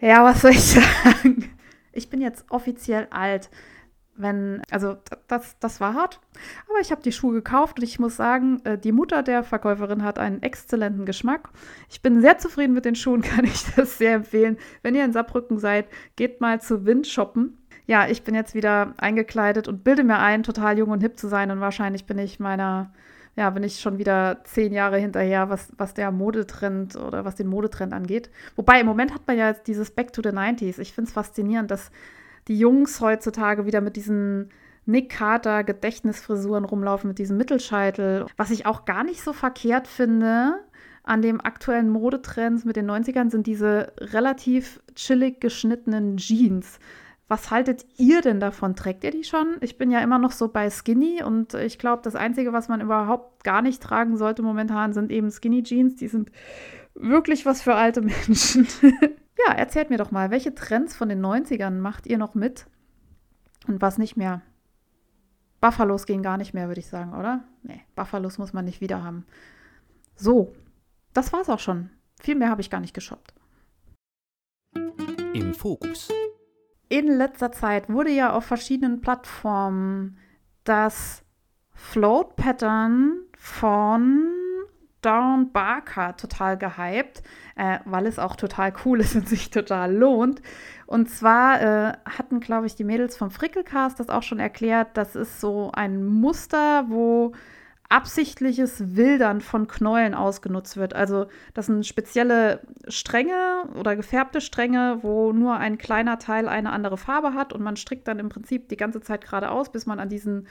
Ja, 0.00 0.24
was 0.24 0.40
soll 0.40 0.52
ich 0.52 0.62
sagen? 0.64 1.50
Ich 1.92 2.08
bin 2.08 2.22
jetzt 2.22 2.46
offiziell 2.50 3.08
alt 3.10 3.50
wenn, 4.16 4.62
also 4.70 4.96
das, 5.28 5.56
das 5.60 5.80
war 5.80 5.94
hart. 5.94 6.20
Aber 6.68 6.80
ich 6.80 6.90
habe 6.90 7.02
die 7.02 7.12
Schuhe 7.12 7.34
gekauft 7.34 7.78
und 7.78 7.84
ich 7.84 7.98
muss 7.98 8.16
sagen, 8.16 8.60
äh, 8.64 8.78
die 8.78 8.92
Mutter 8.92 9.22
der 9.22 9.42
Verkäuferin 9.42 10.02
hat 10.02 10.18
einen 10.18 10.42
exzellenten 10.42 11.06
Geschmack. 11.06 11.50
Ich 11.90 12.02
bin 12.02 12.20
sehr 12.20 12.38
zufrieden 12.38 12.74
mit 12.74 12.84
den 12.84 12.94
Schuhen, 12.94 13.22
kann 13.22 13.44
ich 13.44 13.64
das 13.74 13.98
sehr 13.98 14.14
empfehlen. 14.14 14.58
Wenn 14.82 14.94
ihr 14.94 15.04
in 15.04 15.12
Saarbrücken 15.12 15.58
seid, 15.58 15.86
geht 16.16 16.40
mal 16.40 16.60
zu 16.60 16.84
Wind 16.84 17.06
shoppen. 17.06 17.58
Ja, 17.86 18.08
ich 18.08 18.24
bin 18.24 18.34
jetzt 18.34 18.54
wieder 18.54 18.94
eingekleidet 18.96 19.68
und 19.68 19.84
bilde 19.84 20.02
mir 20.02 20.18
ein, 20.18 20.42
total 20.42 20.78
jung 20.78 20.90
und 20.90 21.02
hip 21.02 21.18
zu 21.18 21.28
sein 21.28 21.50
und 21.50 21.60
wahrscheinlich 21.60 22.04
bin 22.04 22.18
ich 22.18 22.40
meiner 22.40 22.92
ja, 23.36 23.50
bin 23.50 23.62
ich 23.62 23.80
schon 23.80 23.98
wieder 23.98 24.38
zehn 24.44 24.72
Jahre 24.72 24.96
hinterher, 24.96 25.50
was, 25.50 25.70
was 25.76 25.92
der 25.92 26.10
Modetrend 26.10 26.96
oder 26.96 27.26
was 27.26 27.34
den 27.34 27.48
Modetrend 27.48 27.92
angeht. 27.92 28.30
Wobei 28.56 28.80
im 28.80 28.86
Moment 28.86 29.12
hat 29.12 29.26
man 29.26 29.36
ja 29.36 29.52
dieses 29.52 29.90
Back 29.90 30.14
to 30.14 30.22
the 30.22 30.30
90s. 30.30 30.78
Ich 30.78 30.94
finde 30.94 31.08
es 31.08 31.12
faszinierend, 31.12 31.70
dass 31.70 31.90
die 32.48 32.58
Jungs 32.58 33.00
heutzutage 33.00 33.66
wieder 33.66 33.80
mit 33.80 33.96
diesen 33.96 34.50
Nick 34.84 35.10
Carter 35.10 35.64
Gedächtnisfrisuren 35.64 36.64
rumlaufen, 36.64 37.08
mit 37.08 37.18
diesem 37.18 37.36
Mittelscheitel. 37.36 38.26
Was 38.36 38.50
ich 38.50 38.66
auch 38.66 38.84
gar 38.84 39.02
nicht 39.02 39.22
so 39.22 39.32
verkehrt 39.32 39.88
finde 39.88 40.54
an 41.06 41.22
dem 41.22 41.40
aktuellen 41.40 41.88
Modetrends 41.88 42.64
mit 42.64 42.76
den 42.76 42.90
90ern 42.90 43.30
sind 43.30 43.46
diese 43.46 43.92
relativ 43.98 44.82
chillig 44.94 45.40
geschnittenen 45.40 46.16
Jeans. 46.16 46.80
Was 47.28 47.50
haltet 47.50 47.86
ihr 47.96 48.20
denn 48.20 48.38
davon? 48.38 48.76
Trägt 48.76 49.02
ihr 49.02 49.10
die 49.12 49.24
schon? 49.24 49.56
Ich 49.60 49.78
bin 49.78 49.90
ja 49.90 50.00
immer 50.00 50.18
noch 50.18 50.32
so 50.32 50.48
bei 50.48 50.68
Skinny 50.70 51.22
und 51.24 51.54
ich 51.54 51.78
glaube, 51.78 52.02
das 52.02 52.14
Einzige, 52.14 52.52
was 52.52 52.68
man 52.68 52.80
überhaupt 52.80 53.42
gar 53.44 53.62
nicht 53.62 53.82
tragen 53.82 54.16
sollte 54.16 54.42
momentan, 54.42 54.92
sind 54.92 55.10
eben 55.10 55.30
Skinny 55.30 55.62
Jeans. 55.62 55.96
Die 55.96 56.08
sind 56.08 56.30
wirklich 56.96 57.46
was 57.46 57.62
für 57.62 57.74
alte 57.74 58.02
Menschen. 58.02 58.66
Ja, 59.46 59.52
erzählt 59.52 59.90
mir 59.90 59.98
doch 59.98 60.10
mal, 60.10 60.30
welche 60.30 60.54
Trends 60.54 60.96
von 60.96 61.10
den 61.10 61.24
90ern 61.24 61.78
macht 61.78 62.06
ihr 62.06 62.16
noch 62.16 62.34
mit 62.34 62.66
und 63.66 63.82
was 63.82 63.98
nicht 63.98 64.16
mehr? 64.16 64.40
Buffalos 65.60 66.06
gehen 66.06 66.22
gar 66.22 66.38
nicht 66.38 66.54
mehr, 66.54 66.68
würde 66.68 66.80
ich 66.80 66.88
sagen, 66.88 67.12
oder? 67.14 67.44
Nee, 67.62 67.82
Buffalos 67.94 68.38
muss 68.38 68.52
man 68.52 68.64
nicht 68.64 68.80
wieder 68.80 69.04
haben. 69.04 69.26
So, 70.14 70.54
das 71.12 71.32
war's 71.32 71.50
auch 71.50 71.58
schon. 71.58 71.90
Viel 72.20 72.34
mehr 72.34 72.48
habe 72.48 72.62
ich 72.62 72.70
gar 72.70 72.80
nicht 72.80 72.94
geshoppt. 72.94 73.34
Im 75.34 75.54
Fokus. 75.54 76.08
In 76.88 77.08
letzter 77.08 77.52
Zeit 77.52 77.90
wurde 77.90 78.10
ja 78.10 78.32
auf 78.32 78.44
verschiedenen 78.46 79.00
Plattformen 79.00 80.16
das 80.64 81.22
Float 81.72 82.36
Pattern 82.36 83.20
von 83.36 84.45
Dawn 85.06 85.52
Barker 85.52 86.16
total 86.16 86.58
gehypt, 86.58 87.22
äh, 87.54 87.78
weil 87.84 88.06
es 88.06 88.18
auch 88.18 88.34
total 88.34 88.72
cool 88.84 89.00
ist 89.00 89.14
und 89.16 89.28
sich 89.28 89.50
total 89.50 89.94
lohnt. 89.94 90.42
Und 90.86 91.08
zwar 91.08 91.60
äh, 91.60 91.92
hatten, 92.04 92.40
glaube 92.40 92.66
ich, 92.66 92.74
die 92.74 92.84
Mädels 92.84 93.16
vom 93.16 93.30
Frickelcast 93.30 94.00
das 94.00 94.08
auch 94.08 94.22
schon 94.22 94.40
erklärt. 94.40 94.88
Das 94.94 95.14
ist 95.14 95.40
so 95.40 95.70
ein 95.72 96.04
Muster, 96.04 96.86
wo 96.88 97.32
absichtliches 97.88 98.96
Wildern 98.96 99.40
von 99.40 99.68
Knäueln 99.68 100.14
ausgenutzt 100.14 100.76
wird. 100.76 100.94
Also 100.94 101.26
das 101.54 101.66
sind 101.66 101.86
spezielle 101.86 102.60
Stränge 102.88 103.68
oder 103.78 103.94
gefärbte 103.94 104.40
Stränge, 104.40 104.98
wo 105.02 105.32
nur 105.32 105.56
ein 105.56 105.78
kleiner 105.78 106.18
Teil 106.18 106.48
eine 106.48 106.72
andere 106.72 106.96
Farbe 106.96 107.34
hat 107.34 107.52
und 107.52 107.62
man 107.62 107.76
strickt 107.76 108.08
dann 108.08 108.18
im 108.18 108.28
Prinzip 108.28 108.68
die 108.68 108.76
ganze 108.76 109.00
Zeit 109.00 109.24
geradeaus, 109.24 109.70
bis 109.70 109.86
man 109.86 110.00
an 110.00 110.08
diesen 110.08 110.48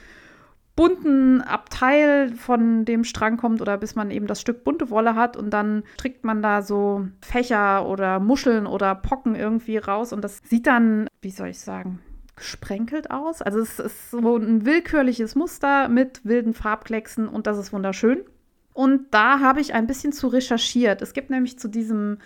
bunten 0.75 1.41
Abteil 1.41 2.33
von 2.33 2.83
dem 2.83 3.03
Strang 3.03 3.37
kommt 3.37 3.61
oder 3.61 3.77
bis 3.77 3.95
man 3.95 4.11
eben 4.11 4.27
das 4.27 4.41
Stück 4.41 4.63
bunte 4.63 4.89
Wolle 4.89 5.15
hat 5.15 5.37
und 5.37 5.51
dann 5.51 5.83
strickt 5.93 6.23
man 6.23 6.41
da 6.41 6.61
so 6.61 7.07
Fächer 7.21 7.87
oder 7.87 8.19
Muscheln 8.19 8.67
oder 8.67 8.93
Pocken 8.95 9.35
irgendwie 9.35 9.77
raus 9.77 10.11
und 10.11 10.21
das 10.21 10.41
sieht 10.43 10.67
dann, 10.67 11.07
wie 11.21 11.31
soll 11.31 11.49
ich 11.49 11.59
sagen, 11.59 11.99
gesprenkelt 12.35 13.11
aus. 13.11 13.41
Also 13.41 13.59
es 13.59 13.79
ist 13.79 14.11
so 14.11 14.35
ein 14.35 14.65
willkürliches 14.65 15.35
Muster 15.35 15.87
mit 15.87 16.25
wilden 16.25 16.53
Farbklecksen 16.53 17.29
und 17.29 17.47
das 17.47 17.57
ist 17.57 17.71
wunderschön. 17.71 18.25
Und 18.73 19.13
da 19.13 19.39
habe 19.39 19.61
ich 19.61 19.73
ein 19.73 19.87
bisschen 19.87 20.11
zu 20.11 20.27
recherchiert. 20.27 21.01
Es 21.01 21.13
gibt 21.13 21.29
nämlich 21.29 21.57
zu 21.57 21.69
diesem 21.69 22.17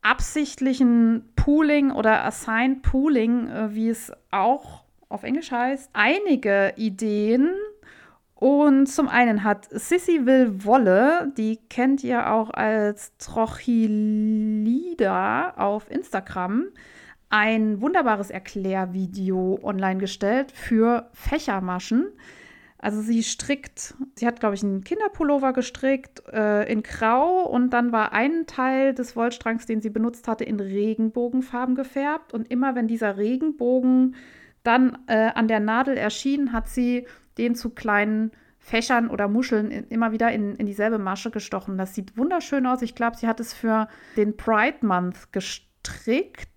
absichtlichen 0.00 1.28
Pooling 1.36 1.90
oder 1.90 2.24
Assigned 2.24 2.80
Pooling, 2.80 3.48
äh, 3.48 3.74
wie 3.74 3.90
es 3.90 4.10
auch 4.30 4.84
auf 5.10 5.24
Englisch 5.24 5.50
heißt, 5.50 5.90
einige 5.92 6.72
Ideen. 6.76 7.50
Und 8.34 8.86
zum 8.86 9.08
einen 9.08 9.44
hat 9.44 9.68
Sissy 9.70 10.24
Will 10.24 10.64
Wolle, 10.64 11.30
die 11.36 11.58
kennt 11.68 12.02
ihr 12.02 12.32
auch 12.32 12.48
als 12.48 13.14
Trochilida 13.18 14.70
auf 15.56 15.90
Instagram, 15.90 16.68
ein 17.28 17.82
wunderbares 17.82 18.30
Erklärvideo 18.30 19.60
online 19.62 20.00
gestellt 20.00 20.52
für 20.52 21.10
Fächermaschen. 21.12 22.06
Also 22.78 23.02
sie 23.02 23.22
strickt, 23.22 23.94
sie 24.14 24.26
hat, 24.26 24.40
glaube 24.40 24.54
ich, 24.54 24.62
einen 24.62 24.84
Kinderpullover 24.84 25.52
gestrickt 25.52 26.22
äh, 26.32 26.64
in 26.72 26.82
Grau 26.82 27.46
und 27.46 27.74
dann 27.74 27.92
war 27.92 28.12
ein 28.12 28.46
Teil 28.46 28.94
des 28.94 29.14
Wollstrangs, 29.16 29.66
den 29.66 29.82
sie 29.82 29.90
benutzt 29.90 30.26
hatte, 30.28 30.44
in 30.44 30.60
Regenbogenfarben 30.60 31.74
gefärbt. 31.74 32.32
Und 32.32 32.50
immer 32.50 32.74
wenn 32.74 32.88
dieser 32.88 33.18
Regenbogen 33.18 34.16
dann 34.62 34.98
äh, 35.06 35.30
an 35.34 35.48
der 35.48 35.60
Nadel 35.60 35.96
erschien, 35.96 36.52
hat 36.52 36.68
sie 36.68 37.06
den 37.38 37.54
zu 37.54 37.70
kleinen 37.70 38.32
Fächern 38.58 39.08
oder 39.08 39.26
Muscheln 39.26 39.70
in, 39.70 39.84
immer 39.88 40.12
wieder 40.12 40.30
in, 40.30 40.54
in 40.56 40.66
dieselbe 40.66 40.98
Masche 40.98 41.30
gestochen. 41.30 41.78
Das 41.78 41.94
sieht 41.94 42.16
wunderschön 42.16 42.66
aus. 42.66 42.82
Ich 42.82 42.94
glaube, 42.94 43.16
sie 43.16 43.26
hat 43.26 43.40
es 43.40 43.54
für 43.54 43.88
den 44.16 44.36
Pride 44.36 44.86
Month 44.86 45.32
gestrickt. 45.32 46.48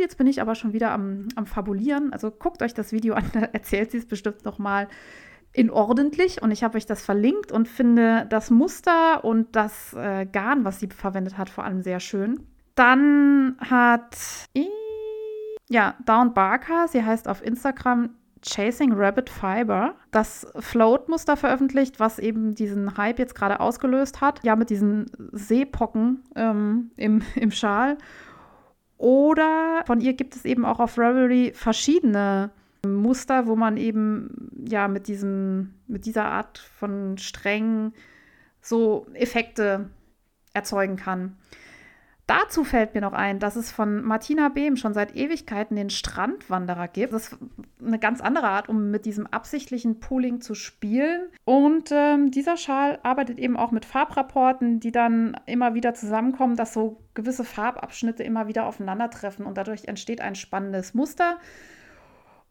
Jetzt 0.00 0.16
bin 0.16 0.26
ich 0.26 0.40
aber 0.40 0.54
schon 0.54 0.72
wieder 0.72 0.90
am, 0.90 1.28
am 1.36 1.46
Fabulieren. 1.46 2.12
Also 2.12 2.30
guckt 2.30 2.62
euch 2.62 2.72
das 2.72 2.92
Video 2.92 3.14
an, 3.14 3.30
da 3.34 3.40
erzählt 3.40 3.90
sie 3.90 3.98
es 3.98 4.06
bestimmt 4.06 4.44
noch 4.44 4.58
mal 4.58 4.88
in 5.52 5.70
ordentlich 5.70 6.40
und 6.40 6.50
ich 6.50 6.64
habe 6.64 6.78
euch 6.78 6.86
das 6.86 7.04
verlinkt 7.04 7.52
und 7.52 7.68
finde 7.68 8.26
das 8.30 8.50
Muster 8.50 9.22
und 9.22 9.54
das 9.54 9.92
äh, 9.92 10.24
Garn, 10.24 10.64
was 10.64 10.80
sie 10.80 10.88
verwendet 10.88 11.36
hat, 11.36 11.50
vor 11.50 11.64
allem 11.64 11.82
sehr 11.82 12.00
schön. 12.00 12.46
Dann 12.74 13.56
hat 13.60 14.16
ja, 15.72 15.94
Dawn 16.04 16.34
Barker, 16.34 16.86
sie 16.86 17.02
heißt 17.02 17.26
auf 17.26 17.42
Instagram 17.42 18.10
Chasing 18.44 18.92
Rabbit 18.92 19.30
Fiber, 19.30 19.94
das 20.10 20.46
Float-Muster 20.58 21.36
veröffentlicht, 21.36 21.98
was 21.98 22.18
eben 22.18 22.54
diesen 22.54 22.96
Hype 22.96 23.18
jetzt 23.18 23.34
gerade 23.34 23.60
ausgelöst 23.60 24.20
hat. 24.20 24.44
Ja, 24.44 24.54
mit 24.56 24.68
diesen 24.68 25.10
Seepocken 25.32 26.24
ähm, 26.36 26.90
im, 26.96 27.22
im 27.36 27.50
Schal. 27.50 27.96
Oder 28.98 29.82
von 29.86 30.00
ihr 30.00 30.12
gibt 30.12 30.36
es 30.36 30.44
eben 30.44 30.64
auch 30.64 30.78
auf 30.78 30.98
Ravelry 30.98 31.52
verschiedene 31.54 32.50
Muster, 32.84 33.46
wo 33.46 33.56
man 33.56 33.76
eben 33.76 34.50
ja 34.68 34.88
mit 34.88 35.08
diesem, 35.08 35.74
mit 35.86 36.04
dieser 36.04 36.26
Art 36.26 36.58
von 36.58 37.16
Strängen 37.16 37.94
so 38.60 39.06
Effekte 39.14 39.88
erzeugen 40.52 40.96
kann. 40.96 41.36
Dazu 42.32 42.64
fällt 42.64 42.94
mir 42.94 43.02
noch 43.02 43.12
ein, 43.12 43.40
dass 43.40 43.56
es 43.56 43.70
von 43.70 44.02
Martina 44.02 44.48
Behm 44.48 44.76
schon 44.76 44.94
seit 44.94 45.14
Ewigkeiten 45.14 45.76
den 45.76 45.90
Strandwanderer 45.90 46.88
gibt. 46.88 47.12
Das 47.12 47.24
ist 47.24 47.38
eine 47.84 47.98
ganz 47.98 48.22
andere 48.22 48.46
Art, 48.48 48.70
um 48.70 48.90
mit 48.90 49.04
diesem 49.04 49.26
absichtlichen 49.26 50.00
Pooling 50.00 50.40
zu 50.40 50.54
spielen. 50.54 51.28
Und 51.44 51.90
ähm, 51.92 52.30
dieser 52.30 52.56
Schal 52.56 53.00
arbeitet 53.02 53.38
eben 53.38 53.58
auch 53.58 53.70
mit 53.70 53.84
Farbrapporten, 53.84 54.80
die 54.80 54.92
dann 54.92 55.36
immer 55.44 55.74
wieder 55.74 55.92
zusammenkommen, 55.92 56.56
dass 56.56 56.72
so 56.72 57.02
gewisse 57.12 57.44
Farbabschnitte 57.44 58.22
immer 58.22 58.48
wieder 58.48 58.64
aufeinandertreffen 58.64 59.44
und 59.44 59.58
dadurch 59.58 59.84
entsteht 59.84 60.22
ein 60.22 60.34
spannendes 60.34 60.94
Muster. 60.94 61.36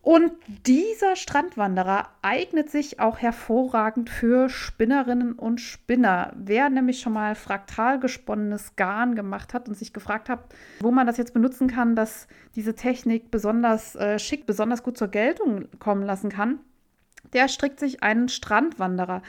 Und 0.01 0.31
dieser 0.65 1.15
Strandwanderer 1.15 2.09
eignet 2.23 2.71
sich 2.71 2.99
auch 2.99 3.19
hervorragend 3.19 4.09
für 4.09 4.49
Spinnerinnen 4.49 5.33
und 5.33 5.61
Spinner. 5.61 6.33
Wer 6.35 6.71
nämlich 6.71 7.01
schon 7.01 7.13
mal 7.13 7.35
fraktal 7.35 7.99
gesponnenes 7.99 8.75
Garn 8.75 9.13
gemacht 9.13 9.53
hat 9.53 9.69
und 9.69 9.75
sich 9.75 9.93
gefragt 9.93 10.27
hat, 10.27 10.39
wo 10.79 10.89
man 10.89 11.05
das 11.05 11.17
jetzt 11.17 11.35
benutzen 11.35 11.67
kann, 11.67 11.95
dass 11.95 12.27
diese 12.55 12.73
Technik 12.73 13.29
besonders 13.29 13.95
äh, 13.95 14.17
schick, 14.17 14.47
besonders 14.47 14.81
gut 14.81 14.97
zur 14.97 15.09
Geltung 15.09 15.67
kommen 15.77 16.03
lassen 16.03 16.29
kann, 16.29 16.59
der 17.33 17.47
strickt 17.47 17.79
sich 17.79 18.03
einen 18.03 18.29
Strandwanderer. 18.29 19.21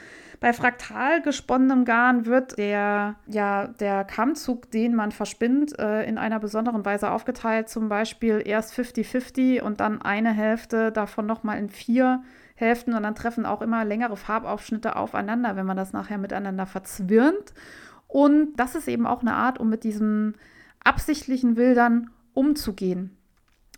Bei 0.42 0.52
fraktal 0.52 1.22
gesponnenem 1.22 1.84
Garn 1.84 2.26
wird 2.26 2.58
der, 2.58 3.14
ja, 3.28 3.68
der 3.78 4.02
Kammzug, 4.02 4.72
den 4.72 4.96
man 4.96 5.12
verspinnt, 5.12 5.78
äh, 5.78 6.02
in 6.02 6.18
einer 6.18 6.40
besonderen 6.40 6.84
Weise 6.84 7.12
aufgeteilt. 7.12 7.68
Zum 7.68 7.88
Beispiel 7.88 8.42
erst 8.44 8.74
50-50 8.74 9.60
und 9.60 9.78
dann 9.78 10.02
eine 10.02 10.32
Hälfte 10.32 10.90
davon 10.90 11.26
nochmal 11.26 11.58
in 11.58 11.68
vier 11.68 12.24
Hälften. 12.56 12.94
Und 12.94 13.04
dann 13.04 13.14
treffen 13.14 13.46
auch 13.46 13.62
immer 13.62 13.84
längere 13.84 14.16
Farbaufschnitte 14.16 14.96
aufeinander, 14.96 15.54
wenn 15.54 15.66
man 15.66 15.76
das 15.76 15.92
nachher 15.92 16.18
miteinander 16.18 16.66
verzwirnt. 16.66 17.54
Und 18.08 18.56
das 18.56 18.74
ist 18.74 18.88
eben 18.88 19.06
auch 19.06 19.20
eine 19.20 19.34
Art, 19.34 19.60
um 19.60 19.68
mit 19.68 19.84
diesen 19.84 20.34
absichtlichen 20.82 21.56
Wildern 21.56 22.10
umzugehen. 22.34 23.16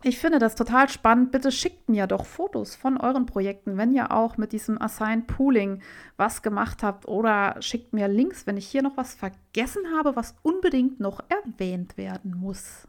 Ich 0.06 0.18
finde 0.18 0.38
das 0.38 0.54
total 0.54 0.90
spannend. 0.90 1.32
Bitte 1.32 1.50
schickt 1.50 1.88
mir 1.88 2.06
doch 2.06 2.26
Fotos 2.26 2.76
von 2.76 2.98
euren 2.98 3.24
Projekten, 3.24 3.78
wenn 3.78 3.90
ihr 3.90 4.12
auch 4.12 4.36
mit 4.36 4.52
diesem 4.52 4.80
Assigned 4.80 5.26
Pooling 5.26 5.80
was 6.18 6.42
gemacht 6.42 6.82
habt 6.82 7.08
oder 7.08 7.56
schickt 7.60 7.94
mir 7.94 8.06
Links, 8.06 8.46
wenn 8.46 8.58
ich 8.58 8.66
hier 8.66 8.82
noch 8.82 8.98
was 8.98 9.14
vergessen 9.14 9.80
habe, 9.96 10.14
was 10.14 10.34
unbedingt 10.42 11.00
noch 11.00 11.20
erwähnt 11.30 11.96
werden 11.96 12.36
muss. 12.36 12.86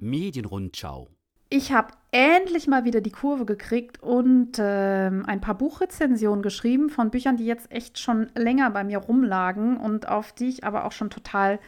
Medienrundschau. 0.00 1.08
Ich 1.50 1.70
habe 1.70 1.92
endlich 2.12 2.66
mal 2.66 2.86
wieder 2.86 3.02
die 3.02 3.10
Kurve 3.10 3.44
gekriegt 3.44 4.02
und 4.02 4.58
äh, 4.58 5.08
ein 5.08 5.40
paar 5.42 5.58
Buchrezensionen 5.58 6.42
geschrieben 6.42 6.88
von 6.88 7.10
Büchern, 7.10 7.36
die 7.36 7.44
jetzt 7.44 7.70
echt 7.70 7.98
schon 7.98 8.30
länger 8.34 8.70
bei 8.70 8.84
mir 8.84 8.98
rumlagen 8.98 9.76
und 9.76 10.08
auf 10.08 10.32
die 10.32 10.48
ich 10.48 10.64
aber 10.64 10.86
auch 10.86 10.92
schon 10.92 11.10
total 11.10 11.58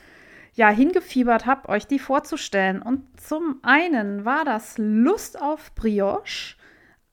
ja 0.54 0.68
hingefiebert 0.68 1.46
habe, 1.46 1.68
euch 1.68 1.86
die 1.86 1.98
vorzustellen. 1.98 2.82
Und 2.82 3.20
zum 3.20 3.58
einen 3.62 4.24
war 4.24 4.44
das 4.44 4.76
Lust 4.78 5.40
auf 5.40 5.74
Brioche, 5.74 6.56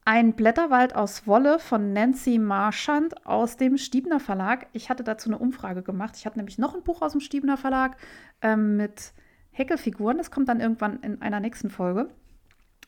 ein 0.04 0.32
Blätterwald 0.32 0.94
aus 0.96 1.26
Wolle 1.26 1.58
von 1.58 1.92
Nancy 1.92 2.38
Marchand 2.38 3.26
aus 3.26 3.56
dem 3.56 3.76
Stiebner 3.76 4.18
Verlag. 4.18 4.66
Ich 4.72 4.90
hatte 4.90 5.04
dazu 5.04 5.28
eine 5.28 5.38
Umfrage 5.38 5.82
gemacht. 5.82 6.16
Ich 6.16 6.26
hatte 6.26 6.38
nämlich 6.38 6.58
noch 6.58 6.74
ein 6.74 6.82
Buch 6.82 7.02
aus 7.02 7.12
dem 7.12 7.20
Stiebner 7.20 7.56
Verlag 7.56 7.96
ähm, 8.42 8.76
mit 8.76 9.12
Häckelfiguren. 9.52 10.18
Das 10.18 10.30
kommt 10.30 10.48
dann 10.48 10.60
irgendwann 10.60 11.00
in 11.00 11.22
einer 11.22 11.40
nächsten 11.40 11.70
Folge. 11.70 12.10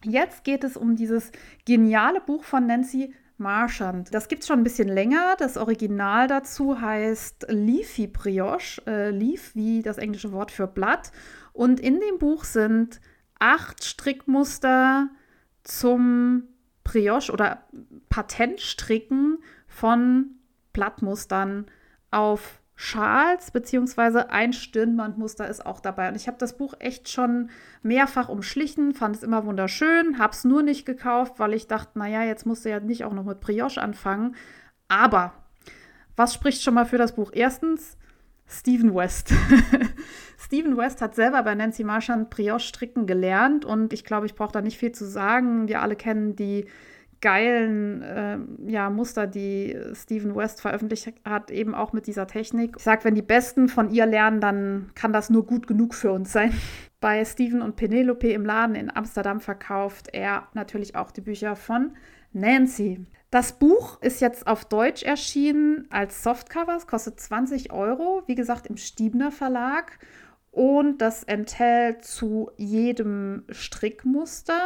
Jetzt 0.04 0.42
geht 0.42 0.64
es 0.64 0.76
um 0.76 0.96
dieses 0.96 1.30
geniale 1.64 2.20
Buch 2.20 2.44
von 2.44 2.66
Nancy 2.66 3.14
Marchand. 3.42 4.14
Das 4.14 4.28
gibt 4.28 4.42
es 4.42 4.48
schon 4.48 4.60
ein 4.60 4.64
bisschen 4.64 4.88
länger. 4.88 5.34
Das 5.38 5.56
Original 5.56 6.28
dazu 6.28 6.80
heißt 6.80 7.46
Leafy 7.48 8.06
Brioche. 8.06 8.80
Äh, 8.86 9.10
Leaf 9.10 9.54
wie 9.54 9.82
das 9.82 9.98
englische 9.98 10.32
Wort 10.32 10.50
für 10.50 10.66
Blatt. 10.66 11.12
Und 11.52 11.80
in 11.80 12.00
dem 12.00 12.18
Buch 12.18 12.44
sind 12.44 13.00
acht 13.38 13.84
Strickmuster 13.84 15.08
zum 15.64 16.44
Brioche 16.84 17.32
oder 17.32 17.64
Patentstricken 18.08 19.38
von 19.66 20.36
Blattmustern 20.72 21.66
auf 22.10 22.61
Schals 22.84 23.52
beziehungsweise 23.52 24.30
ein 24.30 24.52
Stirnbandmuster 24.52 25.46
ist 25.46 25.64
auch 25.64 25.78
dabei. 25.78 26.08
Und 26.08 26.16
ich 26.16 26.26
habe 26.26 26.36
das 26.38 26.56
Buch 26.56 26.74
echt 26.80 27.08
schon 27.08 27.48
mehrfach 27.84 28.28
umschlichen, 28.28 28.92
fand 28.92 29.14
es 29.14 29.22
immer 29.22 29.46
wunderschön, 29.46 30.18
habe 30.18 30.32
es 30.32 30.42
nur 30.42 30.64
nicht 30.64 30.84
gekauft, 30.84 31.38
weil 31.38 31.54
ich 31.54 31.68
dachte, 31.68 31.96
naja, 31.96 32.24
jetzt 32.24 32.44
musst 32.44 32.64
du 32.64 32.70
ja 32.70 32.80
nicht 32.80 33.04
auch 33.04 33.12
noch 33.12 33.22
mit 33.22 33.38
Brioche 33.38 33.80
anfangen. 33.80 34.34
Aber 34.88 35.32
was 36.16 36.34
spricht 36.34 36.60
schon 36.60 36.74
mal 36.74 36.84
für 36.84 36.98
das 36.98 37.14
Buch? 37.14 37.30
Erstens, 37.32 37.96
Stephen 38.48 38.92
West. 38.96 39.32
Stephen 40.36 40.76
West 40.76 41.00
hat 41.02 41.14
selber 41.14 41.44
bei 41.44 41.54
Nancy 41.54 41.84
Marchand 41.84 42.30
Brioche 42.30 42.58
stricken 42.58 43.06
gelernt 43.06 43.64
und 43.64 43.92
ich 43.92 44.04
glaube, 44.04 44.26
ich 44.26 44.34
brauche 44.34 44.52
da 44.52 44.60
nicht 44.60 44.76
viel 44.76 44.90
zu 44.90 45.04
sagen. 45.04 45.68
Wir 45.68 45.82
alle 45.82 45.94
kennen 45.94 46.34
die 46.34 46.66
geilen 47.22 48.02
äh, 48.02 48.38
ja, 48.66 48.90
Muster, 48.90 49.26
die 49.26 49.74
Stephen 49.94 50.34
West 50.34 50.60
veröffentlicht 50.60 51.14
hat, 51.24 51.50
eben 51.50 51.74
auch 51.74 51.94
mit 51.94 52.06
dieser 52.06 52.26
Technik. 52.26 52.74
Ich 52.76 52.82
sage, 52.82 53.04
wenn 53.04 53.14
die 53.14 53.22
Besten 53.22 53.68
von 53.68 53.90
ihr 53.90 54.04
lernen, 54.04 54.40
dann 54.40 54.90
kann 54.94 55.14
das 55.14 55.30
nur 55.30 55.46
gut 55.46 55.66
genug 55.66 55.94
für 55.94 56.12
uns 56.12 56.32
sein. 56.32 56.52
Bei 57.00 57.24
Stephen 57.24 57.62
und 57.62 57.76
Penelope 57.76 58.30
im 58.30 58.44
Laden 58.44 58.76
in 58.76 58.94
Amsterdam 58.94 59.40
verkauft 59.40 60.08
er 60.12 60.48
natürlich 60.54 60.94
auch 60.94 61.10
die 61.10 61.20
Bücher 61.20 61.56
von 61.56 61.96
Nancy. 62.32 63.06
Das 63.30 63.58
Buch 63.58 64.00
ist 64.02 64.20
jetzt 64.20 64.46
auf 64.46 64.66
Deutsch 64.66 65.02
erschienen 65.02 65.86
als 65.90 66.22
Softcover. 66.22 66.76
Es 66.76 66.86
kostet 66.86 67.18
20 67.18 67.72
Euro, 67.72 68.22
wie 68.26 68.34
gesagt, 68.34 68.66
im 68.66 68.76
Stiebner 68.76 69.32
Verlag. 69.32 69.98
Und 70.50 70.98
das 70.98 71.24
enthält 71.24 72.04
zu 72.04 72.50
jedem 72.56 73.44
Strickmuster 73.50 74.60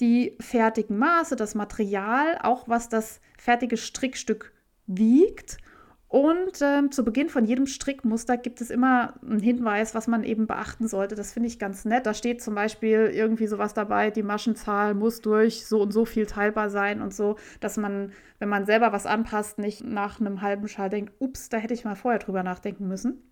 die 0.00 0.36
fertigen 0.40 0.98
Maße, 0.98 1.36
das 1.36 1.54
Material, 1.54 2.38
auch 2.42 2.68
was 2.68 2.88
das 2.88 3.20
fertige 3.38 3.76
Strickstück 3.76 4.52
wiegt. 4.86 5.58
Und 6.08 6.60
ähm, 6.60 6.90
zu 6.90 7.04
Beginn 7.04 7.28
von 7.28 7.44
jedem 7.44 7.66
Strickmuster 7.66 8.36
gibt 8.36 8.60
es 8.60 8.70
immer 8.70 9.14
einen 9.22 9.38
Hinweis, 9.38 9.94
was 9.94 10.08
man 10.08 10.24
eben 10.24 10.48
beachten 10.48 10.88
sollte. 10.88 11.14
Das 11.14 11.32
finde 11.32 11.46
ich 11.46 11.60
ganz 11.60 11.84
nett. 11.84 12.04
Da 12.04 12.14
steht 12.14 12.42
zum 12.42 12.56
Beispiel 12.56 13.12
irgendwie 13.14 13.46
sowas 13.46 13.74
dabei, 13.74 14.10
die 14.10 14.24
Maschenzahl 14.24 14.94
muss 14.94 15.20
durch 15.20 15.66
so 15.66 15.80
und 15.80 15.92
so 15.92 16.04
viel 16.04 16.26
teilbar 16.26 16.68
sein 16.68 17.00
und 17.00 17.14
so, 17.14 17.36
dass 17.60 17.76
man, 17.76 18.10
wenn 18.40 18.48
man 18.48 18.66
selber 18.66 18.90
was 18.90 19.06
anpasst, 19.06 19.58
nicht 19.58 19.84
nach 19.84 20.18
einem 20.18 20.42
halben 20.42 20.66
Schal 20.66 20.90
denkt, 20.90 21.12
ups, 21.20 21.48
da 21.48 21.58
hätte 21.58 21.74
ich 21.74 21.84
mal 21.84 21.94
vorher 21.94 22.18
drüber 22.18 22.42
nachdenken 22.42 22.88
müssen. 22.88 23.22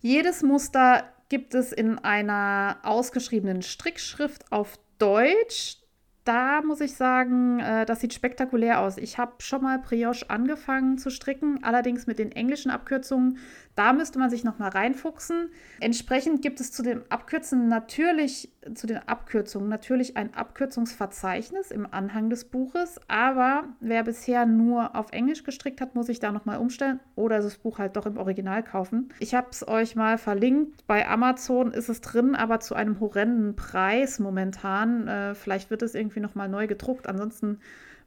Jedes 0.00 0.42
Muster 0.42 1.04
gibt 1.28 1.54
es 1.54 1.72
in 1.72 1.98
einer 1.98 2.78
ausgeschriebenen 2.84 3.60
Strickschrift 3.60 4.50
auf 4.50 4.78
Deutsch, 5.00 5.78
da 6.24 6.60
muss 6.62 6.80
ich 6.80 6.94
sagen, 6.94 7.58
äh, 7.60 7.86
das 7.86 8.00
sieht 8.00 8.12
spektakulär 8.12 8.80
aus. 8.80 8.98
Ich 8.98 9.18
habe 9.18 9.32
schon 9.38 9.62
mal 9.62 9.78
Brioche 9.78 10.28
angefangen 10.28 10.98
zu 10.98 11.10
stricken, 11.10 11.64
allerdings 11.64 12.06
mit 12.06 12.18
den 12.18 12.30
englischen 12.30 12.70
Abkürzungen. 12.70 13.38
Da 13.76 13.92
müsste 13.92 14.18
man 14.18 14.30
sich 14.30 14.44
noch 14.44 14.58
mal 14.58 14.68
reinfuchsen. 14.68 15.50
Entsprechend 15.80 16.42
gibt 16.42 16.60
es 16.60 16.72
zu 16.72 16.82
den 16.82 17.02
Abkürzen 17.10 17.68
natürlich 17.68 18.50
zu 18.74 18.86
den 18.86 18.98
Abkürzungen 19.08 19.68
natürlich 19.68 20.16
ein 20.16 20.34
Abkürzungsverzeichnis 20.34 21.70
im 21.70 21.86
Anhang 21.90 22.28
des 22.28 22.44
Buches, 22.44 23.00
aber 23.08 23.64
wer 23.80 24.04
bisher 24.04 24.44
nur 24.44 24.94
auf 24.94 25.12
Englisch 25.12 25.44
gestrickt 25.44 25.80
hat, 25.80 25.94
muss 25.94 26.08
ich 26.08 26.20
da 26.20 26.30
noch 26.30 26.44
mal 26.44 26.58
umstellen 26.58 27.00
oder 27.16 27.40
das 27.40 27.56
Buch 27.56 27.78
halt 27.78 27.96
doch 27.96 28.06
im 28.06 28.18
Original 28.18 28.62
kaufen. 28.62 29.08
Ich 29.18 29.34
habe 29.34 29.48
es 29.50 29.66
euch 29.66 29.96
mal 29.96 30.18
verlinkt. 30.18 30.86
Bei 30.86 31.08
Amazon 31.08 31.72
ist 31.72 31.88
es 31.88 32.02
drin, 32.02 32.34
aber 32.34 32.60
zu 32.60 32.74
einem 32.74 33.00
horrenden 33.00 33.56
Preis 33.56 34.18
momentan. 34.18 35.08
Äh, 35.08 35.34
vielleicht 35.34 35.70
wird 35.70 35.82
es 35.82 35.94
irgendwie 35.94 36.20
noch 36.20 36.34
mal 36.34 36.48
neu 36.48 36.66
gedruckt. 36.66 37.06
Ansonsten 37.06 37.60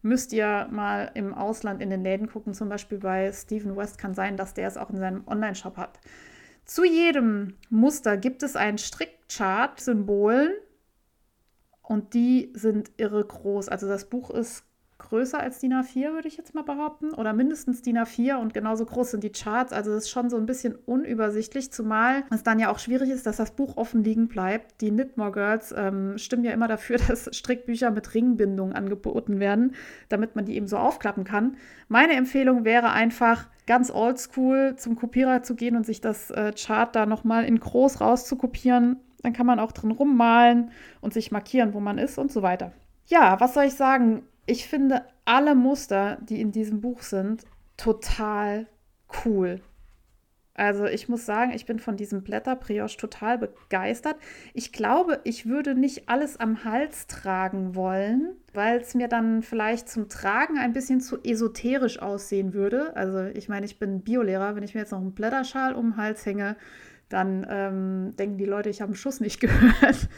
müsst 0.04 0.34
ihr 0.34 0.68
mal 0.70 1.10
im 1.16 1.34
Ausland 1.34 1.82
in 1.82 1.90
den 1.90 2.04
Läden 2.04 2.28
gucken. 2.28 2.54
Zum 2.54 2.70
Beispiel 2.70 3.00
bei 3.00 3.32
Stephen 3.32 3.76
West 3.76 3.98
kann 3.98 4.14
sein, 4.14 4.38
dass 4.38 4.54
der 4.54 4.68
es 4.68 4.78
auch 4.78 4.90
in 4.90 4.98
seinem 4.98 5.28
Online-Shop 5.28 5.78
hat. 5.78 6.00
Zu 6.66 6.86
jedem 6.86 7.58
Muster 7.70 8.18
gibt 8.18 8.44
es 8.44 8.56
ein 8.56 8.78
Strickchart-Symbolen 8.78 10.52
und 11.82 12.14
die 12.14 12.52
sind 12.54 12.92
irre 12.98 13.26
groß. 13.26 13.70
Also 13.70 13.88
das 13.88 14.10
Buch 14.10 14.30
ist 14.30 14.64
größer 15.14 15.40
als 15.40 15.60
DIN 15.60 15.74
A4, 15.74 16.14
würde 16.14 16.28
ich 16.28 16.38
jetzt 16.38 16.56
mal 16.56 16.64
behaupten. 16.64 17.14
Oder 17.14 17.34
mindestens 17.34 17.84
DIN 17.84 18.00
A4 18.00 18.38
und 18.38 18.56
genauso 18.56 18.84
groß 18.84 19.12
sind 19.12 19.24
die 19.24 19.32
Charts. 19.32 19.72
Also 19.72 19.94
das 19.94 20.06
ist 20.06 20.10
schon 20.10 20.32
so 20.32 20.38
ein 20.38 20.48
bisschen 20.48 20.74
unübersichtlich, 20.74 21.72
zumal 21.72 22.24
es 22.32 22.42
dann 22.42 22.58
ja 22.58 22.72
auch 22.72 22.80
schwierig 22.80 23.12
ist, 23.12 23.28
dass 23.28 23.38
das 23.38 23.52
Buch 23.52 23.78
offen 23.78 24.04
liegen 24.04 24.28
bleibt. 24.28 24.82
Die 24.82 24.90
Knitmore 24.90 25.32
Girls 25.32 25.72
ähm, 25.78 26.18
stimmen 26.18 26.44
ja 26.44 26.52
immer 26.52 26.68
dafür, 26.68 26.98
dass 27.08 27.30
Strickbücher 27.32 27.92
mit 27.92 28.16
Ringbindung 28.16 28.74
angeboten 28.74 29.40
werden, 29.40 29.76
damit 30.10 30.36
man 30.36 30.46
die 30.46 30.56
eben 30.56 30.68
so 30.68 30.78
aufklappen 30.78 31.26
kann. 31.26 31.58
Meine 31.90 32.14
Empfehlung 32.14 32.66
wäre 32.66 32.92
einfach, 32.92 33.46
ganz 33.68 33.92
oldschool 33.92 34.78
zum 34.78 34.96
Kopierer 34.96 35.44
zu 35.44 35.54
gehen 35.54 35.76
und 35.76 35.86
sich 35.86 36.02
das 36.02 36.32
äh, 36.32 36.54
Chart 36.54 36.94
da 36.96 37.06
nochmal 37.06 37.46
in 37.46 37.60
groß 37.60 38.02
rauszukopieren. 38.02 38.98
Dann 39.22 39.34
kann 39.34 39.46
man 39.46 39.60
auch 39.60 39.74
drin 39.74 39.92
rummalen 39.92 40.72
und 41.02 41.14
sich 41.14 41.32
markieren, 41.32 41.76
wo 41.76 41.80
man 41.80 42.00
ist 42.00 42.18
und 42.18 42.32
so 42.32 42.42
weiter. 42.42 42.72
Ja, 43.06 43.40
was 43.40 43.54
soll 43.54 43.66
ich 43.66 43.76
sagen? 43.76 44.24
Ich 44.46 44.68
finde 44.68 45.06
alle 45.26 45.56
Muster, 45.56 46.18
die 46.22 46.42
in 46.42 46.52
diesem 46.52 46.82
Buch 46.82 47.02
sind, 47.02 47.46
total 47.78 48.68
cool. 49.26 49.62
Also 50.56 50.86
ich 50.86 51.10
muss 51.10 51.26
sagen, 51.26 51.52
ich 51.52 51.66
bin 51.66 51.80
von 51.80 51.98
diesem 51.98 52.24
Blätterbrioche 52.24 52.98
total 52.98 53.40
begeistert. 53.40 54.18
Ich 54.54 54.72
glaube, 54.72 55.20
ich 55.24 55.48
würde 55.48 55.74
nicht 55.74 56.10
alles 56.10 56.40
am 56.40 56.64
Hals 56.64 57.08
tragen 57.08 57.74
wollen, 57.74 58.36
weil 58.54 58.80
es 58.80 58.94
mir 58.94 59.08
dann 59.08 59.42
vielleicht 59.42 59.90
zum 59.90 60.10
Tragen 60.10 60.60
ein 60.60 60.74
bisschen 60.74 61.02
zu 61.02 61.24
esoterisch 61.24 62.00
aussehen 62.00 62.54
würde. 62.54 62.96
Also 62.96 63.24
ich 63.24 63.50
meine, 63.50 63.66
ich 63.66 63.80
bin 63.80 64.02
Biolehrer, 64.02 64.56
wenn 64.56 64.64
ich 64.64 64.76
mir 64.76 64.82
jetzt 64.82 64.92
noch 64.92 65.02
einen 65.02 65.16
Blätterschal 65.16 65.74
um 65.74 65.92
den 65.92 65.98
Hals 65.98 66.24
hänge, 66.24 66.56
dann 67.14 67.46
ähm, 67.48 68.16
denken 68.18 68.38
die 68.38 68.46
Leute, 68.46 68.70
ich 68.70 68.82
habe 68.82 68.90
einen 68.90 68.96
Schuss 68.96 69.20
nicht 69.20 69.40
gehört. 69.40 70.10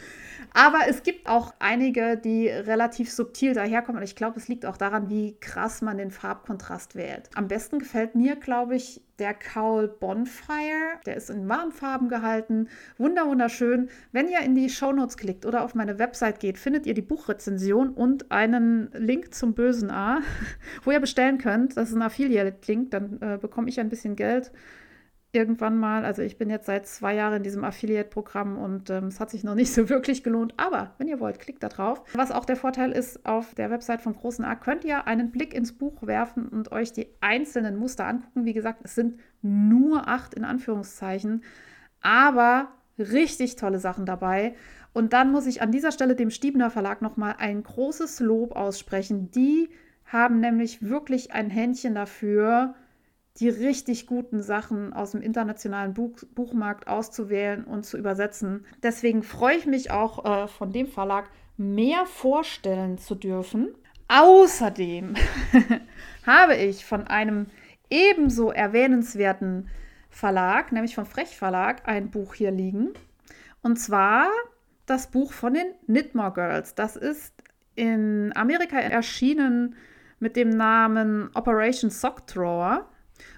Aber 0.54 0.78
es 0.88 1.02
gibt 1.02 1.28
auch 1.28 1.52
einige, 1.58 2.16
die 2.16 2.48
relativ 2.48 3.12
subtil 3.12 3.52
daherkommen. 3.52 3.98
Und 3.98 4.04
ich 4.04 4.16
glaube, 4.16 4.38
es 4.38 4.48
liegt 4.48 4.64
auch 4.64 4.78
daran, 4.78 5.10
wie 5.10 5.36
krass 5.38 5.82
man 5.82 5.98
den 5.98 6.10
Farbkontrast 6.10 6.94
wählt. 6.94 7.28
Am 7.34 7.48
besten 7.48 7.78
gefällt 7.78 8.14
mir, 8.14 8.36
glaube 8.36 8.76
ich, 8.76 9.02
der 9.18 9.34
Cowl 9.34 9.88
Bonfire. 9.88 10.98
Der 11.04 11.16
ist 11.16 11.28
in 11.28 11.46
Warnfarben 11.46 12.08
gehalten. 12.08 12.68
Wunder, 12.96 13.26
wunderschön. 13.26 13.90
Wenn 14.12 14.28
ihr 14.28 14.40
in 14.40 14.54
die 14.54 14.70
Shownotes 14.70 15.18
klickt 15.18 15.44
oder 15.44 15.62
auf 15.62 15.74
meine 15.74 15.98
Website 15.98 16.40
geht, 16.40 16.56
findet 16.56 16.86
ihr 16.86 16.94
die 16.94 17.02
Buchrezension 17.02 17.90
und 17.90 18.32
einen 18.32 18.90
Link 18.94 19.34
zum 19.34 19.52
bösen 19.52 19.90
A, 19.90 20.20
wo 20.84 20.90
ihr 20.90 21.00
bestellen 21.00 21.36
könnt. 21.36 21.76
Das 21.76 21.90
ist 21.90 21.94
ein 21.94 22.02
Affiliate-Link. 22.02 22.90
Dann 22.90 23.20
äh, 23.20 23.38
bekomme 23.38 23.68
ich 23.68 23.78
ein 23.80 23.90
bisschen 23.90 24.16
Geld 24.16 24.50
irgendwann 25.32 25.78
mal. 25.78 26.04
Also 26.04 26.22
ich 26.22 26.38
bin 26.38 26.50
jetzt 26.50 26.66
seit 26.66 26.86
zwei 26.86 27.14
Jahren 27.14 27.34
in 27.34 27.42
diesem 27.42 27.64
Affiliate-Programm 27.64 28.58
und 28.58 28.90
ähm, 28.90 29.06
es 29.06 29.20
hat 29.20 29.30
sich 29.30 29.44
noch 29.44 29.54
nicht 29.54 29.72
so 29.72 29.88
wirklich 29.90 30.22
gelohnt. 30.22 30.54
Aber 30.56 30.94
wenn 30.98 31.08
ihr 31.08 31.20
wollt, 31.20 31.38
klickt 31.38 31.62
da 31.62 31.68
drauf. 31.68 32.02
Was 32.14 32.30
auch 32.30 32.44
der 32.44 32.56
Vorteil 32.56 32.92
ist, 32.92 33.26
auf 33.26 33.54
der 33.54 33.70
Website 33.70 34.00
von 34.00 34.14
Großen 34.14 34.44
A 34.44 34.54
könnt 34.54 34.84
ihr 34.84 35.06
einen 35.06 35.30
Blick 35.30 35.54
ins 35.54 35.72
Buch 35.72 36.06
werfen 36.06 36.48
und 36.48 36.72
euch 36.72 36.92
die 36.92 37.08
einzelnen 37.20 37.76
Muster 37.76 38.06
angucken. 38.06 38.44
Wie 38.44 38.54
gesagt, 38.54 38.80
es 38.84 38.94
sind 38.94 39.20
nur 39.42 40.08
acht 40.08 40.34
in 40.34 40.44
Anführungszeichen, 40.44 41.42
aber 42.00 42.68
richtig 42.98 43.56
tolle 43.56 43.78
Sachen 43.78 44.06
dabei. 44.06 44.54
Und 44.92 45.12
dann 45.12 45.30
muss 45.30 45.46
ich 45.46 45.60
an 45.60 45.72
dieser 45.72 45.92
Stelle 45.92 46.16
dem 46.16 46.30
Stiebner 46.30 46.70
Verlag 46.70 47.02
nochmal 47.02 47.34
ein 47.38 47.62
großes 47.62 48.20
Lob 48.20 48.56
aussprechen. 48.56 49.30
Die 49.30 49.68
haben 50.06 50.40
nämlich 50.40 50.82
wirklich 50.82 51.32
ein 51.32 51.50
Händchen 51.50 51.94
dafür, 51.94 52.74
die 53.38 53.48
richtig 53.48 54.06
guten 54.06 54.42
Sachen 54.42 54.92
aus 54.92 55.12
dem 55.12 55.20
internationalen 55.20 55.94
Buch, 55.94 56.18
Buchmarkt 56.34 56.88
auszuwählen 56.88 57.64
und 57.64 57.84
zu 57.84 57.98
übersetzen. 57.98 58.64
Deswegen 58.82 59.22
freue 59.22 59.56
ich 59.56 59.66
mich 59.66 59.90
auch 59.90 60.24
äh, 60.24 60.48
von 60.48 60.72
dem 60.72 60.86
Verlag 60.86 61.28
mehr 61.56 62.06
vorstellen 62.06 62.98
zu 62.98 63.14
dürfen. 63.14 63.74
Außerdem 64.08 65.14
habe 66.26 66.56
ich 66.56 66.84
von 66.84 67.06
einem 67.06 67.46
ebenso 67.90 68.50
erwähnenswerten 68.50 69.68
Verlag, 70.08 70.72
nämlich 70.72 70.94
vom 70.94 71.06
Frech 71.06 71.36
Verlag, 71.36 71.86
ein 71.86 72.10
Buch 72.10 72.34
hier 72.34 72.50
liegen. 72.50 72.94
Und 73.62 73.76
zwar 73.76 74.28
das 74.86 75.10
Buch 75.10 75.32
von 75.32 75.54
den 75.54 75.66
Knitmore 75.86 76.32
Girls. 76.32 76.74
Das 76.74 76.96
ist 76.96 77.34
in 77.74 78.32
Amerika 78.34 78.78
erschienen 78.78 79.74
mit 80.18 80.36
dem 80.36 80.48
Namen 80.48 81.28
Operation 81.34 81.90
Sock 81.90 82.26
Drawer 82.26 82.88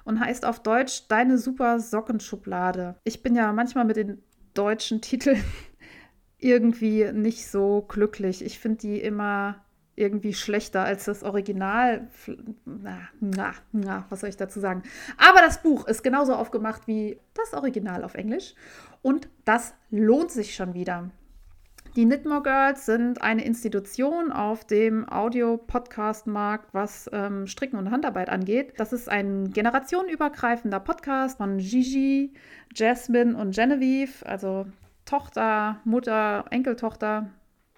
und 0.04 0.20
heißt 0.20 0.44
auf 0.44 0.62
Deutsch 0.62 1.08
Deine 1.08 1.38
super 1.38 1.80
Sockenschublade. 1.80 2.96
Ich 3.04 3.22
bin 3.22 3.34
ja 3.34 3.52
manchmal 3.52 3.84
mit 3.84 3.96
den 3.96 4.22
deutschen 4.54 5.00
Titeln 5.00 5.42
irgendwie 6.38 7.12
nicht 7.12 7.48
so 7.48 7.84
glücklich. 7.88 8.44
Ich 8.44 8.58
finde 8.58 8.78
die 8.78 9.00
immer 9.00 9.64
irgendwie 9.98 10.32
schlechter 10.32 10.84
als 10.84 11.04
das 11.04 11.22
Original. 11.24 12.08
Na, 12.64 13.08
na, 13.20 13.54
na, 13.72 14.06
was 14.08 14.20
soll 14.20 14.28
ich 14.28 14.36
dazu 14.36 14.60
sagen? 14.60 14.82
Aber 15.16 15.40
das 15.40 15.62
Buch 15.62 15.86
ist 15.86 16.04
genauso 16.04 16.34
aufgemacht 16.34 16.86
wie 16.86 17.18
das 17.34 17.52
Original 17.52 18.04
auf 18.04 18.14
Englisch 18.14 18.54
und 19.02 19.28
das 19.44 19.74
lohnt 19.90 20.30
sich 20.30 20.54
schon 20.54 20.74
wieder. 20.74 21.10
Die 21.96 22.04
Knitmore 22.04 22.42
Girls 22.42 22.86
sind 22.86 23.22
eine 23.22 23.44
Institution 23.44 24.30
auf 24.30 24.64
dem 24.64 25.08
Audio-Podcast-Markt, 25.08 26.72
was 26.72 27.10
ähm, 27.12 27.46
Stricken 27.46 27.78
und 27.78 27.90
Handarbeit 27.90 28.28
angeht. 28.28 28.74
Das 28.76 28.92
ist 28.92 29.08
ein 29.08 29.50
generationenübergreifender 29.50 30.80
Podcast 30.80 31.38
von 31.38 31.58
Gigi, 31.58 32.34
Jasmine 32.74 33.36
und 33.36 33.54
Genevieve, 33.54 34.24
also 34.26 34.66
Tochter, 35.06 35.80
Mutter, 35.84 36.44
Enkeltochter. 36.50 37.30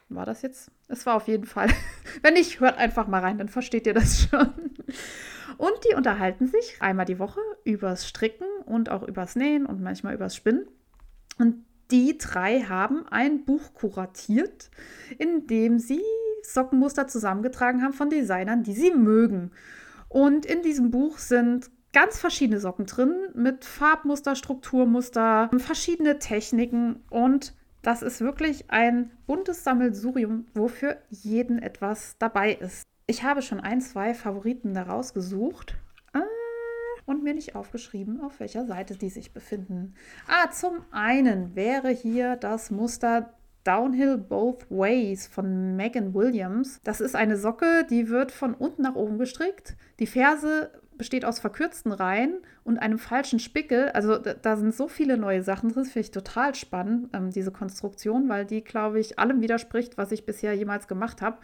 War 0.09 0.27
das 0.27 0.42
jetzt? 0.42 0.70
Es 0.88 1.07
war 1.07 1.14
auf 1.14 1.29
jeden 1.29 1.46
Fall. 1.46 1.68
Wenn 2.23 2.35
nicht, 2.35 2.61
hört 2.61 2.79
einfach 2.79 3.07
mal 3.07 3.20
rein, 3.20 3.38
dann 3.38 3.49
versteht 3.49 3.87
ihr 3.87 3.94
das 3.94 4.29
schon. 4.29 4.53
Und 5.57 5.73
die 5.88 5.94
unterhalten 5.94 6.49
sich 6.49 6.77
einmal 6.81 7.07
die 7.07 7.18
Woche 7.18 7.40
übers 7.64 8.09
Stricken 8.09 8.46
und 8.66 8.88
auch 8.90 9.03
übers 9.03 9.37
Nähen 9.37 9.66
und 9.66 9.81
manchmal 9.81 10.14
übers 10.14 10.35
Spinnen. 10.35 10.66
Und 11.38 11.64
die 11.90 12.18
drei 12.18 12.61
haben 12.61 13.07
ein 13.09 13.44
Buch 13.44 13.74
kuratiert, 13.74 14.70
in 15.18 15.46
dem 15.46 15.79
sie 15.79 16.03
Sockenmuster 16.42 17.07
zusammengetragen 17.07 17.83
haben 17.83 17.92
von 17.92 18.11
Designern, 18.11 18.62
die 18.62 18.72
sie 18.72 18.92
mögen. 18.92 19.50
Und 20.09 20.46
in 20.46 20.62
diesem 20.62 20.90
Buch 20.90 21.18
sind 21.18 21.70
ganz 21.92 22.18
verschiedene 22.18 22.61
Socken 22.61 22.87
drin 22.87 23.14
mit 23.35 23.64
Farbmuster, 23.64 24.37
Strukturmuster, 24.37 25.50
verschiedene 25.59 26.18
Techniken 26.18 27.03
und 27.11 27.55
das 27.83 28.03
ist 28.03 28.20
wirklich 28.20 28.70
ein 28.70 29.11
buntes 29.26 29.64
Sammelsurium, 29.64 30.46
wofür 30.55 30.98
jeden 31.09 31.61
etwas 31.61 32.16
dabei 32.18 32.53
ist. 32.53 32.87
Ich 33.07 33.22
habe 33.22 33.42
schon 33.42 33.59
ein, 33.59 33.81
zwei 33.81 34.14
Favoriten 34.14 34.74
daraus 34.74 35.14
gesucht 35.14 35.76
und 37.11 37.23
mir 37.25 37.35
nicht 37.35 37.55
aufgeschrieben, 37.57 38.20
auf 38.20 38.40
welcher 38.40 38.64
Seite 38.64 38.96
die 38.96 39.11
sich 39.11 39.33
befinden. 39.33 39.94
Ah, 40.27 40.51
zum 40.51 40.85
einen 40.92 41.55
wäre 41.57 41.90
hier 41.90 42.37
das 42.37 42.70
Muster 42.70 43.35
Downhill 43.64 44.16
Both 44.16 44.70
Ways 44.70 45.27
von 45.27 45.77
Megan 45.77 46.14
Williams. 46.14 46.81
Das 46.83 47.01
ist 47.01 47.14
eine 47.14 47.37
Socke, 47.37 47.87
die 47.90 48.09
wird 48.09 48.33
von 48.33 48.55
unten 48.55 48.83
nach 48.83 48.94
oben 48.94 49.18
gestrickt. 49.18 49.77
Die 49.99 50.07
Ferse 50.07 50.70
besteht 50.96 51.25
aus 51.25 51.40
verkürzten 51.40 51.92
Reihen 51.92 52.42
und 52.62 52.79
einem 52.79 52.99
falschen 52.99 53.38
Spickel. 53.38 53.88
Also 53.88 54.18
da, 54.18 54.57
sind 54.57 54.75
so 54.75 54.87
viele 54.87 55.16
neue 55.16 55.42
Sachen 55.42 55.70
drin. 55.70 55.83
Das 55.83 55.92
finde 55.92 56.07
ich 56.07 56.11
total 56.11 56.55
spannend, 56.55 57.09
ähm, 57.14 57.31
diese 57.31 57.51
Konstruktion, 57.51 58.29
weil 58.29 58.44
die, 58.44 58.62
glaube 58.62 59.01
ich, 59.01 59.18
allem 59.18 59.40
widerspricht, 59.40 59.99
was 59.99 60.12
ich 60.12 60.27
bisher 60.27 60.55
jemals 60.55 60.88
gemacht 60.88 61.23
habe. 61.23 61.38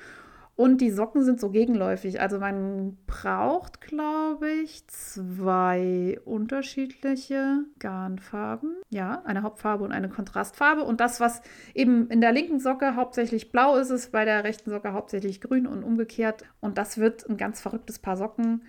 Und 0.57 0.81
die 0.81 0.91
Socken 0.91 1.23
sind 1.23 1.39
so 1.39 1.51
gegenläufig. 1.51 2.19
Also 2.19 2.39
man 2.39 2.97
braucht, 3.07 3.83
glaube 3.83 4.51
ich, 4.51 4.87
zwei 4.89 6.19
unterschiedliche 6.25 7.65
Garnfarben. 7.79 8.75
Ja, 8.89 9.23
eine 9.27 9.43
Hauptfarbe 9.43 9.85
und 9.85 9.93
eine 9.93 10.09
Kontrastfarbe. 10.09 10.83
Und 10.83 11.01
das, 11.01 11.21
was 11.21 11.43
eben 11.75 12.09
in 12.09 12.23
der 12.23 12.33
linken 12.33 12.59
Socke 12.59 12.97
hauptsächlich 12.97 13.53
blau 13.53 13.77
ist, 13.77 13.91
ist 13.91 14.13
bei 14.13 14.25
der 14.25 14.45
rechten 14.45 14.71
Socke 14.71 14.95
hauptsächlich 14.95 15.43
grün 15.43 15.67
und 15.67 15.85
umgekehrt. 15.85 16.45
Und 16.61 16.79
das 16.79 16.97
wird 16.97 17.29
ein 17.29 17.37
ganz 17.37 17.61
verrücktes 17.61 17.99
Paar 17.99 18.17
Socken. 18.17 18.63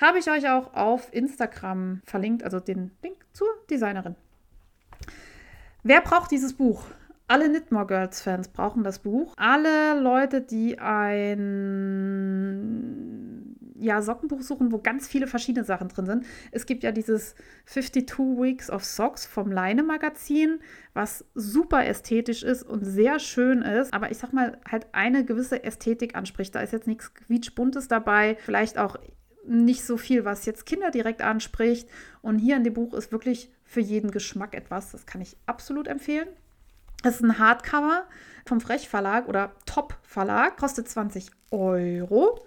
Habe 0.00 0.18
ich 0.18 0.28
euch 0.28 0.50
auch 0.50 0.74
auf 0.74 1.14
Instagram 1.14 2.00
verlinkt, 2.04 2.42
also 2.42 2.58
den 2.58 2.90
Link 3.04 3.18
zur 3.32 3.46
Designerin. 3.70 4.16
Wer 5.84 6.00
braucht 6.00 6.32
dieses 6.32 6.54
Buch? 6.54 6.82
Alle 7.26 7.48
Knitmore 7.48 7.86
Girls 7.86 8.20
Fans 8.20 8.48
brauchen 8.48 8.84
das 8.84 8.98
Buch. 8.98 9.32
Alle 9.36 9.98
Leute, 9.98 10.42
die 10.42 10.78
ein 10.78 11.94
ja, 13.76 14.02
Sockenbuch 14.02 14.42
suchen, 14.42 14.72
wo 14.72 14.78
ganz 14.78 15.08
viele 15.08 15.26
verschiedene 15.26 15.64
Sachen 15.64 15.88
drin 15.88 16.06
sind. 16.06 16.26
Es 16.52 16.66
gibt 16.66 16.82
ja 16.82 16.92
dieses 16.92 17.34
52 17.66 18.18
Weeks 18.38 18.70
of 18.70 18.84
Socks 18.84 19.26
vom 19.26 19.50
Leine 19.50 19.82
Magazin, 19.82 20.60
was 20.92 21.24
super 21.34 21.86
ästhetisch 21.86 22.42
ist 22.42 22.62
und 22.62 22.84
sehr 22.84 23.18
schön 23.18 23.62
ist, 23.62 23.92
aber 23.92 24.10
ich 24.10 24.18
sag 24.18 24.32
mal, 24.32 24.58
halt 24.70 24.86
eine 24.92 25.24
gewisse 25.24 25.64
Ästhetik 25.64 26.14
anspricht. 26.16 26.54
Da 26.54 26.60
ist 26.60 26.72
jetzt 26.72 26.86
nichts 26.86 27.12
quietschbuntes 27.14 27.88
dabei, 27.88 28.36
vielleicht 28.40 28.78
auch 28.78 28.96
nicht 29.46 29.84
so 29.84 29.96
viel, 29.96 30.24
was 30.24 30.46
jetzt 30.46 30.64
Kinder 30.66 30.90
direkt 30.90 31.20
anspricht. 31.20 31.88
Und 32.22 32.38
hier 32.38 32.56
in 32.56 32.64
dem 32.64 32.74
Buch 32.74 32.94
ist 32.94 33.12
wirklich 33.12 33.50
für 33.64 33.80
jeden 33.80 34.10
Geschmack 34.10 34.54
etwas. 34.54 34.92
Das 34.92 35.04
kann 35.04 35.20
ich 35.20 35.36
absolut 35.46 35.88
empfehlen. 35.88 36.28
Es 37.06 37.16
ist 37.16 37.22
ein 37.22 37.38
Hardcover 37.38 38.04
vom 38.46 38.62
Frech 38.62 38.88
Verlag 38.88 39.28
oder 39.28 39.52
Top 39.66 39.98
Verlag, 40.02 40.56
kostet 40.56 40.88
20 40.88 41.30
Euro. 41.50 42.42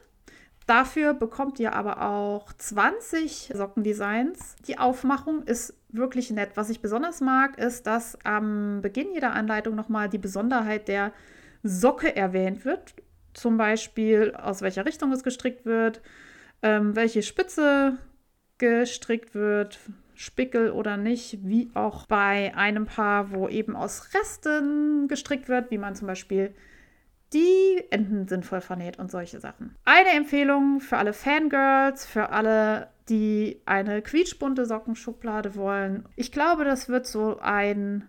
Dafür 0.65 1.13
bekommt 1.13 1.59
ihr 1.59 1.73
aber 1.73 2.01
auch 2.01 2.51
20 2.53 3.51
Sockendesigns. 3.53 4.55
Die 4.67 4.79
Aufmachung 4.79 5.43
ist 5.43 5.75
wirklich 5.89 6.31
nett. 6.31 6.51
Was 6.55 6.71
ich 6.71 6.81
besonders 6.81 7.21
mag, 7.21 7.59
ist, 7.59 7.85
dass 7.85 8.17
am 8.25 8.81
Beginn 8.81 9.13
jeder 9.13 9.33
Anleitung 9.33 9.75
nochmal 9.75 10.09
die 10.09 10.17
Besonderheit 10.17 10.87
der 10.87 11.13
Socke 11.61 12.15
erwähnt 12.15 12.65
wird. 12.65 12.95
Zum 13.33 13.57
Beispiel, 13.57 14.33
aus 14.35 14.63
welcher 14.63 14.85
Richtung 14.85 15.11
es 15.11 15.23
gestrickt 15.23 15.65
wird, 15.65 16.01
ähm, 16.63 16.95
welche 16.95 17.21
Spitze 17.21 17.97
gestrickt 18.57 19.35
wird, 19.35 19.79
Spickel 20.17 20.71
oder 20.71 20.97
nicht, 20.97 21.39
wie 21.43 21.69
auch 21.73 22.05
bei 22.07 22.55
einem 22.55 22.85
Paar, 22.85 23.31
wo 23.31 23.47
eben 23.47 23.75
aus 23.75 24.13
Resten 24.13 25.07
gestrickt 25.07 25.47
wird, 25.47 25.71
wie 25.71 25.77
man 25.77 25.95
zum 25.95 26.07
Beispiel 26.07 26.53
die 27.33 27.83
Enden 27.91 28.27
sinnvoll 28.27 28.61
vernäht 28.61 28.99
und 28.99 29.11
solche 29.11 29.39
Sachen. 29.39 29.75
Eine 29.85 30.11
Empfehlung 30.11 30.79
für 30.79 30.97
alle 30.97 31.13
Fangirls, 31.13 32.05
für 32.05 32.29
alle, 32.29 32.89
die 33.09 33.61
eine 33.65 34.01
quietschbunte 34.01 34.65
Sockenschublade 34.65 35.55
wollen. 35.55 36.07
Ich 36.15 36.31
glaube, 36.31 36.65
das 36.65 36.89
wird 36.89 37.05
so 37.05 37.39
ein 37.39 38.07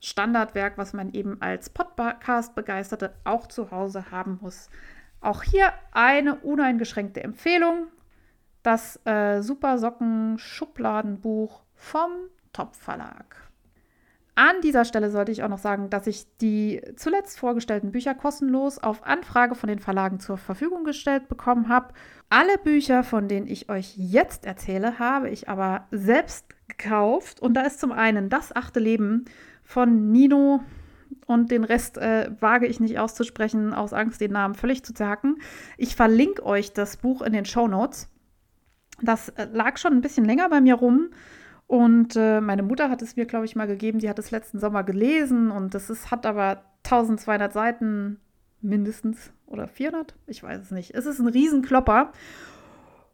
Standardwerk, 0.00 0.78
was 0.78 0.92
man 0.92 1.12
eben 1.12 1.40
als 1.40 1.70
Podcast-Begeisterte 1.70 3.14
auch 3.24 3.46
zu 3.46 3.70
Hause 3.70 4.10
haben 4.10 4.38
muss. 4.42 4.68
Auch 5.20 5.42
hier 5.42 5.72
eine 5.92 6.36
uneingeschränkte 6.36 7.22
Empfehlung. 7.22 7.88
Das 8.62 9.00
äh, 9.06 9.42
Super 9.42 9.78
Socken 9.78 10.38
Schubladenbuch 10.38 11.62
vom 11.74 12.10
Top 12.52 12.76
Verlag. 12.76 13.50
An 14.34 14.62
dieser 14.62 14.84
Stelle 14.84 15.10
sollte 15.10 15.32
ich 15.32 15.42
auch 15.42 15.48
noch 15.48 15.58
sagen, 15.58 15.90
dass 15.90 16.06
ich 16.06 16.24
die 16.38 16.80
zuletzt 16.96 17.38
vorgestellten 17.38 17.92
Bücher 17.92 18.14
kostenlos 18.14 18.78
auf 18.78 19.04
Anfrage 19.04 19.54
von 19.54 19.68
den 19.68 19.80
Verlagen 19.80 20.18
zur 20.18 20.38
Verfügung 20.38 20.84
gestellt 20.84 21.28
bekommen 21.28 21.68
habe. 21.68 21.92
Alle 22.30 22.56
Bücher, 22.58 23.02
von 23.02 23.28
denen 23.28 23.46
ich 23.46 23.68
euch 23.68 23.94
jetzt 23.96 24.46
erzähle, 24.46 24.98
habe 24.98 25.28
ich 25.28 25.48
aber 25.48 25.86
selbst 25.90 26.46
gekauft. 26.68 27.40
Und 27.40 27.54
da 27.54 27.62
ist 27.62 27.80
zum 27.80 27.92
einen 27.92 28.30
Das 28.30 28.54
achte 28.54 28.80
Leben 28.80 29.26
von 29.62 30.10
Nino 30.10 30.60
und 31.26 31.50
den 31.50 31.64
Rest 31.64 31.98
äh, 31.98 32.30
wage 32.40 32.66
ich 32.66 32.80
nicht 32.80 32.98
auszusprechen, 32.98 33.74
aus 33.74 33.92
Angst, 33.92 34.20
den 34.20 34.32
Namen 34.32 34.54
völlig 34.54 34.84
zu 34.84 34.94
zerhacken. 34.94 35.36
Ich 35.76 35.96
verlinke 35.96 36.44
euch 36.44 36.72
das 36.72 36.96
Buch 36.96 37.22
in 37.22 37.32
den 37.32 37.44
Show 37.44 37.68
Notes. 37.68 38.08
Das 39.02 39.30
äh, 39.30 39.48
lag 39.52 39.78
schon 39.78 39.92
ein 39.92 40.00
bisschen 40.00 40.24
länger 40.24 40.48
bei 40.48 40.60
mir 40.60 40.74
rum. 40.74 41.10
Und 41.66 42.16
äh, 42.16 42.40
meine 42.40 42.62
Mutter 42.62 42.90
hat 42.90 43.00
es 43.00 43.16
mir, 43.16 43.26
glaube 43.26 43.44
ich, 43.44 43.54
mal 43.54 43.66
gegeben. 43.66 44.00
Die 44.00 44.08
hat 44.08 44.18
es 44.18 44.30
letzten 44.30 44.58
Sommer 44.58 44.82
gelesen 44.82 45.50
und 45.50 45.74
das 45.74 46.10
hat 46.10 46.26
aber 46.26 46.62
1200 46.84 47.52
Seiten 47.52 48.18
mindestens 48.60 49.32
oder 49.46 49.68
400, 49.68 50.14
ich 50.26 50.42
weiß 50.42 50.60
es 50.60 50.70
nicht. 50.70 50.94
Es 50.94 51.06
ist 51.06 51.18
ein 51.18 51.28
Riesenklopper. 51.28 52.12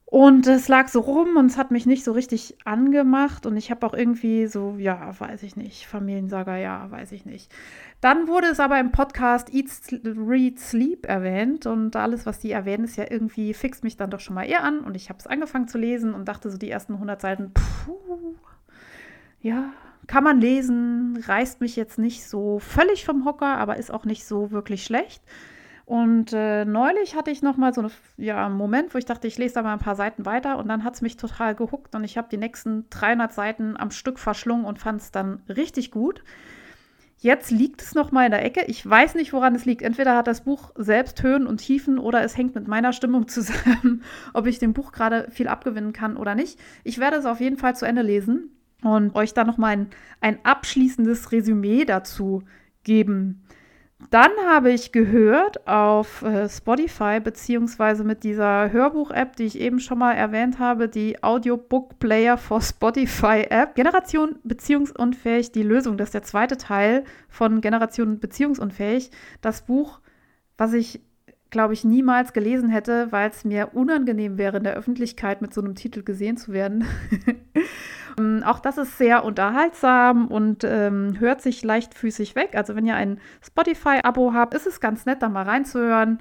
Und 0.09 0.47
es 0.47 0.69
lag 0.69 0.87
so 0.87 1.01
rum 1.01 1.37
und 1.37 1.47
es 1.47 1.59
hat 1.59 1.73
mich 1.73 1.85
nicht 1.85 2.05
so 2.05 2.13
richtig 2.13 2.57
angemacht. 2.65 3.45
Und 3.45 3.57
ich 3.57 3.73
habe 3.73 3.85
auch 3.85 3.93
irgendwie 3.93 4.47
so, 4.47 4.77
ja, 4.79 5.19
weiß 5.19 5.43
ich 5.43 5.57
nicht, 5.57 5.89
Familiensaga, 5.89 6.57
ja, 6.57 6.89
weiß 6.89 7.11
ich 7.11 7.27
nicht. 7.27 7.53
Dann 8.01 8.29
wurde 8.29 8.47
es 8.47 8.61
aber 8.61 8.79
im 8.79 8.93
Podcast 8.93 9.53
Eat, 9.53 9.69
Read, 10.05 10.61
Sleep 10.61 11.07
erwähnt. 11.07 11.67
Und 11.67 11.97
alles, 11.97 12.25
was 12.25 12.39
die 12.39 12.53
erwähnen, 12.53 12.85
ist 12.85 12.97
ja 12.97 13.07
irgendwie, 13.11 13.53
fixt 13.53 13.83
mich 13.83 13.97
dann 13.97 14.11
doch 14.11 14.21
schon 14.21 14.37
mal 14.37 14.45
eher 14.45 14.63
an. 14.63 14.79
Und 14.79 14.95
ich 14.95 15.09
habe 15.09 15.19
es 15.19 15.27
angefangen 15.27 15.67
zu 15.67 15.77
lesen 15.77 16.15
und 16.15 16.29
dachte 16.29 16.51
so 16.51 16.57
die 16.57 16.71
ersten 16.71 16.95
100 16.95 17.21
Seiten, 17.21 17.53
puh, 17.53 18.37
ja, 19.41 19.73
kann 20.07 20.23
man 20.23 20.41
lesen, 20.41 21.19
reißt 21.27 21.61
mich 21.61 21.75
jetzt 21.75 21.99
nicht 21.99 22.29
so 22.29 22.61
völlig 22.61 23.05
vom 23.05 23.25
Hocker, 23.25 23.59
aber 23.59 23.77
ist 23.77 23.93
auch 23.93 24.05
nicht 24.05 24.25
so 24.25 24.53
wirklich 24.53 24.85
schlecht. 24.85 25.21
Und 25.87 26.33
äh, 26.33 26.65
neulich 26.65 27.15
hatte 27.15 27.31
ich 27.31 27.43
noch 27.43 27.57
mal 27.57 27.73
so 27.73 27.81
eine, 27.81 27.93
ja, 28.17 28.45
einen 28.45 28.57
Moment, 28.57 28.93
wo 28.93 28.99
ich 28.99 29.05
dachte, 29.05 29.29
ich 29.29 29.39
lese 29.39 29.55
da 29.55 29.63
mal 29.63 29.73
ein 29.73 29.79
paar 29.79 29.95
Seiten 29.95 30.27
weiter 30.27 30.59
und 30.59 30.67
dann 30.67 30.83
hat 30.83 30.95
es 30.95 31.01
mich 31.01 31.17
total 31.17 31.55
gehuckt 31.55 31.95
und 31.95 32.03
ich 32.03 32.19
habe 32.19 32.27
die 32.29 32.39
nächsten 32.39 32.91
300 32.91 33.33
Seiten 33.33 33.77
am 33.77 33.93
Stück 33.93 34.19
verschlungen 34.19 34.65
und 34.65 34.81
fand 34.81 35.01
es 35.01 35.13
dann 35.13 35.45
richtig 35.49 35.93
gut. 35.93 36.25
Jetzt 37.19 37.53
liegt 37.53 37.83
es 37.83 37.95
noch 37.95 38.11
mal 38.11 38.25
in 38.25 38.33
der 38.33 38.45
Ecke. 38.45 38.65
Ich 38.67 38.85
weiß 38.85 39.15
nicht, 39.15 39.33
woran 39.33 39.55
es 39.55 39.65
liegt. 39.65 39.83
Entweder 39.83 40.17
hat 40.17 40.27
das 40.27 40.43
Buch 40.43 40.73
selbst 40.75 41.23
Höhen 41.23 41.47
und 41.47 41.59
Tiefen 41.59 42.01
oder 42.01 42.23
es 42.25 42.37
hängt 42.37 42.57
mit 42.57 42.67
meiner 42.67 42.93
Stimmung 42.93 43.29
zusammen, 43.29 44.03
ob 44.35 44.47
ich 44.47 44.59
dem 44.59 44.73
Buch 44.73 44.91
gerade 44.91 45.29
viel 45.31 45.47
abgewinnen 45.47 45.93
kann 45.93 46.17
oder 46.17 46.35
nicht. 46.35 46.59
Ich 46.83 46.99
werde 46.99 47.17
es 47.17 47.27
auf 47.27 47.41
jeden 47.41 47.59
Fall 47.59 47.77
zu 47.77 47.87
Ende 47.87 48.03
lesen 48.03 48.51
und 48.83 49.15
euch 49.15 49.35
da 49.35 49.45
noch 49.45 49.57
mal 49.57 49.69
ein, 49.69 49.91
ein 50.21 50.45
abschließendes 50.45 51.31
Resümee 51.31 51.85
dazu 51.85 52.43
geben. 52.83 53.46
Dann 54.11 54.31
habe 54.47 54.73
ich 54.73 54.93
gehört 54.93 55.67
auf 55.67 56.21
äh, 56.21 56.51
Spotify, 56.51 57.19
beziehungsweise 57.19 58.05
mit 58.05 58.25
dieser 58.25 58.71
Hörbuch-App, 58.71 59.37
die 59.37 59.45
ich 59.45 59.59
eben 59.59 59.81
schon 59.81 59.99
mal 59.99 60.13
erwähnt 60.13 60.59
habe, 60.59 60.89
die 60.89 61.23
Audiobook 61.23 61.99
Player 61.99 62.37
for 62.37 62.61
Spotify 62.61 63.47
App. 63.49 63.75
Generation 63.75 64.37
Beziehungsunfähig, 64.45 65.51
die 65.53 65.63
Lösung. 65.63 65.97
Das 65.97 66.09
ist 66.09 66.15
der 66.15 66.23
zweite 66.23 66.59
Teil 66.59 67.05
von 67.31 67.63
Generation 67.63 68.21
Beziehungsunfähig. 68.21 69.11
Das 69.41 69.63
Buch, 69.63 70.01
was 70.59 70.75
ich, 70.75 71.01
glaube 71.49 71.73
ich, 71.73 71.83
niemals 71.83 72.35
gelesen 72.35 72.69
hätte, 72.69 73.11
weil 73.13 73.31
es 73.31 73.47
mir 73.47 73.71
unangenehm 73.73 74.37
wäre, 74.37 74.59
in 74.59 74.65
der 74.65 74.75
Öffentlichkeit 74.75 75.41
mit 75.41 75.55
so 75.55 75.63
einem 75.63 75.75
Titel 75.75 76.03
gesehen 76.03 76.37
zu 76.37 76.53
werden. 76.53 76.85
Ähm, 78.19 78.43
auch 78.45 78.59
das 78.59 78.79
ist 78.79 78.99
sehr 78.99 79.25
unterhaltsam 79.25 80.29
und 80.29 80.65
ähm, 80.65 81.19
hört 81.19 81.43
sich 81.43 81.63
leichtfüßig 81.63 82.35
weg. 82.35 82.51
Also 82.55 82.77
wenn 82.77 82.87
ihr 82.87 82.97
ein 82.97 83.21
Spotify-Abo 83.45 84.33
habt, 84.33 84.55
ist 84.55 84.67
es 84.67 84.81
ganz 84.81 85.07
nett, 85.07 85.23
da 85.23 85.29
mal 85.29 85.45
reinzuhören. 85.45 86.21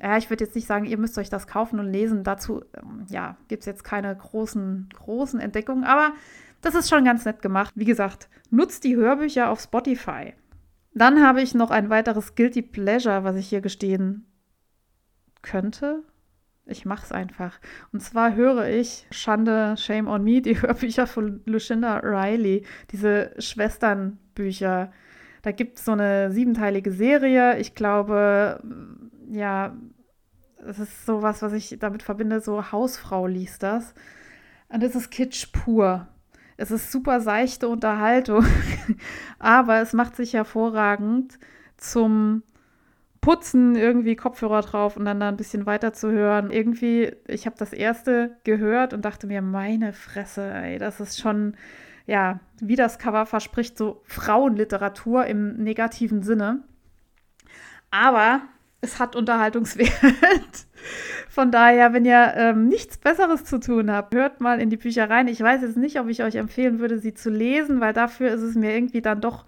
Ja, 0.00 0.16
ich 0.16 0.30
würde 0.30 0.44
jetzt 0.44 0.54
nicht 0.54 0.66
sagen, 0.66 0.84
ihr 0.84 0.98
müsst 0.98 1.18
euch 1.18 1.28
das 1.28 1.46
kaufen 1.46 1.80
und 1.80 1.90
lesen. 1.90 2.22
Dazu, 2.22 2.62
ähm, 2.76 3.06
ja, 3.08 3.36
gibt 3.48 3.60
es 3.60 3.66
jetzt 3.66 3.84
keine 3.84 4.14
großen, 4.14 4.88
großen 4.94 5.40
Entdeckungen, 5.40 5.84
aber 5.84 6.12
das 6.60 6.74
ist 6.74 6.88
schon 6.88 7.04
ganz 7.04 7.24
nett 7.24 7.42
gemacht. 7.42 7.72
Wie 7.76 7.84
gesagt, 7.84 8.28
nutzt 8.50 8.84
die 8.84 8.96
Hörbücher 8.96 9.50
auf 9.50 9.60
Spotify. 9.60 10.34
Dann 10.94 11.24
habe 11.24 11.42
ich 11.42 11.54
noch 11.54 11.70
ein 11.70 11.90
weiteres 11.90 12.34
Guilty 12.34 12.62
Pleasure, 12.62 13.24
was 13.24 13.36
ich 13.36 13.48
hier 13.48 13.60
gestehen 13.60 14.26
könnte. 15.42 16.02
Ich 16.68 16.84
mach's 16.84 17.12
einfach. 17.12 17.58
Und 17.92 18.00
zwar 18.00 18.34
höre 18.34 18.68
ich 18.68 19.06
Schande, 19.10 19.74
Shame 19.78 20.06
on 20.06 20.22
Me, 20.22 20.42
die 20.42 20.60
Hörbücher 20.62 21.06
von 21.06 21.40
Lucinda 21.46 21.98
Riley, 22.02 22.64
diese 22.92 23.32
Schwesternbücher. 23.38 24.92
Da 25.42 25.52
gibt 25.52 25.78
es 25.78 25.84
so 25.86 25.92
eine 25.92 26.30
siebenteilige 26.30 26.92
Serie. 26.92 27.58
Ich 27.58 27.74
glaube, 27.74 28.62
ja, 29.30 29.76
es 30.66 30.78
ist 30.78 31.06
sowas, 31.06 31.40
was 31.40 31.54
ich 31.54 31.76
damit 31.78 32.02
verbinde, 32.02 32.40
so 32.40 32.70
Hausfrau 32.70 33.26
liest 33.26 33.62
das. 33.62 33.94
Und 34.68 34.82
es 34.82 34.94
ist 34.94 35.10
Kitsch 35.10 35.50
pur. 35.52 36.06
Es 36.58 36.70
ist 36.70 36.92
super 36.92 37.20
seichte 37.20 37.68
Unterhaltung, 37.68 38.44
aber 39.38 39.80
es 39.80 39.92
macht 39.92 40.16
sich 40.16 40.34
hervorragend 40.34 41.38
zum 41.76 42.42
Putzen 43.20 43.76
irgendwie 43.76 44.16
Kopfhörer 44.16 44.62
drauf 44.62 44.96
und 44.96 45.04
dann 45.04 45.20
da 45.20 45.28
ein 45.28 45.36
bisschen 45.36 45.66
weiter 45.66 45.92
zu 45.92 46.10
hören. 46.10 46.50
Irgendwie, 46.50 47.12
ich 47.26 47.46
habe 47.46 47.56
das 47.58 47.72
erste 47.72 48.36
gehört 48.44 48.92
und 48.92 49.04
dachte 49.04 49.26
mir, 49.26 49.42
meine 49.42 49.92
Fresse, 49.92 50.50
ey, 50.50 50.78
das 50.78 51.00
ist 51.00 51.20
schon, 51.20 51.56
ja, 52.06 52.40
wie 52.60 52.76
das 52.76 52.98
Cover 52.98 53.26
verspricht, 53.26 53.76
so 53.76 54.00
Frauenliteratur 54.04 55.26
im 55.26 55.56
negativen 55.56 56.22
Sinne. 56.22 56.62
Aber 57.90 58.42
es 58.80 58.98
hat 58.98 59.16
Unterhaltungswert. 59.16 59.90
Von 61.28 61.50
daher, 61.50 61.92
wenn 61.92 62.04
ihr 62.04 62.34
ähm, 62.36 62.68
nichts 62.68 62.98
Besseres 62.98 63.44
zu 63.44 63.58
tun 63.58 63.90
habt, 63.90 64.14
hört 64.14 64.40
mal 64.40 64.60
in 64.60 64.70
die 64.70 64.76
Bücher 64.76 65.10
rein. 65.10 65.28
Ich 65.28 65.40
weiß 65.40 65.62
jetzt 65.62 65.76
nicht, 65.76 65.98
ob 66.00 66.08
ich 66.08 66.22
euch 66.22 66.36
empfehlen 66.36 66.78
würde, 66.78 66.98
sie 66.98 67.14
zu 67.14 67.30
lesen, 67.30 67.80
weil 67.80 67.92
dafür 67.92 68.30
ist 68.30 68.42
es 68.42 68.54
mir 68.54 68.74
irgendwie 68.74 69.02
dann 69.02 69.20
doch 69.20 69.44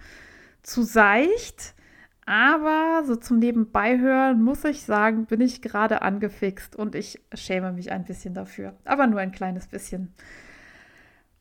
zu 0.63 0.83
seicht. 0.83 1.75
Aber 2.31 3.03
so 3.07 3.17
zum 3.17 3.41
Nebenbeihören 3.41 4.41
muss 4.41 4.63
ich 4.63 4.85
sagen, 4.85 5.27
bin 5.27 5.41
ich 5.41 5.63
gerade 5.63 6.03
angefixt 6.03 6.77
und 6.77 6.95
ich 6.95 7.21
schäme 7.35 7.73
mich 7.73 7.91
ein 7.91 8.05
bisschen 8.05 8.35
dafür. 8.35 8.77
Aber 8.85 9.09
nur 9.09 9.19
ein 9.19 9.33
kleines 9.33 9.67
bisschen. 9.67 10.15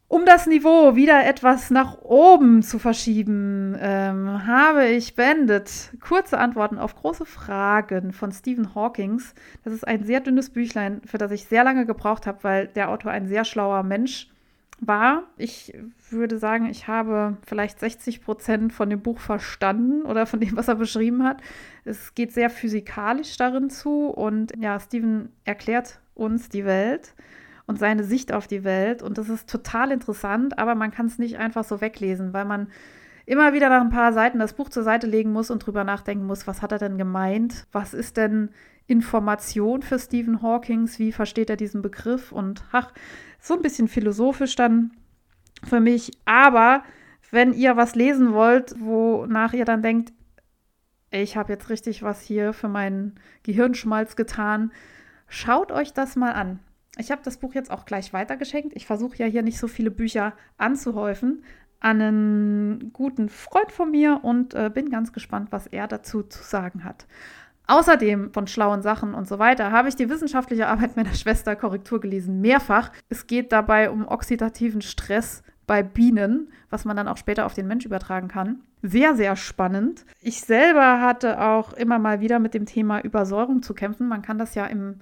Um 0.07 0.25
das 0.25 0.47
Niveau 0.47 0.95
wieder 0.95 1.23
etwas 1.27 1.69
nach 1.69 2.01
oben 2.01 2.63
zu 2.63 2.79
verschieben, 2.79 3.77
ähm, 3.79 4.47
habe 4.47 4.87
ich 4.87 5.13
beendet 5.13 5.91
kurze 6.01 6.39
Antworten 6.39 6.79
auf 6.79 6.95
große 6.95 7.27
Fragen 7.27 8.11
von 8.11 8.31
Stephen 8.31 8.73
Hawkings. 8.73 9.35
Das 9.63 9.73
ist 9.73 9.87
ein 9.87 10.05
sehr 10.05 10.21
dünnes 10.21 10.49
Büchlein, 10.49 11.03
für 11.05 11.19
das 11.19 11.31
ich 11.31 11.45
sehr 11.45 11.63
lange 11.63 11.85
gebraucht 11.85 12.25
habe, 12.25 12.43
weil 12.43 12.67
der 12.67 12.89
Autor 12.89 13.11
ein 13.11 13.27
sehr 13.27 13.45
schlauer 13.45 13.83
Mensch 13.83 14.23
ist 14.23 14.38
war. 14.81 15.23
Ich 15.37 15.73
würde 16.09 16.37
sagen, 16.37 16.65
ich 16.65 16.87
habe 16.87 17.37
vielleicht 17.45 17.79
60 17.79 18.21
Prozent 18.21 18.73
von 18.73 18.89
dem 18.89 19.01
Buch 19.01 19.19
verstanden 19.19 20.03
oder 20.03 20.25
von 20.25 20.39
dem, 20.39 20.55
was 20.55 20.67
er 20.67 20.75
beschrieben 20.75 21.23
hat. 21.23 21.41
Es 21.85 22.15
geht 22.15 22.31
sehr 22.31 22.49
physikalisch 22.49 23.37
darin 23.37 23.69
zu 23.69 24.07
und 24.07 24.53
ja, 24.57 24.79
Steven 24.79 25.29
erklärt 25.45 25.99
uns 26.15 26.49
die 26.49 26.65
Welt 26.65 27.13
und 27.65 27.79
seine 27.79 28.03
Sicht 28.03 28.31
auf 28.33 28.47
die 28.47 28.63
Welt 28.63 29.01
und 29.03 29.17
das 29.17 29.29
ist 29.29 29.49
total 29.49 29.91
interessant, 29.91 30.57
aber 30.57 30.75
man 30.75 30.91
kann 30.91 31.05
es 31.05 31.19
nicht 31.19 31.37
einfach 31.37 31.63
so 31.63 31.81
weglesen, 31.81 32.33
weil 32.33 32.45
man 32.45 32.67
immer 33.25 33.53
wieder 33.53 33.69
nach 33.69 33.81
ein 33.81 33.91
paar 33.91 34.11
Seiten 34.11 34.39
das 34.39 34.53
Buch 34.53 34.69
zur 34.69 34.81
Seite 34.83 35.05
legen 35.05 35.31
muss 35.31 35.51
und 35.51 35.65
drüber 35.65 35.83
nachdenken 35.83 36.25
muss, 36.25 36.47
was 36.47 36.63
hat 36.63 36.71
er 36.71 36.79
denn 36.79 36.97
gemeint? 36.97 37.67
Was 37.71 37.93
ist 37.93 38.17
denn 38.17 38.49
Information 38.87 39.83
für 39.83 39.99
Stephen 39.99 40.41
Hawkings? 40.41 40.97
Wie 40.97 41.11
versteht 41.11 41.51
er 41.51 41.55
diesen 41.55 41.83
Begriff? 41.83 42.31
Und 42.31 42.63
ach, 42.71 42.91
so 43.39 43.55
ein 43.55 43.61
bisschen 43.61 43.87
philosophisch 43.87 44.55
dann 44.55 44.91
für 45.63 45.79
mich. 45.79 46.11
Aber 46.25 46.83
wenn 47.31 47.53
ihr 47.53 47.77
was 47.77 47.95
lesen 47.95 48.33
wollt, 48.33 48.75
wonach 48.79 49.53
ihr 49.53 49.65
dann 49.65 49.81
denkt, 49.81 50.13
ich 51.11 51.37
habe 51.37 51.53
jetzt 51.53 51.69
richtig 51.69 52.03
was 52.03 52.21
hier 52.21 52.53
für 52.53 52.67
meinen 52.67 53.19
Gehirnschmalz 53.43 54.15
getan, 54.15 54.71
schaut 55.27 55.71
euch 55.71 55.93
das 55.93 56.15
mal 56.15 56.33
an. 56.33 56.59
Ich 56.97 57.11
habe 57.11 57.21
das 57.23 57.37
Buch 57.37 57.53
jetzt 57.53 57.71
auch 57.71 57.85
gleich 57.85 58.13
weitergeschenkt. 58.13 58.75
Ich 58.75 58.85
versuche 58.85 59.17
ja 59.17 59.25
hier 59.25 59.41
nicht 59.41 59.57
so 59.57 59.67
viele 59.67 59.91
Bücher 59.91 60.33
anzuhäufen 60.57 61.43
an 61.79 62.01
einen 62.01 62.93
guten 62.93 63.29
Freund 63.29 63.71
von 63.71 63.91
mir 63.91 64.19
und 64.23 64.53
äh, 64.53 64.69
bin 64.73 64.89
ganz 64.89 65.13
gespannt, 65.13 65.51
was 65.51 65.67
er 65.67 65.87
dazu 65.87 66.23
zu 66.23 66.43
sagen 66.43 66.83
hat. 66.83 67.07
Außerdem 67.69 68.33
von 68.33 68.47
schlauen 68.47 68.81
Sachen 68.81 69.13
und 69.13 69.27
so 69.27 69.37
weiter 69.37 69.71
habe 69.71 69.89
ich 69.89 69.95
die 69.95 70.09
wissenschaftliche 70.09 70.65
Arbeit 70.67 70.95
meiner 70.95 71.13
Schwester 71.13 71.55
Korrektur 71.55 72.01
gelesen, 72.01 72.41
mehrfach. 72.41 72.91
Es 73.09 73.27
geht 73.27 73.51
dabei 73.51 73.91
um 73.91 74.07
oxidativen 74.07 74.81
Stress 74.81 75.43
bei 75.67 75.83
Bienen, 75.83 76.51
was 76.71 76.83
man 76.83 76.97
dann 76.97 77.07
auch 77.07 77.17
später 77.17 77.45
auf 77.45 77.53
den 77.53 77.67
Mensch 77.67 77.85
übertragen 77.85 78.27
kann. 78.27 78.63
Sehr, 78.81 79.13
sehr 79.13 79.35
spannend. 79.35 80.03
Ich 80.19 80.41
selber 80.41 80.99
hatte 80.99 81.39
auch 81.39 81.73
immer 81.73 81.99
mal 81.99 82.21
wieder 82.21 82.39
mit 82.39 82.55
dem 82.55 82.65
Thema 82.65 83.01
Übersäuerung 83.01 83.61
zu 83.61 83.75
kämpfen. 83.75 84.07
Man 84.07 84.23
kann 84.23 84.39
das 84.39 84.55
ja 84.55 84.65
im 84.65 84.95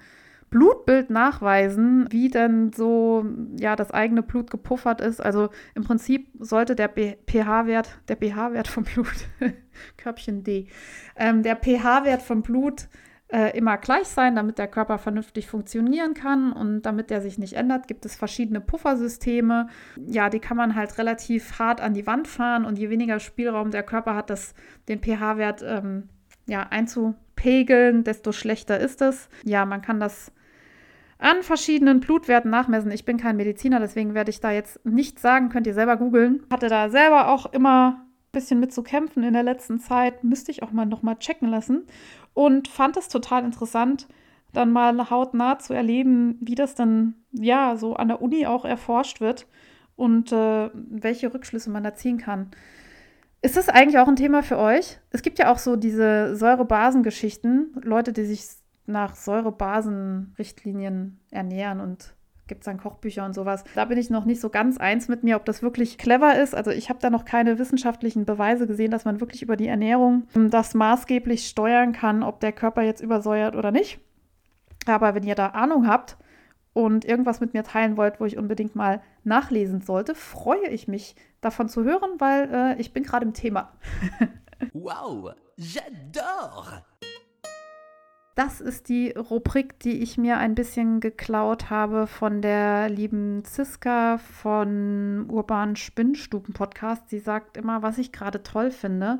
Blutbild 0.50 1.10
nachweisen, 1.10 2.06
wie 2.10 2.28
denn 2.28 2.72
so 2.72 3.24
ja 3.58 3.76
das 3.76 3.90
eigene 3.90 4.22
Blut 4.22 4.50
gepuffert 4.50 5.00
ist. 5.00 5.20
Also 5.20 5.50
im 5.74 5.84
Prinzip 5.84 6.28
sollte 6.38 6.74
der 6.74 6.88
pH-Wert, 6.88 7.98
der 8.08 8.16
pH-Wert 8.16 8.68
vom 8.68 8.84
Blut, 8.84 9.28
Körbchen 9.96 10.44
D, 10.44 10.68
ähm, 11.16 11.42
der 11.42 11.56
pH-Wert 11.56 12.22
vom 12.22 12.42
Blut 12.42 12.88
äh, 13.28 13.56
immer 13.56 13.76
gleich 13.76 14.08
sein, 14.08 14.36
damit 14.36 14.58
der 14.58 14.68
Körper 14.68 14.98
vernünftig 14.98 15.46
funktionieren 15.46 16.14
kann 16.14 16.52
und 16.52 16.82
damit 16.82 17.10
der 17.10 17.20
sich 17.20 17.38
nicht 17.38 17.54
ändert, 17.54 17.86
gibt 17.86 18.06
es 18.06 18.16
verschiedene 18.16 18.60
Puffersysteme. 18.60 19.68
Ja, 20.06 20.30
die 20.30 20.40
kann 20.40 20.56
man 20.56 20.74
halt 20.74 20.96
relativ 20.96 21.58
hart 21.58 21.80
an 21.80 21.92
die 21.92 22.06
Wand 22.06 22.26
fahren 22.26 22.64
und 22.64 22.78
je 22.78 22.88
weniger 22.88 23.20
Spielraum 23.20 23.70
der 23.70 23.82
Körper 23.82 24.14
hat, 24.14 24.30
das, 24.30 24.54
den 24.88 25.00
pH-Wert 25.02 25.62
ähm, 25.62 26.08
ja, 26.46 26.66
einzupegeln, 26.70 28.02
desto 28.02 28.32
schlechter 28.32 28.80
ist 28.80 29.02
es. 29.02 29.28
Ja, 29.44 29.66
man 29.66 29.82
kann 29.82 30.00
das 30.00 30.32
an 31.18 31.42
verschiedenen 31.42 32.00
Blutwerten 32.00 32.50
nachmessen. 32.50 32.90
Ich 32.90 33.04
bin 33.04 33.16
kein 33.16 33.36
Mediziner, 33.36 33.80
deswegen 33.80 34.14
werde 34.14 34.30
ich 34.30 34.40
da 34.40 34.52
jetzt 34.52 34.84
nichts 34.84 35.20
sagen, 35.20 35.48
könnt 35.48 35.66
ihr 35.66 35.74
selber 35.74 35.96
googeln. 35.96 36.44
Hatte 36.50 36.68
da 36.68 36.88
selber 36.88 37.28
auch 37.28 37.52
immer 37.52 38.02
ein 38.02 38.32
bisschen 38.32 38.60
mit 38.60 38.72
zu 38.72 38.82
kämpfen 38.82 39.24
in 39.24 39.32
der 39.32 39.42
letzten 39.42 39.80
Zeit, 39.80 40.22
müsste 40.22 40.52
ich 40.52 40.62
auch 40.62 40.70
mal 40.70 40.86
nochmal 40.86 41.16
checken 41.18 41.48
lassen 41.48 41.86
und 42.34 42.68
fand 42.68 42.96
es 42.96 43.08
total 43.08 43.44
interessant, 43.44 44.06
dann 44.52 44.70
mal 44.70 45.10
hautnah 45.10 45.58
zu 45.58 45.74
erleben, 45.74 46.38
wie 46.40 46.54
das 46.54 46.74
dann 46.74 47.14
ja 47.32 47.76
so 47.76 47.94
an 47.94 48.08
der 48.08 48.22
Uni 48.22 48.46
auch 48.46 48.64
erforscht 48.64 49.20
wird 49.20 49.46
und 49.96 50.32
äh, 50.32 50.70
welche 50.72 51.34
Rückschlüsse 51.34 51.70
man 51.70 51.82
da 51.82 51.94
ziehen 51.94 52.18
kann. 52.18 52.50
Ist 53.40 53.56
das 53.56 53.68
eigentlich 53.68 53.98
auch 53.98 54.08
ein 54.08 54.16
Thema 54.16 54.42
für 54.42 54.58
euch? 54.58 54.98
Es 55.10 55.22
gibt 55.22 55.38
ja 55.38 55.52
auch 55.52 55.58
so 55.58 55.76
diese 55.76 56.34
Säurebasengeschichten, 56.34 57.72
Leute, 57.82 58.12
die 58.12 58.24
sich 58.24 58.46
nach 58.88 59.14
Säurebasenrichtlinien 59.14 61.20
ernähren 61.30 61.80
und 61.80 62.14
gibt 62.48 62.62
es 62.62 62.64
dann 62.64 62.78
Kochbücher 62.78 63.24
und 63.24 63.34
sowas. 63.34 63.62
Da 63.74 63.84
bin 63.84 63.98
ich 63.98 64.10
noch 64.10 64.24
nicht 64.24 64.40
so 64.40 64.48
ganz 64.48 64.78
eins 64.78 65.06
mit 65.06 65.22
mir, 65.22 65.36
ob 65.36 65.44
das 65.44 65.62
wirklich 65.62 65.98
clever 65.98 66.40
ist. 66.40 66.54
Also 66.54 66.70
ich 66.70 66.88
habe 66.88 66.98
da 66.98 67.10
noch 67.10 67.24
keine 67.24 67.58
wissenschaftlichen 67.58 68.24
Beweise 68.24 68.66
gesehen, 68.66 68.90
dass 68.90 69.04
man 69.04 69.20
wirklich 69.20 69.42
über 69.42 69.56
die 69.56 69.68
Ernährung 69.68 70.26
das 70.34 70.74
maßgeblich 70.74 71.46
steuern 71.46 71.92
kann, 71.92 72.22
ob 72.22 72.40
der 72.40 72.52
Körper 72.52 72.82
jetzt 72.82 73.02
übersäuert 73.02 73.54
oder 73.54 73.70
nicht. 73.70 74.00
Aber 74.86 75.14
wenn 75.14 75.24
ihr 75.24 75.34
da 75.34 75.48
Ahnung 75.48 75.86
habt 75.86 76.16
und 76.72 77.04
irgendwas 77.04 77.40
mit 77.40 77.54
mir 77.54 77.62
teilen 77.62 77.96
wollt, 77.96 78.20
wo 78.20 78.24
ich 78.24 78.38
unbedingt 78.38 78.74
mal 78.74 79.02
nachlesen 79.24 79.82
sollte, 79.82 80.14
freue 80.14 80.68
ich 80.68 80.88
mich 80.88 81.14
davon 81.40 81.68
zu 81.68 81.84
hören, 81.84 82.12
weil 82.18 82.48
äh, 82.52 82.80
ich 82.80 82.92
bin 82.92 83.02
gerade 83.02 83.26
im 83.26 83.34
Thema. 83.34 83.72
wow, 84.72 85.32
j'adore! 85.58 86.82
Das 88.38 88.60
ist 88.60 88.88
die 88.88 89.10
Rubrik, 89.10 89.80
die 89.80 90.00
ich 90.00 90.16
mir 90.16 90.38
ein 90.38 90.54
bisschen 90.54 91.00
geklaut 91.00 91.70
habe 91.70 92.06
von 92.06 92.40
der 92.40 92.88
lieben 92.88 93.42
Ziska 93.44 94.18
von 94.18 95.28
Urban 95.28 95.74
Spinnstuben 95.74 96.54
Podcast. 96.54 97.10
Sie 97.10 97.18
sagt 97.18 97.56
immer, 97.56 97.82
was 97.82 97.98
ich 97.98 98.12
gerade 98.12 98.44
toll 98.44 98.70
finde. 98.70 99.18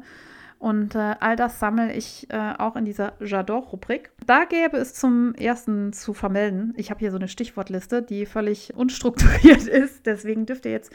Und 0.61 0.95
äh, 0.95 1.17
all 1.19 1.35
das 1.35 1.59
sammle 1.59 1.93
ich 1.95 2.29
äh, 2.31 2.55
auch 2.59 2.77
in 2.77 2.85
dieser 2.85 3.15
J'adore-Rubrik. 3.21 4.13
Da 4.25 4.45
gäbe 4.45 4.77
es 4.77 4.95
zum 4.95 5.35
ersten 5.35 5.93
zu 5.93 6.15
vermelden. 6.15 6.73
Ich 6.77 6.91
habe 6.91 7.01
hier 7.01 7.11
so 7.11 7.19
eine 7.19 7.27
Stichwortliste, 7.27 8.03
die 8.03 8.25
völlig 8.25 8.77
unstrukturiert 8.77 9.67
ist. 9.67 10.07
Deswegen 10.07 10.47
dürft 10.47 10.65
ihr 10.65 10.71
jetzt 10.71 10.93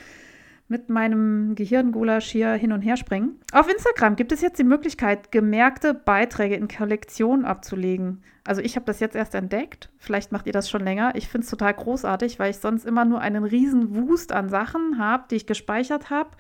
mit 0.67 0.89
meinem 0.89 1.55
Gehirngulasch 1.55 2.29
hier 2.29 2.53
hin 2.53 2.71
und 2.71 2.81
her 2.81 2.97
springen. 2.97 3.39
Auf 3.51 3.69
Instagram 3.69 4.15
gibt 4.15 4.31
es 4.31 4.41
jetzt 4.41 4.59
die 4.59 4.63
Möglichkeit, 4.63 5.31
gemerkte 5.31 5.93
Beiträge 5.93 6.55
in 6.55 6.67
Kollektionen 6.67 7.45
abzulegen. 7.45 8.23
Also 8.45 8.61
ich 8.61 8.75
habe 8.75 8.85
das 8.85 8.99
jetzt 8.99 9.15
erst 9.15 9.35
entdeckt. 9.35 9.89
Vielleicht 9.97 10.31
macht 10.31 10.47
ihr 10.47 10.53
das 10.53 10.69
schon 10.69 10.83
länger. 10.83 11.13
Ich 11.15 11.27
finde 11.27 11.45
es 11.45 11.51
total 11.51 11.73
großartig, 11.73 12.39
weil 12.39 12.51
ich 12.51 12.57
sonst 12.57 12.85
immer 12.85 13.05
nur 13.05 13.21
einen 13.21 13.43
riesen 13.43 13.95
Wust 13.95 14.31
an 14.31 14.49
Sachen 14.49 14.97
habe, 14.97 15.25
die 15.29 15.35
ich 15.35 15.45
gespeichert 15.45 16.09
habe. 16.09 16.31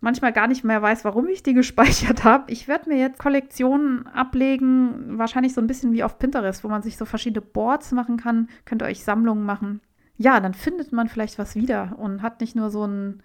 Manchmal 0.00 0.32
gar 0.32 0.46
nicht 0.46 0.64
mehr 0.64 0.80
weiß, 0.80 1.04
warum 1.04 1.28
ich 1.28 1.42
die 1.42 1.54
gespeichert 1.54 2.24
habe. 2.24 2.50
Ich 2.52 2.68
werde 2.68 2.88
mir 2.88 2.98
jetzt 2.98 3.18
Kollektionen 3.18 4.06
ablegen, 4.08 5.18
wahrscheinlich 5.18 5.54
so 5.54 5.60
ein 5.60 5.66
bisschen 5.66 5.92
wie 5.92 6.04
auf 6.04 6.18
Pinterest, 6.18 6.64
wo 6.64 6.68
man 6.68 6.82
sich 6.82 6.96
so 6.96 7.04
verschiedene 7.04 7.42
Boards 7.42 7.92
machen 7.92 8.16
kann. 8.16 8.48
Könnt 8.64 8.82
ihr 8.82 8.86
euch 8.86 9.04
Sammlungen 9.04 9.44
machen. 9.44 9.80
Ja, 10.16 10.38
dann 10.38 10.54
findet 10.54 10.92
man 10.92 11.08
vielleicht 11.08 11.38
was 11.38 11.56
wieder 11.56 11.98
und 11.98 12.22
hat 12.22 12.40
nicht 12.40 12.54
nur 12.54 12.70
so 12.70 12.86
ein 12.86 13.22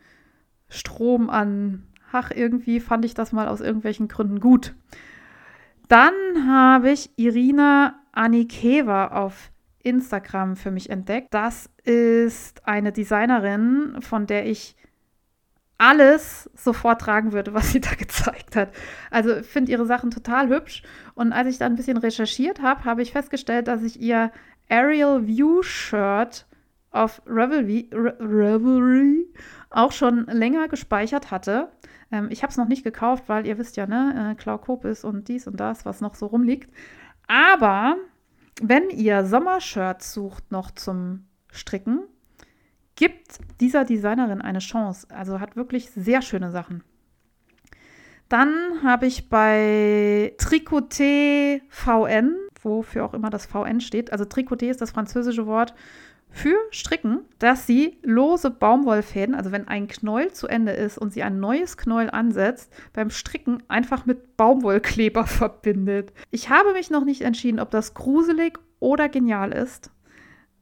Strom 0.76 1.30
an, 1.30 1.84
ach, 2.12 2.32
irgendwie 2.32 2.80
fand 2.80 3.06
ich 3.06 3.14
das 3.14 3.32
mal 3.32 3.48
aus 3.48 3.62
irgendwelchen 3.62 4.08
Gründen 4.08 4.40
gut. 4.40 4.76
Dann 5.88 6.14
habe 6.48 6.92
ich 6.92 7.12
Irina 7.18 7.96
Anikeva 8.12 9.08
auf 9.08 9.52
Instagram 9.84 10.56
für 10.56 10.72
mich 10.72 10.90
entdeckt. 10.90 11.34
Das 11.34 11.70
ist 11.84 12.68
eine 12.68 12.92
Designerin, 12.92 13.98
von 14.02 14.26
der 14.26 14.48
ich 14.48 14.76
alles 15.78 16.50
sofort 16.56 17.02
tragen 17.02 17.34
würde, 17.34 17.54
was 17.54 17.72
sie 17.72 17.82
da 17.82 17.94
gezeigt 17.98 18.56
hat. 18.56 18.72
Also 19.12 19.44
finde 19.44 19.72
ihre 19.72 19.86
Sachen 19.86 20.10
total 20.10 20.50
hübsch. 20.50 20.84
Und 21.14 21.34
als 21.34 21.50
ich 21.50 21.58
da 21.58 21.66
ein 21.66 21.76
bisschen 21.76 21.98
recherchiert 21.98 22.62
habe, 22.62 22.86
habe 22.86 23.02
ich 23.02 23.12
festgestellt, 23.12 23.68
dass 23.68 23.84
ich 23.84 24.00
ihr 24.00 24.32
Aerial 24.70 25.28
View 25.28 25.62
Shirt 25.62 26.48
auf 26.96 27.22
Revelry, 27.26 27.90
Revelry 27.94 29.28
auch 29.70 29.92
schon 29.92 30.26
länger 30.26 30.68
gespeichert 30.68 31.32
hatte. 31.32 31.70
Ähm, 32.12 32.28
ich 32.32 32.44
habe 32.44 32.52
es 32.52 32.58
noch 32.58 32.68
nicht 32.68 32.84
gekauft, 32.84 33.26
weil 33.28 33.46
ihr 33.46 33.58
wisst 33.58 33.78
ja, 33.78 33.88
ne, 33.88 34.32
äh, 34.32 34.36
Klaukopis 34.36 35.04
und 35.04 35.28
dies 35.28 35.48
und 35.48 35.60
das, 35.60 35.86
was 35.86 36.02
noch 36.02 36.16
so 36.16 36.28
rumliegt. 36.28 36.72
Aber 37.28 37.98
wenn 38.62 38.90
ihr 38.90 39.26
Sommershirts 39.26 40.14
sucht 40.14 40.52
noch 40.52 40.72
zum 40.72 41.26
Stricken, 41.52 42.04
gibt 42.96 43.40
dieser 43.60 43.84
Designerin 43.84 44.42
eine 44.42 44.60
Chance. 44.60 45.08
Also 45.10 45.40
hat 45.40 45.56
wirklich 45.56 45.92
sehr 45.92 46.22
schöne 46.22 46.52
Sachen. 46.52 46.84
Dann 48.30 48.82
habe 48.84 49.06
ich 49.06 49.30
bei 49.30 50.34
Tricoté 50.40 51.62
VN, 51.70 52.36
wofür 52.62 53.06
auch 53.06 53.14
immer 53.14 53.30
das 53.30 53.46
VN 53.46 53.82
steht, 53.82 54.12
also 54.12 54.24
Tricoté 54.24 54.70
ist 54.70 54.82
das 54.82 54.92
französische 54.92 55.46
Wort 55.46 55.76
für 56.36 56.58
Stricken, 56.70 57.22
dass 57.40 57.66
sie 57.66 57.98
lose 58.04 58.50
Baumwollfäden, 58.50 59.36
also 59.36 59.54
wenn 59.54 59.70
ein 59.70 59.88
Knäuel 59.88 60.34
zu 60.34 60.48
Ende 60.48 60.74
ist 60.74 60.98
und 60.98 61.14
sie 61.14 61.24
ein 61.24 61.40
neues 61.40 61.78
Knäuel 61.78 62.10
ansetzt, 62.10 62.74
beim 62.92 63.10
Stricken 63.10 63.64
einfach 63.70 64.06
mit 64.06 64.36
Baumwollkleber 64.36 65.26
verbindet. 65.28 66.12
Ich 66.32 66.50
habe 66.50 66.74
mich 66.74 66.90
noch 66.90 67.06
nicht 67.06 67.22
entschieden, 67.22 67.62
ob 67.62 67.72
das 67.72 67.94
gruselig 67.94 68.60
oder 68.82 69.08
genial 69.08 69.54
ist. 69.54 69.92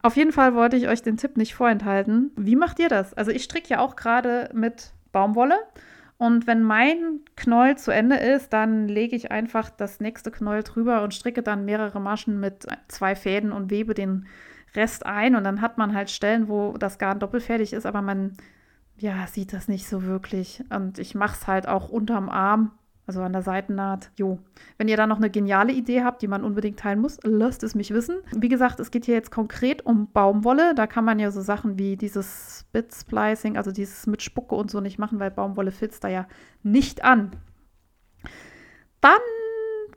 Auf 0.04 0.16
jeden 0.16 0.32
Fall 0.32 0.54
wollte 0.54 0.78
ich 0.78 0.88
euch 0.88 1.02
den 1.02 1.18
Tipp 1.18 1.38
nicht 1.38 1.56
vorenthalten. 1.56 2.30
Wie 2.36 2.56
macht 2.56 2.78
ihr 2.78 2.90
das? 2.90 3.16
Also 3.16 3.32
ich 3.32 3.44
stricke 3.44 3.70
ja 3.70 3.80
auch 3.80 3.96
gerade 3.96 4.52
mit 4.54 4.94
Baumwolle. 5.12 5.58
Und 6.20 6.46
wenn 6.46 6.62
mein 6.62 7.22
Knäuel 7.36 7.80
zu 7.80 7.90
Ende 7.90 8.18
ist, 8.18 8.54
dann 8.54 8.88
lege 8.88 9.16
ich 9.16 9.32
einfach 9.32 9.72
das 9.72 10.00
nächste 10.00 10.30
Knäuel 10.30 10.62
drüber 10.62 11.02
und 11.02 11.16
stricke 11.16 11.42
dann 11.42 11.66
mehrere 11.66 12.00
Maschen 12.00 12.40
mit 12.40 12.68
zwei 12.90 13.16
Fäden 13.16 13.52
und 13.52 13.72
webe 13.72 13.96
den 13.96 14.28
Rest 14.76 15.06
ein 15.06 15.36
und 15.36 15.44
dann 15.44 15.62
hat 15.62 15.78
man 15.78 15.94
halt 15.94 16.10
Stellen, 16.10 16.48
wo 16.48 16.74
das 16.78 16.98
Garn 16.98 17.20
doppelfertig 17.20 17.74
ist, 17.74 17.86
aber 17.86 18.02
man 18.02 18.38
ja, 18.98 19.26
sieht 19.28 19.54
das 19.54 19.68
nicht 19.68 19.88
so 19.88 20.04
wirklich. 20.04 20.64
Und 20.70 21.00
ich 21.00 21.16
mache 21.16 21.36
es 21.40 21.48
halt 21.48 21.68
auch 21.68 21.90
unterm 21.90 22.30
Arm, 22.30 22.72
also 23.06 23.22
an 23.22 23.34
der 23.34 23.42
Seitennaht. 23.42 24.12
Jo. 24.16 24.40
Wenn 24.78 24.88
ihr 24.88 24.98
da 24.98 25.08
noch 25.08 25.18
eine 25.18 25.30
geniale 25.30 25.74
Idee 25.74 26.04
habt, 26.04 26.22
die 26.22 26.28
man 26.28 26.44
unbedingt 26.44 26.80
teilen 26.80 27.00
muss, 27.00 27.18
lasst 27.24 27.64
es 27.64 27.76
mich 27.76 27.94
wissen. 27.94 28.18
Wie 28.36 28.50
gesagt, 28.50 28.80
es 28.80 28.92
geht 28.92 29.06
hier 29.06 29.16
jetzt 29.16 29.32
konkret 29.32 29.86
um 29.86 30.12
Baumwolle. 30.12 30.76
Da 30.76 30.88
kann 30.88 31.06
man 31.06 31.20
ja 31.20 31.32
so 31.32 31.42
Sachen 31.42 31.78
wie 31.78 31.98
dieses 31.98 32.60
Split-Splicing, 32.62 33.58
also 33.58 33.72
dieses 33.72 34.08
mit 34.08 34.22
Spucke 34.22 34.56
und 34.56 34.72
so 34.72 34.80
nicht 34.80 35.00
machen, 35.00 35.20
weil 35.20 35.32
Baumwolle 35.32 35.72
filzt 35.72 36.04
da 36.04 36.08
ja 36.08 36.28
nicht 36.62 37.04
an. 37.04 37.32
Dann 39.02 39.20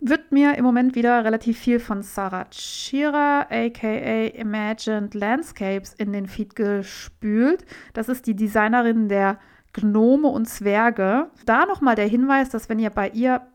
wird 0.01 0.33
mir 0.33 0.57
im 0.57 0.65
Moment 0.65 0.95
wieder 0.95 1.25
relativ 1.25 1.59
viel 1.59 1.81
von 1.81 2.03
Sarah 2.03 2.47
Chira, 2.51 3.47
aka 3.51 4.27
Imagined 4.35 5.15
Landscapes, 5.15 5.95
in 5.95 6.13
den 6.13 6.27
Feed 6.27 6.57
gespült. 6.57 7.65
Das 7.93 8.09
ist 8.09 8.27
die 8.27 8.37
Designerin 8.37 9.09
der 9.09 9.39
Gnome 9.73 10.29
und 10.29 10.47
Zwerge. 10.47 11.31
Da 11.45 11.67
nochmal 11.67 11.95
der 11.95 12.09
Hinweis, 12.09 12.51
dass 12.51 12.69
wenn 12.69 12.79
ihr 12.79 12.91
bei 12.91 13.09
ihr 13.11 13.47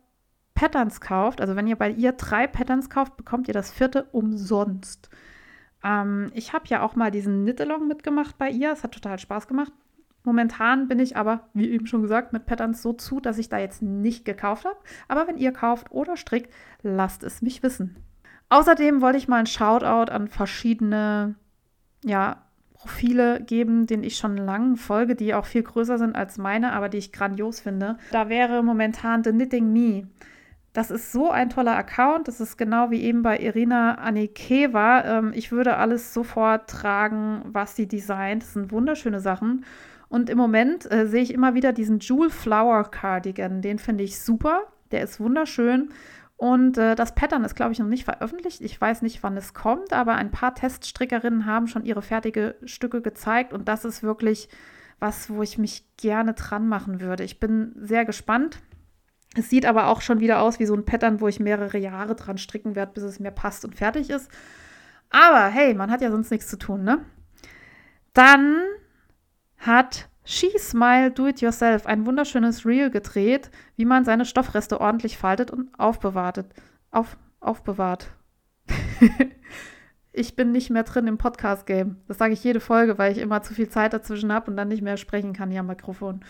Patterns 0.54 1.02
kauft, 1.02 1.42
also 1.42 1.56
wenn 1.56 1.68
ihr 1.68 1.76
bei 1.76 1.90
ihr 1.90 2.12
drei 2.12 2.48
Patterns 2.48 2.90
kauft, 2.90 3.18
bekommt 3.18 3.48
ihr 3.48 3.54
das 3.54 3.72
vierte 3.72 4.04
umsonst. 4.12 5.10
Ähm, 5.84 6.32
ich 6.34 6.54
habe 6.54 6.68
ja 6.68 6.84
auch 6.84 6.96
mal 6.96 7.12
diesen 7.12 7.44
Knit-Along 7.44 7.88
mitgemacht 7.88 8.38
bei 8.38 8.50
ihr. 8.50 8.72
Es 8.72 8.84
hat 8.84 8.92
total 8.92 9.18
Spaß 9.18 9.48
gemacht. 9.48 9.72
Momentan 10.24 10.88
bin 10.88 11.00
ich 11.00 11.18
aber, 11.18 11.48
wie 11.54 11.70
eben 11.70 11.88
schon 11.88 12.02
gesagt, 12.02 12.32
mit 12.32 12.46
Patterns 12.46 12.82
so 12.82 12.94
zu, 12.94 13.20
dass 13.20 13.38
ich 13.38 13.50
da 13.50 13.58
jetzt 13.58 13.82
nicht 13.82 14.24
gekauft 14.24 14.66
habe. 14.66 14.78
Aber 15.08 15.28
wenn 15.28 15.38
ihr 15.38 15.52
kauft 15.52 15.92
oder 15.92 16.16
strickt, 16.16 16.54
lasst 16.84 17.24
es 17.24 17.42
mich 17.42 17.64
wissen. 17.64 17.96
Außerdem 18.50 19.02
wollte 19.02 19.18
ich 19.18 19.28
mal 19.28 19.40
ein 19.40 19.48
Shoutout 19.48 20.12
an 20.12 20.28
verschiedene 20.28 21.36
ja, 22.04 22.44
Profile 22.74 23.42
geben, 23.42 23.88
denen 23.88 24.04
ich 24.04 24.18
schon 24.18 24.38
lange 24.38 24.76
folge, 24.76 25.16
die 25.16 25.34
auch 25.34 25.46
viel 25.46 25.64
größer 25.64 25.98
sind 25.98 26.16
als 26.16 26.38
meine, 26.38 26.74
aber 26.74 26.90
die 26.90 26.98
ich 26.98 27.12
grandios 27.12 27.60
finde. 27.60 27.98
Da 28.12 28.28
wäre 28.28 28.64
momentan 28.64 29.24
The 29.24 29.32
Knitting 29.32 29.72
Me. 29.72 30.08
Das 30.74 30.90
ist 30.90 31.12
so 31.12 31.30
ein 31.30 31.50
toller 31.50 31.76
Account. 31.76 32.28
Das 32.28 32.40
ist 32.40 32.58
genau 32.58 32.92
wie 32.92 33.02
eben 33.02 33.24
bei 33.24 33.38
Irina 33.38 33.96
Anikeva. 33.96 35.04
Ähm, 35.04 35.32
ich 35.36 35.52
würde 35.52 35.78
alles 35.78 36.14
sofort 36.14 36.70
tragen, 36.70 37.42
was 37.46 37.76
sie 37.76 37.88
designt. 37.88 38.44
Das 38.44 38.54
sind 38.54 38.72
wunderschöne 38.72 39.20
Sachen. 39.20 39.66
Und 40.12 40.30
im 40.30 40.38
Moment 40.38 40.92
äh, 40.92 41.08
sehe 41.08 41.24
ich 41.24 41.34
immer 41.34 41.54
wieder 41.54 41.72
diesen 41.72 42.00
Jewel 42.00 42.30
Flower 42.30 42.84
Cardigan. 42.92 43.62
Den 43.62 43.80
finde 43.80 44.04
ich 44.04 44.20
super. 44.20 44.64
Der 44.92 45.04
ist 45.04 45.22
wunderschön. 45.22 45.88
Und 46.36 46.78
äh, 46.78 46.96
das 46.96 47.16
Pattern 47.16 47.46
ist, 47.46 47.56
glaube 47.56 47.72
ich, 47.72 47.80
noch 47.80 47.88
nicht 47.88 48.04
veröffentlicht. 48.04 48.60
Ich 48.60 48.80
weiß 48.82 49.04
nicht, 49.04 49.24
wann 49.24 49.38
es 49.38 49.54
kommt, 49.54 49.94
aber 49.94 50.16
ein 50.16 50.30
paar 50.30 50.54
Teststrickerinnen 50.54 51.46
haben 51.46 51.68
schon 51.68 51.86
ihre 51.86 52.02
fertige 52.02 52.56
Stücke 52.66 53.02
gezeigt. 53.02 53.54
Und 53.54 53.70
das 53.70 53.86
ist 53.86 54.04
wirklich 54.04 54.50
was, 55.00 55.30
wo 55.30 55.44
ich 55.44 55.58
mich 55.58 55.86
gerne 55.96 56.34
dran 56.34 56.68
machen 56.68 57.00
würde. 57.00 57.24
Ich 57.24 57.40
bin 57.40 57.74
sehr 57.80 58.04
gespannt. 58.04 58.60
Es 59.38 59.50
sieht 59.50 59.66
aber 59.66 59.88
auch 59.88 60.02
schon 60.02 60.20
wieder 60.20 60.42
aus 60.42 60.60
wie 60.60 60.66
so 60.66 60.76
ein 60.76 60.84
Pattern, 60.84 61.22
wo 61.22 61.30
ich 61.30 61.40
mehrere 61.40 61.78
Jahre 61.78 62.16
dran 62.16 62.38
stricken 62.38 62.76
werde, 62.76 62.92
bis 62.92 63.04
es 63.04 63.22
mir 63.22 63.32
passt 63.32 63.64
und 63.64 63.76
fertig 63.78 64.10
ist. 64.10 64.30
Aber 65.10 65.48
hey, 65.48 65.74
man 65.74 65.90
hat 65.90 66.02
ja 66.02 66.12
sonst 66.12 66.32
nichts 66.32 66.50
zu 66.50 66.58
tun, 66.58 66.84
ne? 66.84 67.00
Dann 68.14 68.62
hat 69.62 70.10
She 70.24 70.52
Smile 70.58 71.12
Do 71.12 71.28
It 71.28 71.42
Yourself 71.42 71.86
ein 71.86 72.06
wunderschönes 72.06 72.66
Reel 72.66 72.90
gedreht, 72.90 73.50
wie 73.76 73.86
man 73.86 74.06
seine 74.06 74.26
Stoffreste 74.26 74.82
ordentlich 74.82 75.18
faltet 75.18 75.52
und 75.52 75.70
aufbewahrtet. 75.78 76.48
Auf, 76.92 77.18
aufbewahrt. 77.40 78.12
ich 80.12 80.36
bin 80.36 80.52
nicht 80.52 80.70
mehr 80.70 80.84
drin 80.84 81.08
im 81.08 81.18
Podcast-Game. 81.18 81.98
Das 82.08 82.18
sage 82.18 82.34
ich 82.34 82.44
jede 82.44 82.60
Folge, 82.60 82.98
weil 82.98 83.12
ich 83.12 83.20
immer 83.20 83.42
zu 83.42 83.54
viel 83.54 83.70
Zeit 83.70 83.94
dazwischen 83.94 84.32
habe 84.32 84.50
und 84.50 84.58
dann 84.58 84.68
nicht 84.68 84.82
mehr 84.82 84.98
sprechen 84.98 85.34
kann 85.34 85.52
hier 85.52 85.62
am 85.62 85.68
Mikrofon. 85.68 86.24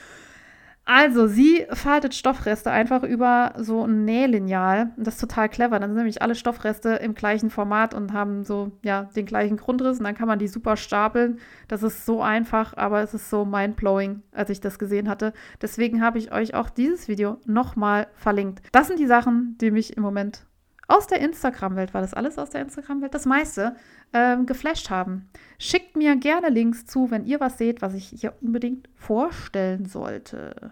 Also, 0.84 1.28
sie 1.28 1.66
faltet 1.72 2.16
Stoffreste 2.16 2.72
einfach 2.72 3.04
über 3.04 3.54
so 3.58 3.86
ein 3.86 4.04
Nählineal. 4.04 4.92
Das 4.98 5.16
ist 5.16 5.22
total 5.22 5.48
clever. 5.48 5.80
Dann 5.80 5.92
sind 5.92 5.98
nämlich 5.98 6.22
alle 6.22 6.36
Stoffreste 6.36 6.90
im 6.96 7.14
gleichen 7.14 7.50
Format 7.50 7.94
und 7.94 8.14
haben 8.14 8.44
so, 8.44 8.72
ja, 8.84 9.04
den 9.16 9.26
gleichen 9.26 9.58
Grundriss. 9.58 10.00
Und 10.00 10.06
dann 10.06 10.16
kann 10.16 10.28
man 10.28 10.40
die 10.40 10.48
super 10.48 10.76
stapeln. 10.78 11.40
Das 11.68 11.84
ist 11.84 12.06
so 12.06 12.22
einfach, 12.22 12.76
aber 12.76 13.02
es 13.02 13.14
ist 13.14 13.30
so 13.30 13.46
mindblowing, 13.46 14.22
als 14.32 14.50
ich 14.50 14.60
das 14.60 14.80
gesehen 14.80 15.08
hatte. 15.08 15.34
Deswegen 15.62 16.02
habe 16.02 16.18
ich 16.18 16.32
euch 16.32 16.56
auch 16.56 16.70
dieses 16.70 17.08
Video 17.08 17.38
nochmal 17.46 18.08
verlinkt. 18.16 18.62
Das 18.72 18.88
sind 18.88 19.00
die 19.00 19.08
Sachen, 19.08 19.58
die 19.62 19.72
mich 19.72 19.96
im 19.96 20.04
Moment 20.04 20.46
aus 20.92 21.08
der 21.08 21.22
Instagram-Welt, 21.22 21.94
war 21.94 22.02
das 22.02 22.14
alles 22.14 22.38
aus 22.38 22.50
der 22.50 22.62
Instagram-Welt? 22.62 23.14
Das 23.14 23.26
meiste 23.26 23.76
ähm, 24.14 24.46
geflasht 24.46 24.90
haben. 24.90 25.30
Schickt 25.58 25.96
mir 25.96 26.16
gerne 26.16 26.50
Links 26.50 26.86
zu, 26.86 27.12
wenn 27.12 27.26
ihr 27.26 27.40
was 27.40 27.58
seht, 27.58 27.82
was 27.82 27.94
ich 27.94 28.08
hier 28.08 28.34
unbedingt 28.42 28.90
vorstellen 28.96 29.86
sollte. 29.86 30.72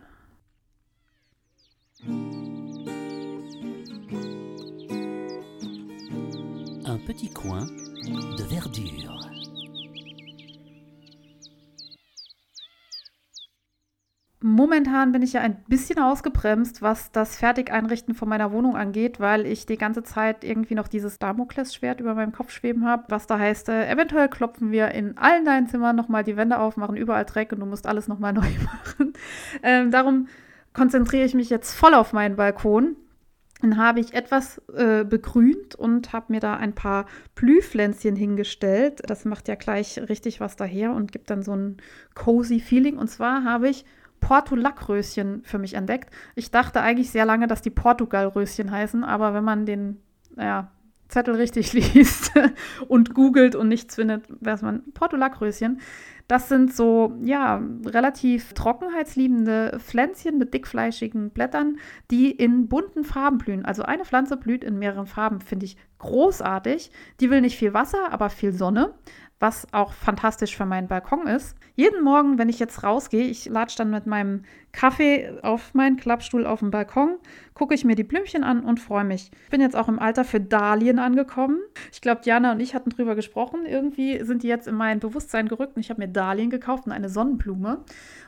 Un 6.86 7.06
petit 7.06 7.34
coin 7.34 7.68
de 8.38 8.46
verdure. 8.46 9.19
Momentan 14.50 15.12
bin 15.12 15.22
ich 15.22 15.34
ja 15.34 15.42
ein 15.42 15.64
bisschen 15.68 16.00
ausgebremst, 16.00 16.82
was 16.82 17.12
das 17.12 17.36
Fertigeinrichten 17.36 18.16
von 18.16 18.28
meiner 18.28 18.52
Wohnung 18.52 18.76
angeht, 18.76 19.20
weil 19.20 19.46
ich 19.46 19.68
die 19.68 19.78
ganze 19.78 20.02
Zeit 20.02 20.44
irgendwie 20.44 20.74
noch 20.74 20.88
dieses 20.88 21.20
Damoklesschwert 21.20 22.00
über 22.00 22.16
meinem 22.16 22.32
Kopf 22.32 22.50
schweben 22.50 22.84
habe. 22.84 23.04
Was 23.10 23.28
da 23.28 23.38
heißt, 23.38 23.70
äh, 23.70 23.88
eventuell 23.92 24.28
klopfen 24.28 24.72
wir 24.72 24.90
in 24.90 25.20
allen 25.20 25.46
deinen 25.46 25.68
Zimmern 25.68 25.96
nochmal 25.96 26.24
die 26.24 26.36
Wände 26.36 26.58
auf, 26.58 26.78
machen 26.78 26.98
überall 26.98 27.26
Dreck 27.26 27.52
und 27.52 27.60
du 27.60 27.68
musst 27.68 27.86
alles 27.86 28.08
nochmal 28.08 28.34
neu 28.34 28.50
machen. 28.66 29.14
Ähm, 29.62 29.92
darum 29.92 30.28
konzentriere 30.74 31.26
ich 31.26 31.36
mich 31.36 31.52
jetzt 31.52 31.76
voll 31.76 31.94
auf 31.94 32.12
meinen 32.12 32.36
Balkon. 32.36 32.96
Dann 33.62 33.78
habe 33.78 34.00
ich 34.00 34.16
etwas 34.16 34.64
äh, 34.74 35.04
begrünt 35.04 35.76
und 35.76 36.12
habe 36.12 36.34
mir 36.34 36.40
da 36.40 36.56
ein 36.56 36.74
paar 36.74 37.06
Blühpflänzchen 37.36 38.16
hingestellt. 38.16 39.02
Das 39.06 39.26
macht 39.26 39.48
ja 39.48 39.54
gleich 39.54 40.00
richtig 40.10 40.40
was 40.40 40.56
daher 40.56 40.94
und 40.94 41.12
gibt 41.12 41.30
dann 41.30 41.44
so 41.44 41.56
ein 41.56 41.78
cozy 42.16 42.60
Feeling. 42.60 42.98
Und 42.98 43.10
zwar 43.10 43.44
habe 43.44 43.70
ich 43.70 43.86
Portulackröschen 44.20 45.42
für 45.44 45.60
mich 45.60 45.74
entdeckt. 45.74 46.14
Ich 46.36 46.52
dachte 46.52 46.82
eigentlich 46.82 47.12
sehr 47.12 47.26
lange, 47.26 47.48
dass 47.48 47.62
die 47.62 47.70
Portugalröschen 47.70 48.72
heißen, 48.72 49.04
aber 49.04 49.34
wenn 49.34 49.44
man 49.44 49.66
den 49.66 50.02
ja, 50.38 50.72
Zettel 51.10 51.36
richtig 51.36 51.74
liest 51.94 52.32
und 52.88 53.14
googelt 53.14 53.56
und 53.56 53.68
nichts 53.68 53.96
findet, 53.96 54.24
weiß 54.42 54.62
man 54.62 54.84
Portulackröschen. 54.94 55.82
Das 56.28 56.48
sind 56.48 56.72
so, 56.72 57.18
ja, 57.24 57.60
relativ 57.84 58.54
trockenheitsliebende 58.54 59.80
Pflänzchen 59.80 60.38
mit 60.38 60.54
dickfleischigen 60.54 61.32
Blättern, 61.32 61.78
die 62.12 62.30
in 62.30 62.68
bunten 62.68 63.04
Farben 63.04 63.40
blühen. 63.40 63.66
Also 63.66 63.82
eine 63.82 64.06
Pflanze 64.06 64.38
blüht 64.38 64.64
in 64.64 64.78
mehreren 64.78 65.08
Farben, 65.08 65.42
finde 65.42 65.66
ich 65.66 65.76
großartig. 65.98 66.92
Die 67.20 67.32
will 67.32 67.42
nicht 67.42 67.58
viel 67.58 67.74
Wasser, 67.74 68.12
aber 68.12 68.30
viel 68.30 68.54
Sonne 68.54 68.94
was 69.40 69.66
auch 69.72 69.94
fantastisch 69.94 70.56
für 70.56 70.66
meinen 70.66 70.88
Balkon 70.88 71.26
ist. 71.28 71.56
Jeden 71.76 72.04
Morgen, 72.04 72.38
wenn 72.38 72.50
ich 72.50 72.60
jetzt 72.60 72.84
rausgehe, 72.84 73.24
ich 73.24 73.46
latsche 73.46 73.78
dann 73.78 73.90
mit 73.90 74.06
meinem 74.06 74.44
Kaffee 74.74 75.40
auf 75.42 75.74
meinen 75.74 75.96
Klappstuhl 75.96 76.46
auf 76.46 76.60
dem 76.60 76.72
Balkon, 76.72 77.18
gucke 77.54 77.74
ich 77.74 77.86
mir 77.86 77.96
die 77.96 78.04
Blümchen 78.04 78.44
an 78.44 78.66
und 78.66 78.82
freue 78.82 79.06
mich. 79.06 79.32
Ich 79.46 79.50
bin 79.50 79.62
jetzt 79.62 79.78
auch 79.78 79.88
im 79.88 79.98
Alter 79.98 80.26
für 80.26 80.42
Dahlien 80.42 81.00
angekommen. 81.00 81.60
Ich 81.94 82.02
glaube, 82.02 82.22
Diana 82.22 82.52
und 82.52 82.60
ich 82.60 82.76
hatten 82.76 82.90
drüber 82.90 83.16
gesprochen. 83.16 83.66
Irgendwie 83.66 84.24
sind 84.26 84.44
die 84.44 84.48
jetzt 84.48 84.68
in 84.68 84.76
mein 84.76 85.00
Bewusstsein 85.00 85.48
gerückt 85.48 85.78
und 85.78 85.82
ich 85.82 85.90
habe 85.90 86.02
mir 86.02 86.10
Dahlien 86.10 86.50
gekauft 86.50 86.86
und 86.86 86.92
eine 86.92 87.10
Sonnenblume. 87.10 87.84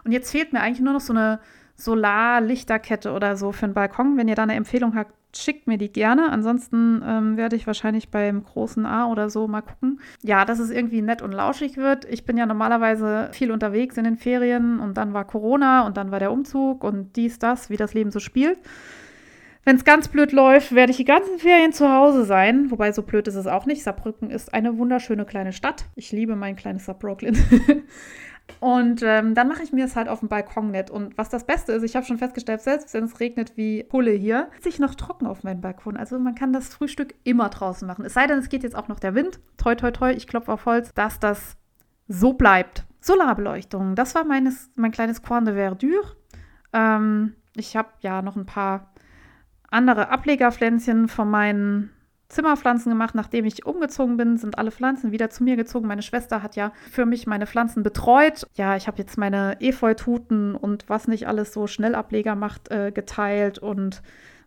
Und 0.05 0.13
jetzt 0.13 0.31
fehlt 0.31 0.53
mir 0.53 0.61
eigentlich 0.61 0.79
nur 0.79 0.93
noch 0.93 1.01
so 1.01 1.13
eine 1.13 1.41
Solarlichterkette 1.83 3.11
oder 3.11 3.35
so 3.35 3.51
für 3.51 3.67
den 3.67 3.73
Balkon. 3.73 4.17
Wenn 4.17 4.27
ihr 4.27 4.35
da 4.35 4.43
eine 4.43 4.55
Empfehlung 4.55 4.95
habt, 4.95 5.13
schickt 5.35 5.67
mir 5.67 5.77
die 5.77 5.91
gerne. 5.91 6.29
Ansonsten 6.29 7.01
ähm, 7.05 7.37
werde 7.37 7.55
ich 7.55 7.67
wahrscheinlich 7.67 8.09
beim 8.09 8.43
großen 8.43 8.85
A 8.85 9.07
oder 9.07 9.29
so 9.29 9.47
mal 9.47 9.61
gucken. 9.61 9.99
Ja, 10.21 10.45
dass 10.45 10.59
es 10.59 10.69
irgendwie 10.69 11.01
nett 11.01 11.21
und 11.21 11.31
lauschig 11.31 11.77
wird. 11.77 12.05
Ich 12.05 12.25
bin 12.25 12.37
ja 12.37 12.45
normalerweise 12.45 13.29
viel 13.31 13.51
unterwegs 13.51 13.97
in 13.97 14.03
den 14.03 14.17
Ferien 14.17 14.79
und 14.79 14.95
dann 14.95 15.13
war 15.13 15.25
Corona 15.25 15.85
und 15.85 15.97
dann 15.97 16.11
war 16.11 16.19
der 16.19 16.31
Umzug 16.31 16.83
und 16.83 17.15
dies, 17.15 17.39
das, 17.39 17.69
wie 17.69 17.77
das 17.77 17.93
Leben 17.93 18.11
so 18.11 18.19
spielt. 18.19 18.59
Wenn 19.63 19.75
es 19.75 19.85
ganz 19.85 20.07
blöd 20.07 20.31
läuft, 20.31 20.73
werde 20.73 20.89
ich 20.91 20.97
die 20.97 21.05
ganzen 21.05 21.37
Ferien 21.37 21.71
zu 21.71 21.91
Hause 21.91 22.25
sein. 22.25 22.71
Wobei 22.71 22.91
so 22.91 23.03
blöd 23.03 23.27
ist 23.27 23.35
es 23.35 23.45
auch 23.45 23.67
nicht. 23.67 23.83
Saarbrücken 23.83 24.31
ist 24.31 24.53
eine 24.55 24.79
wunderschöne 24.79 25.23
kleine 25.23 25.53
Stadt. 25.53 25.85
Ich 25.95 26.11
liebe 26.11 26.35
mein 26.35 26.55
kleines 26.55 26.85
Saarbrücken. 26.85 27.37
Und 28.59 29.01
ähm, 29.03 29.33
dann 29.35 29.47
mache 29.47 29.63
ich 29.63 29.71
mir 29.71 29.85
es 29.85 29.95
halt 29.95 30.07
auf 30.07 30.19
dem 30.19 30.29
Balkon 30.29 30.71
nett. 30.71 30.89
Und 30.89 31.17
was 31.17 31.29
das 31.29 31.45
Beste 31.45 31.71
ist, 31.71 31.83
ich 31.83 31.95
habe 31.95 32.05
schon 32.05 32.17
festgestellt, 32.17 32.61
selbst 32.61 32.93
wenn 32.93 33.05
es 33.05 33.19
regnet 33.19 33.57
wie 33.57 33.83
Pulle 33.83 34.11
hier, 34.11 34.49
ist 34.55 34.63
sich 34.63 34.79
noch 34.79 34.95
trocken 34.95 35.27
auf 35.27 35.43
meinem 35.43 35.61
Balkon. 35.61 35.97
Also 35.97 36.19
man 36.19 36.35
kann 36.35 36.53
das 36.53 36.69
Frühstück 36.69 37.15
immer 37.23 37.49
draußen 37.49 37.87
machen. 37.87 38.05
Es 38.05 38.13
sei 38.13 38.27
denn, 38.27 38.39
es 38.39 38.49
geht 38.49 38.63
jetzt 38.63 38.75
auch 38.75 38.87
noch 38.87 38.99
der 38.99 39.15
Wind. 39.15 39.39
Toi, 39.57 39.75
toi, 39.75 39.91
toi, 39.91 40.11
ich 40.11 40.27
klopfe 40.27 40.51
auf 40.51 40.65
Holz, 40.65 40.93
dass 40.93 41.19
das 41.19 41.57
so 42.07 42.33
bleibt. 42.33 42.85
Solarbeleuchtung, 42.99 43.95
das 43.95 44.13
war 44.13 44.25
meines, 44.25 44.69
mein 44.75 44.91
kleines 44.91 45.23
Coin 45.23 45.45
de 45.45 45.55
Verdure. 45.55 46.15
Ähm, 46.71 47.35
ich 47.55 47.75
habe 47.75 47.89
ja 48.01 48.21
noch 48.21 48.35
ein 48.35 48.45
paar 48.45 48.93
andere 49.69 50.09
Ablegerpflänzchen 50.09 51.07
von 51.07 51.29
meinen 51.29 51.91
Zimmerpflanzen 52.31 52.91
gemacht. 52.91 53.15
Nachdem 53.15 53.45
ich 53.45 53.65
umgezogen 53.65 54.17
bin, 54.17 54.37
sind 54.37 54.57
alle 54.57 54.71
Pflanzen 54.71 55.11
wieder 55.11 55.29
zu 55.29 55.43
mir 55.43 55.55
gezogen. 55.55 55.87
Meine 55.87 56.01
Schwester 56.01 56.41
hat 56.41 56.55
ja 56.55 56.71
für 56.89 57.05
mich 57.05 57.27
meine 57.27 57.47
Pflanzen 57.47 57.83
betreut. 57.83 58.47
Ja, 58.55 58.75
ich 58.75 58.87
habe 58.87 58.97
jetzt 58.97 59.17
meine 59.17 59.57
Efeututen 59.59 60.55
und 60.55 60.89
was 60.89 61.07
nicht 61.07 61.27
alles 61.27 61.53
so 61.53 61.67
Schnellableger 61.67 62.35
macht, 62.35 62.71
äh, 62.71 62.91
geteilt 62.91 63.59
und 63.59 64.01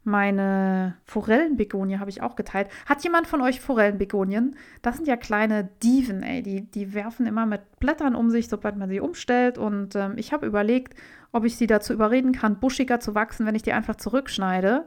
meine 0.07 0.99
Forellenbegonie 1.05 1.97
habe 1.99 2.11
ich 2.11 2.20
auch 2.20 2.37
geteilt. 2.37 2.68
Hat 2.85 3.03
jemand 3.03 3.26
von 3.26 3.41
euch 3.41 3.61
Forellenbegonien? 3.61 4.55
Das 4.82 4.97
sind 4.97 5.09
ja 5.09 5.16
kleine 5.16 5.70
Diven, 5.82 6.22
ey. 6.22 6.43
Die, 6.43 6.70
die 6.70 6.93
werfen 6.93 7.26
immer 7.26 7.47
mit 7.47 7.62
Blättern 7.80 8.14
um 8.14 8.28
sich, 8.28 8.49
sobald 8.49 8.76
man 8.76 8.91
sie 8.91 9.01
umstellt. 9.01 9.57
Und 9.57 9.97
ähm, 9.97 10.12
ich 10.16 10.35
habe 10.35 10.47
überlegt, 10.47 10.95
ob 11.32 11.47
ich 11.47 11.57
sie 11.57 11.66
dazu 11.66 11.95
überreden 11.95 12.32
kann, 12.32 12.61
buschiger 12.61 13.01
zu 13.01 13.14
wachsen, 13.14 13.47
wenn 13.47 13.55
ich 13.55 13.62
die 13.62 13.72
einfach 13.72 13.97
zurückschneide. 13.97 14.85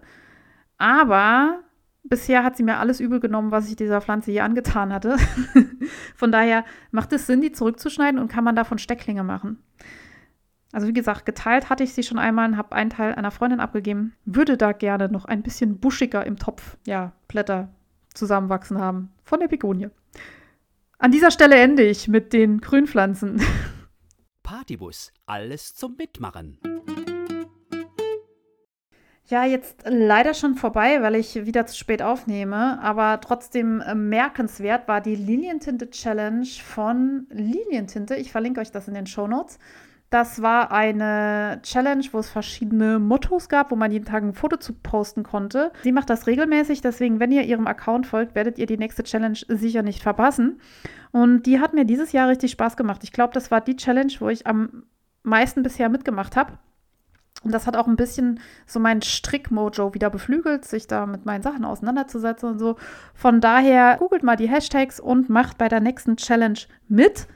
Aber 0.78 1.64
bisher 2.10 2.44
hat 2.44 2.58
sie 2.58 2.64
mir 2.64 2.78
alles 2.78 3.00
übel 3.00 3.20
genommen, 3.20 3.52
was 3.52 3.70
ich 3.70 3.76
dieser 3.76 4.02
Pflanze 4.02 4.32
je 4.32 4.42
angetan 4.42 4.94
hatte. 4.94 5.18
Von 6.16 6.32
daher 6.32 6.66
macht 6.92 7.14
es 7.14 7.28
Sinn, 7.28 7.42
die 7.42 7.52
zurückzuschneiden 7.52 8.20
und 8.20 8.28
kann 8.28 8.44
man 8.44 8.56
davon 8.56 8.78
Stecklinge 8.78 9.24
machen. 9.24 9.64
Also 10.72 10.88
wie 10.88 10.94
gesagt, 10.94 11.26
geteilt 11.26 11.70
hatte 11.70 11.84
ich 11.84 11.94
sie 11.94 12.04
schon 12.04 12.20
einmal 12.20 12.50
und 12.50 12.58
habe 12.58 12.76
einen 12.76 12.90
Teil 12.90 13.16
einer 13.16 13.32
Freundin 13.32 13.60
abgegeben. 13.60 14.14
Würde 14.26 14.58
da 14.58 14.74
gerne 14.74 15.10
noch 15.10 15.26
ein 15.26 15.42
bisschen 15.42 15.80
buschiger 15.80 16.26
im 16.26 16.38
Topf, 16.38 16.78
ja, 16.86 17.14
Blätter 17.28 17.70
zusammenwachsen 18.14 18.80
haben. 18.80 19.12
Von 19.24 19.40
der 19.40 19.48
Begonie. 19.48 19.90
An 21.00 21.12
dieser 21.12 21.32
Stelle 21.32 21.56
ende 21.56 21.84
ich 21.84 22.08
mit 22.08 22.34
den 22.34 22.60
Grünpflanzen. 22.60 23.42
Partybus, 24.44 25.14
alles 25.26 25.76
zum 25.76 25.96
Mitmachen. 25.96 26.60
Ja, 29.30 29.44
jetzt 29.44 29.84
leider 29.86 30.34
schon 30.34 30.56
vorbei, 30.56 31.02
weil 31.02 31.16
ich 31.16 31.46
wieder 31.46 31.66
zu 31.66 31.76
spät 31.76 32.02
aufnehme. 32.02 32.80
Aber 32.82 33.20
trotzdem 33.20 33.82
äh, 33.82 33.94
merkenswert 33.94 34.88
war 34.88 35.02
die 35.02 35.16
Linientinte-Challenge 35.16 36.48
von 36.64 37.28
Linientinte. 37.30 38.16
Ich 38.16 38.32
verlinke 38.32 38.62
euch 38.62 38.72
das 38.72 38.88
in 38.88 38.94
den 38.94 39.06
Show 39.06 39.28
Notes. 39.28 39.60
Das 40.10 40.42
war 40.42 40.72
eine 40.72 41.60
Challenge, 41.64 42.06
wo 42.14 42.20
es 42.20 42.30
verschiedene 42.30 43.00
Mottos 43.00 43.50
gab, 43.50 43.72
wo 43.72 43.76
man 43.76 43.92
jeden 43.92 44.06
Tag 44.06 44.24
ein 44.24 44.34
Foto 44.34 44.56
zu 44.56 44.72
posten 44.72 45.24
konnte. 45.24 45.74
Sie 45.84 45.92
macht 45.92 46.10
das 46.10 46.28
regelmäßig, 46.28 46.80
deswegen, 46.80 47.20
wenn 47.20 47.34
ihr 47.34 47.44
ihrem 47.44 47.68
Account 47.68 48.08
folgt, 48.08 48.34
werdet 48.34 48.58
ihr 48.58 48.68
die 48.68 48.78
nächste 48.78 49.04
Challenge 49.04 49.38
sicher 49.50 49.84
nicht 49.84 50.02
verpassen. 50.02 50.62
Und 51.12 51.46
die 51.46 51.60
hat 51.60 51.74
mir 51.74 51.84
dieses 51.84 52.14
Jahr 52.14 52.30
richtig 52.30 52.52
Spaß 52.52 52.78
gemacht. 52.78 53.04
Ich 53.04 53.12
glaube, 53.12 53.34
das 53.34 53.52
war 53.52 53.60
die 53.60 53.76
Challenge, 53.76 54.14
wo 54.20 54.30
ich 54.30 54.48
am 54.48 54.84
meisten 55.24 55.62
bisher 55.62 55.90
mitgemacht 55.90 56.38
habe. 56.38 56.54
Und 57.44 57.54
das 57.54 57.68
hat 57.68 57.78
auch 57.78 57.88
ein 57.88 57.96
bisschen 57.96 58.40
so 58.66 58.80
mein 58.80 59.02
Strick-Mojo 59.02 59.94
wieder 59.94 60.10
beflügelt, 60.10 60.66
sich 60.66 60.88
da 60.88 61.06
mit 61.06 61.26
meinen 61.26 61.44
Sachen 61.44 61.66
auseinanderzusetzen 61.66 62.50
und 62.50 62.60
so. 62.60 62.76
Von 63.14 63.42
daher 63.42 63.98
googelt 63.98 64.24
mal 64.24 64.36
die 64.36 64.50
Hashtags 64.50 65.00
und 65.00 65.30
macht 65.30 65.58
bei 65.58 65.70
der 65.70 65.80
nächsten 65.80 66.18
Challenge 66.18 66.60
mit. 66.88 67.28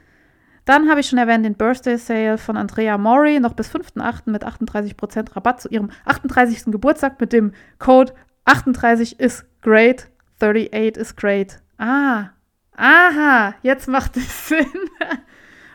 Dann 0.66 0.89
habe 0.89 0.99
ich 0.99 1.08
schon 1.08 1.20
erwähnt 1.20 1.45
den 1.45 1.56
Birthday 1.56 1.97
Sale 1.97 2.38
von 2.38 2.58
Andrea 2.58 2.97
Mori, 2.97 3.39
noch 3.39 3.54
bis 3.54 3.70
5.8. 3.70 4.30
mit 4.30 4.45
38% 4.45 5.36
Rabatt 5.36 5.62
zu 5.62 5.70
ihrem 5.70 5.89
38. 6.06 6.66
Geburtstag 6.66 7.20
mit 7.20 7.34
dem 7.34 7.54
Code 7.80 8.14
38 8.45 9.20
is 9.20 9.45
great, 9.62 10.10
38 10.39 10.97
is 10.97 11.16
great. 11.16 11.62
Ah, 11.78 12.30
aha, 12.76 13.56
jetzt 13.64 13.88
macht 13.88 14.18
es 14.18 14.47
Sinn. 14.49 14.68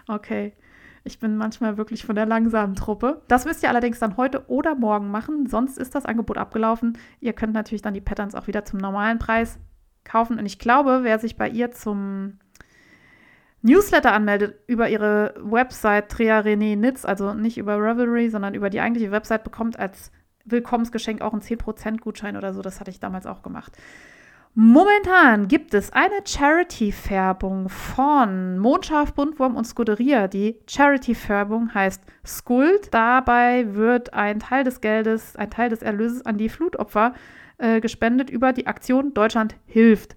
okay. 0.09 0.55
Ich 1.07 1.21
bin 1.21 1.37
manchmal 1.37 1.77
wirklich 1.77 2.05
von 2.05 2.17
der 2.17 2.27
langsamen 2.27 2.75
Truppe. 2.75 3.23
Das 3.29 3.45
müsst 3.45 3.63
ihr 3.63 3.69
allerdings 3.69 3.99
dann 3.99 4.17
heute 4.17 4.49
oder 4.49 4.75
morgen 4.75 5.11
machen, 5.11 5.47
sonst 5.47 5.79
ist 5.79 5.95
das 5.95 6.05
Angebot 6.05 6.37
abgelaufen. 6.37 6.99
Ihr 7.21 7.33
könnt 7.33 7.55
natürlich 7.55 7.83
dann 7.83 7.95
die 7.95 8.01
Patterns 8.01 8.35
auch 8.35 8.49
wieder 8.49 8.65
zum 8.65 8.81
normalen 8.81 9.19
Preis 9.19 9.59
kaufen. 10.05 10.39
Und 10.39 10.47
ich 10.47 10.59
glaube, 10.59 11.01
wer 11.03 11.19
sich 11.19 11.37
bei 11.37 11.49
ihr 11.49 11.71
zum 11.71 12.39
Newsletter 13.63 14.13
anmeldet 14.13 14.61
über 14.67 14.89
ihre 14.89 15.35
Website 15.39 16.11
Trea 16.11 16.41
René 16.41 16.77
Nitz, 16.77 17.05
also 17.05 17.35
nicht 17.35 17.59
über 17.59 17.77
Revelry, 17.77 18.29
sondern 18.29 18.55
über 18.55 18.71
die 18.71 18.81
eigentliche 18.81 19.11
Website, 19.11 19.45
bekommt 19.45 19.79
als 19.79 20.13
Willkommensgeschenk 20.45 21.23
auch 21.23 21.33
einen 21.33 21.43
10% 21.43 22.01
Gutschein 22.01 22.37
oder 22.37 22.53
so. 22.53 22.63
Das 22.63 22.81
hatte 22.81 22.91
ich 22.91 23.01
damals 23.01 23.27
auch 23.27 23.43
gemacht. 23.43 23.77
Momentan 24.59 25.49
gibt 25.49 25.75
es 25.75 25.93
eine 25.93 26.15
Charity-Färbung 26.25 27.69
von 27.69 28.57
Mondschaf, 28.57 29.13
Buntwurm 29.13 29.55
und 29.55 29.67
Scuderia. 29.67 30.29
Die 30.29 30.59
Charity-Färbung 30.67 31.75
heißt 31.75 32.03
Skuld. 32.25 32.89
Dabei 32.91 33.75
wird 33.75 34.15
ein 34.15 34.41
Teil 34.41 34.65
des 34.65 34.81
Geldes, 34.81 35.37
ein 35.37 35.51
Teil 35.51 35.69
des 35.69 35.83
Erlöses 35.83 36.25
an 36.25 36.39
die 36.39 36.49
Flutopfer 36.49 37.13
äh, 37.59 37.83
gespendet 37.83 38.31
über 38.31 38.55
die 38.55 38.67
Aktion 38.67 39.13
Deutschland 39.13 39.57
hilft. 39.67 40.17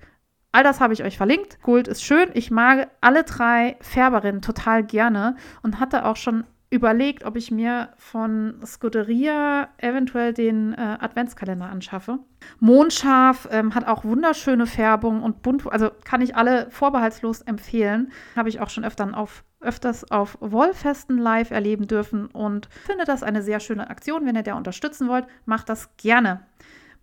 All 0.53 0.63
das 0.63 0.79
habe 0.79 0.93
ich 0.93 1.03
euch 1.03 1.17
verlinkt. 1.17 1.61
Gold 1.61 1.89
ist 1.89 2.01
schön. 2.01 2.29
Ich 2.33 2.49
mag 2.49 2.89
alle 3.01 3.25
drei 3.25 3.75
Färberinnen 3.81 4.41
total 4.41 4.85
gerne 4.85 5.35
und 5.63 5.81
hatte 5.81 6.05
auch 6.05 6.15
schon 6.15 6.45
überlegt, 6.69 7.23
ob 7.25 7.35
ich 7.35 7.49
mir 7.49 7.89
von 7.97 8.59
Scuderia 8.63 9.69
eventuell 9.77 10.33
den 10.33 10.73
äh, 10.73 10.97
Adventskalender 10.99 11.67
anschaffe. 11.67 12.19
Mondscharf 12.59 13.47
ähm, 13.51 13.73
hat 13.73 13.87
auch 13.87 14.03
wunderschöne 14.03 14.67
Färbung 14.67 15.23
und 15.23 15.41
bunt, 15.41 15.65
also 15.71 15.89
kann 16.03 16.21
ich 16.21 16.35
alle 16.35 16.69
vorbehaltslos 16.69 17.41
empfehlen. 17.41 18.11
Habe 18.35 18.49
ich 18.49 18.59
auch 18.59 18.69
schon 18.69 18.85
öfter 18.85 19.17
auf, 19.17 19.43
öfters 19.61 20.11
auf 20.11 20.37
Wollfesten 20.41 21.17
live 21.17 21.49
erleben 21.49 21.87
dürfen 21.87 22.27
und 22.27 22.69
finde 22.85 23.05
das 23.05 23.23
eine 23.23 23.41
sehr 23.41 23.59
schöne 23.59 23.89
Aktion. 23.89 24.25
Wenn 24.25 24.35
ihr 24.35 24.43
der 24.43 24.55
unterstützen 24.55 25.07
wollt, 25.07 25.25
macht 25.45 25.69
das 25.69 25.95
gerne. 25.97 26.45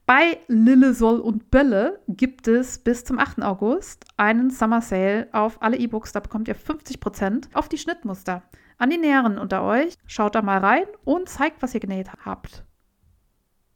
Bei 0.06 0.38
Lille, 0.46 0.94
Soll 0.94 1.18
und 1.18 1.50
Bälle 1.50 1.98
gibt 2.06 2.46
es 2.46 2.78
bis 2.78 3.04
zum 3.04 3.18
8. 3.18 3.42
August 3.42 4.04
einen 4.16 4.50
Summer 4.50 4.80
Sale 4.80 5.26
auf 5.32 5.60
alle 5.60 5.76
E-Books. 5.76 6.12
Da 6.12 6.20
bekommt 6.20 6.46
ihr 6.46 6.54
50% 6.54 7.48
auf 7.54 7.68
die 7.68 7.76
Schnittmuster. 7.76 8.44
An 8.78 8.90
die 8.90 8.98
Näheren 8.98 9.36
unter 9.36 9.64
euch, 9.64 9.94
schaut 10.06 10.36
da 10.36 10.42
mal 10.42 10.58
rein 10.58 10.84
und 11.04 11.28
zeigt, 11.28 11.60
was 11.60 11.74
ihr 11.74 11.80
genäht 11.80 12.08
habt. 12.24 12.64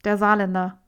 Der 0.05 0.19
Saarländer. 0.19 0.81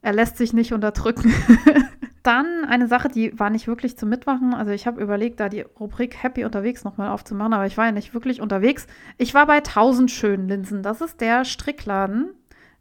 Er 0.00 0.14
lässt 0.14 0.38
sich 0.38 0.54
nicht 0.54 0.72
unterdrücken. 0.72 1.30
Dann 2.22 2.64
eine 2.64 2.88
Sache, 2.88 3.08
die 3.08 3.38
war 3.38 3.50
nicht 3.50 3.66
wirklich 3.66 3.98
zum 3.98 4.08
Mitmachen. 4.08 4.54
Also 4.54 4.70
ich 4.70 4.86
habe 4.86 5.02
überlegt, 5.02 5.40
da 5.40 5.50
die 5.50 5.60
Rubrik 5.60 6.22
Happy 6.22 6.46
unterwegs 6.46 6.84
nochmal 6.84 7.10
aufzumachen, 7.10 7.52
aber 7.52 7.66
ich 7.66 7.76
war 7.76 7.84
ja 7.84 7.92
nicht 7.92 8.14
wirklich 8.14 8.40
unterwegs. 8.40 8.86
Ich 9.18 9.34
war 9.34 9.46
bei 9.46 9.58
1000 9.58 10.10
schönen 10.10 10.48
Linsen. 10.48 10.82
Das 10.82 11.02
ist 11.02 11.20
der 11.20 11.44
Strickladen 11.44 12.30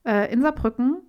äh, 0.05 0.31
in 0.31 0.41
Saarbrücken 0.41 1.01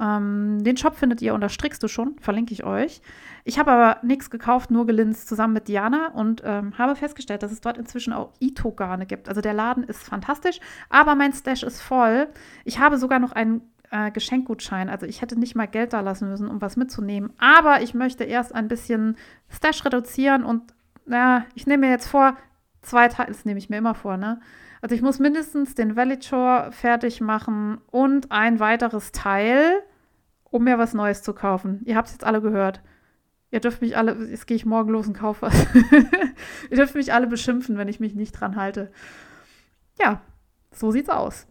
ähm, 0.00 0.64
den 0.64 0.76
Shop 0.76 0.96
findet 0.96 1.22
ihr 1.22 1.34
unter 1.34 1.48
Strickst 1.48 1.82
du 1.82 1.88
schon, 1.88 2.18
verlinke 2.18 2.52
ich 2.52 2.64
euch. 2.64 3.00
Ich 3.44 3.58
habe 3.58 3.70
aber 3.70 4.04
nichts 4.04 4.30
gekauft, 4.30 4.70
nur 4.70 4.86
gelinst 4.86 5.28
zusammen 5.28 5.54
mit 5.54 5.68
Diana 5.68 6.08
und 6.08 6.42
ähm, 6.44 6.76
habe 6.78 6.96
festgestellt, 6.96 7.42
dass 7.42 7.52
es 7.52 7.60
dort 7.60 7.78
inzwischen 7.78 8.12
auch 8.12 8.32
Ito-Garne 8.40 9.06
gibt. 9.06 9.28
Also 9.28 9.40
der 9.40 9.54
Laden 9.54 9.84
ist 9.84 10.02
fantastisch, 10.02 10.58
aber 10.88 11.14
mein 11.14 11.32
Stash 11.32 11.62
ist 11.62 11.80
voll. 11.80 12.28
Ich 12.64 12.78
habe 12.78 12.98
sogar 12.98 13.20
noch 13.20 13.32
einen 13.32 13.62
äh, 13.90 14.10
Geschenkgutschein. 14.10 14.88
Also 14.88 15.06
ich 15.06 15.22
hätte 15.22 15.38
nicht 15.38 15.54
mal 15.54 15.66
Geld 15.66 15.92
da 15.92 16.00
lassen 16.00 16.28
müssen, 16.28 16.48
um 16.48 16.60
was 16.60 16.76
mitzunehmen. 16.76 17.32
Aber 17.38 17.82
ich 17.82 17.94
möchte 17.94 18.24
erst 18.24 18.54
ein 18.54 18.66
bisschen 18.66 19.16
Stash 19.48 19.84
reduzieren 19.84 20.44
und 20.44 20.74
ja, 21.06 21.44
ich 21.54 21.66
nehme 21.66 21.86
mir 21.86 21.92
jetzt 21.92 22.08
vor, 22.08 22.36
zwei 22.82 23.08
Teile, 23.08 23.28
das 23.28 23.44
nehme 23.44 23.58
ich 23.58 23.70
mir 23.70 23.78
immer 23.78 23.94
vor, 23.94 24.16
ne? 24.16 24.40
Also 24.84 24.94
ich 24.94 25.00
muss 25.00 25.18
mindestens 25.18 25.74
den 25.74 25.96
Valley 25.96 26.18
fertig 26.70 27.22
machen 27.22 27.78
und 27.90 28.30
ein 28.30 28.60
weiteres 28.60 29.12
Teil, 29.12 29.82
um 30.50 30.64
mir 30.64 30.76
was 30.76 30.92
Neues 30.92 31.22
zu 31.22 31.32
kaufen. 31.32 31.80
Ihr 31.86 31.96
habt 31.96 32.08
es 32.08 32.12
jetzt 32.12 32.24
alle 32.24 32.42
gehört. 32.42 32.82
Ihr 33.50 33.60
dürft 33.60 33.80
mich 33.80 33.96
alle, 33.96 34.12
jetzt 34.26 34.46
gehe 34.46 34.58
ich 34.58 34.66
morgen 34.66 34.90
los 34.90 35.06
und 35.06 35.14
kaufe 35.14 35.46
was. 35.46 35.66
Ihr 36.70 36.76
dürft 36.76 36.96
mich 36.96 37.14
alle 37.14 37.26
beschimpfen, 37.26 37.78
wenn 37.78 37.88
ich 37.88 37.98
mich 37.98 38.14
nicht 38.14 38.32
dran 38.32 38.56
halte. 38.56 38.92
Ja, 39.98 40.20
so 40.70 40.90
sieht's 40.90 41.08
aus. 41.08 41.46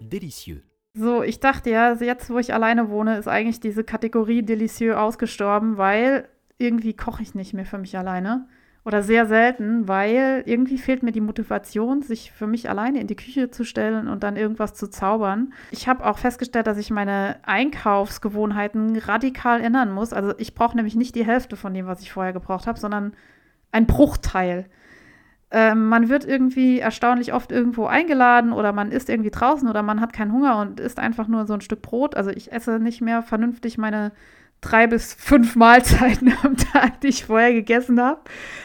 Delicieux. 0.00 0.60
So, 0.92 1.22
ich 1.22 1.40
dachte 1.40 1.70
ja, 1.70 1.94
jetzt 1.94 2.28
wo 2.28 2.38
ich 2.38 2.52
alleine 2.52 2.90
wohne, 2.90 3.16
ist 3.16 3.26
eigentlich 3.26 3.58
diese 3.58 3.84
Kategorie 3.84 4.42
Delicieux 4.42 4.98
ausgestorben, 4.98 5.78
weil 5.78 6.28
irgendwie 6.58 6.94
koche 6.94 7.22
ich 7.22 7.34
nicht 7.34 7.54
mehr 7.54 7.64
für 7.64 7.78
mich 7.78 7.96
alleine 7.96 8.46
oder 8.88 9.02
sehr 9.02 9.26
selten, 9.26 9.86
weil 9.86 10.42
irgendwie 10.46 10.78
fehlt 10.78 11.02
mir 11.02 11.12
die 11.12 11.20
Motivation, 11.20 12.00
sich 12.00 12.32
für 12.32 12.46
mich 12.46 12.70
alleine 12.70 13.02
in 13.02 13.06
die 13.06 13.16
Küche 13.16 13.50
zu 13.50 13.64
stellen 13.64 14.08
und 14.08 14.22
dann 14.22 14.36
irgendwas 14.36 14.72
zu 14.72 14.88
zaubern. 14.88 15.52
Ich 15.70 15.88
habe 15.88 16.06
auch 16.06 16.16
festgestellt, 16.16 16.66
dass 16.66 16.78
ich 16.78 16.90
meine 16.90 17.36
Einkaufsgewohnheiten 17.42 18.96
radikal 18.96 19.60
ändern 19.60 19.92
muss. 19.92 20.14
Also 20.14 20.32
ich 20.38 20.54
brauche 20.54 20.74
nämlich 20.74 20.96
nicht 20.96 21.14
die 21.16 21.26
Hälfte 21.26 21.54
von 21.54 21.74
dem, 21.74 21.86
was 21.86 22.00
ich 22.00 22.10
vorher 22.12 22.32
gebraucht 22.32 22.66
habe, 22.66 22.80
sondern 22.80 23.12
ein 23.72 23.86
Bruchteil. 23.86 24.64
Ähm, 25.50 25.90
man 25.90 26.08
wird 26.08 26.24
irgendwie 26.24 26.78
erstaunlich 26.78 27.34
oft 27.34 27.52
irgendwo 27.52 27.84
eingeladen 27.84 28.52
oder 28.52 28.72
man 28.72 28.90
isst 28.90 29.10
irgendwie 29.10 29.30
draußen 29.30 29.68
oder 29.68 29.82
man 29.82 30.00
hat 30.00 30.14
keinen 30.14 30.32
Hunger 30.32 30.62
und 30.62 30.80
isst 30.80 30.98
einfach 30.98 31.28
nur 31.28 31.44
so 31.44 31.52
ein 31.52 31.60
Stück 31.60 31.82
Brot. 31.82 32.14
Also 32.14 32.30
ich 32.30 32.52
esse 32.52 32.78
nicht 32.78 33.02
mehr 33.02 33.20
vernünftig 33.20 33.76
meine 33.76 34.12
drei 34.60 34.86
bis 34.86 35.14
fünf 35.14 35.56
Mahlzeiten 35.56 36.32
am 36.42 36.56
Tag, 36.56 37.00
die 37.00 37.08
ich 37.08 37.26
vorher 37.26 37.52
gegessen 37.52 38.00
habe. 38.00 38.20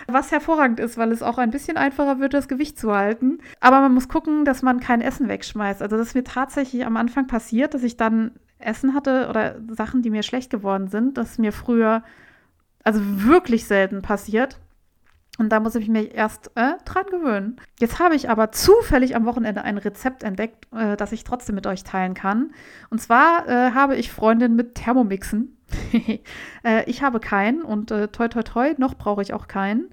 Was 0.08 0.32
hervorragend 0.32 0.80
ist, 0.80 0.98
weil 0.98 1.12
es 1.12 1.24
auch 1.24 1.38
ein 1.38 1.52
bisschen 1.52 1.78
einfacher 1.78 2.20
wird, 2.20 2.34
das 2.34 2.48
Gewicht 2.48 2.80
zu 2.80 2.94
halten. 2.94 3.40
Aber 3.60 3.80
man 3.82 3.94
muss 3.94 4.10
gucken, 4.10 4.46
dass 4.46 4.62
man 4.62 4.80
kein 4.80 5.02
Essen 5.02 5.28
wegschmeißt. 5.30 5.82
Also 5.82 5.98
das 5.98 6.08
ist 6.08 6.16
mir 6.16 6.24
tatsächlich 6.24 6.86
am 6.86 6.98
Anfang 6.98 7.28
passiert, 7.28 7.74
dass 7.74 7.84
ich 7.84 7.98
dann 7.98 8.32
Essen 8.60 8.94
hatte 8.94 9.28
oder 9.30 9.56
Sachen, 9.70 10.02
die 10.02 10.10
mir 10.10 10.24
schlecht 10.24 10.50
geworden 10.50 10.88
sind. 10.88 11.18
Das 11.18 11.38
mir 11.38 11.52
früher, 11.52 12.04
also 12.84 13.00
wirklich 13.04 13.66
selten 13.66 14.02
passiert. 14.02 14.60
Und 15.40 15.50
da 15.50 15.60
muss 15.60 15.74
ich 15.74 15.88
mich 15.88 16.14
erst 16.14 16.52
äh, 16.56 16.74
dran 16.86 17.06
gewöhnen. 17.10 17.56
Jetzt 17.80 17.98
habe 18.00 18.16
ich 18.16 18.30
aber 18.30 18.52
zufällig 18.52 19.16
am 19.16 19.26
Wochenende 19.26 19.64
ein 19.64 19.80
Rezept 19.80 20.22
entdeckt, 20.22 20.68
äh, 20.74 20.96
das 20.96 21.12
ich 21.12 21.24
trotzdem 21.24 21.56
mit 21.56 21.66
euch 21.66 21.84
teilen 21.84 22.14
kann. 22.14 22.52
Und 22.92 23.02
zwar 23.02 23.48
äh, 23.48 23.72
habe 23.72 23.96
ich 23.96 24.12
Freundinnen 24.12 24.56
mit 24.56 24.76
Thermomixen. 24.76 25.58
Äh, 26.64 26.90
ich 26.90 27.02
habe 27.04 27.20
keinen 27.20 27.62
und 27.62 27.92
äh, 27.92 28.08
toi 28.08 28.30
toi 28.30 28.42
toi, 28.44 28.74
noch 28.78 28.96
brauche 28.96 29.22
ich 29.22 29.34
auch 29.34 29.50
keinen. 29.50 29.90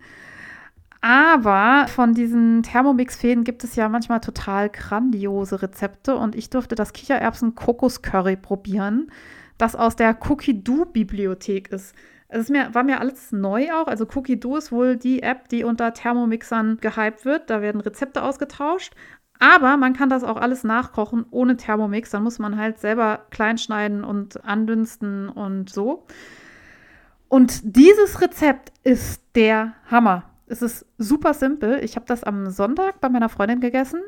Aber 1.01 1.89
von 1.89 2.13
diesen 2.15 2.63
Thermomix-Fäden 2.63 3.43
gibt 3.45 3.65
es 3.65 3.75
ja 3.75 3.89
manchmal 3.89 4.21
total 4.21 4.69
grandiose 4.69 5.63
Rezepte 5.63 6.15
und 6.17 6.37
ich 6.37 6.51
durfte 6.51 6.75
das 6.75 6.93
Kichererbsen-Kokos-Curry 6.93 8.37
probieren, 8.37 9.11
das 9.57 9.75
aus 9.75 9.97
der 9.97 10.17
Cookie-Do-Bibliothek 10.29 11.69
ist. 11.73 11.95
Es 12.31 12.43
ist 12.43 12.51
mir, 12.51 12.75
war 12.75 12.85
mir 12.85 13.01
alles 13.01 13.33
neu 13.33 13.73
auch. 13.73 13.89
Also 13.89 14.07
Cookie 14.15 14.39
Do 14.39 14.57
ist 14.57 14.71
wohl 14.71 14.97
die 14.97 15.23
App, 15.23 15.49
die 15.49 15.65
unter 15.65 15.93
Thermomixern 15.93 16.79
gehypt 16.81 17.25
wird. 17.25 17.51
Da 17.51 17.61
werden 17.61 17.81
Rezepte 17.81 18.23
ausgetauscht. 18.23 18.95
Aber 19.41 19.77
man 19.77 19.95
kann 19.95 20.11
das 20.11 20.23
auch 20.23 20.37
alles 20.37 20.65
nachkochen 20.65 21.27
ohne 21.31 21.57
Thermomix. 21.57 22.11
Dann 22.11 22.23
muss 22.23 22.39
man 22.39 22.57
halt 22.57 22.79
selber 22.79 23.27
kleinschneiden 23.31 24.05
und 24.05 24.45
andünsten 24.45 25.29
und 25.29 25.71
so. 25.71 26.07
Und 27.29 27.61
dieses 27.77 28.21
Rezept 28.21 28.73
ist 28.85 29.23
der 29.35 29.75
Hammer. 29.91 30.25
Es 30.47 30.63
ist 30.63 30.87
super 30.99 31.35
simpel. 31.35 31.83
Ich 31.83 31.97
habe 31.97 32.07
das 32.07 32.23
am 32.23 32.51
Sonntag 32.51 33.01
bei 33.01 33.09
meiner 33.09 33.29
Freundin 33.29 33.61
gegessen 33.61 34.03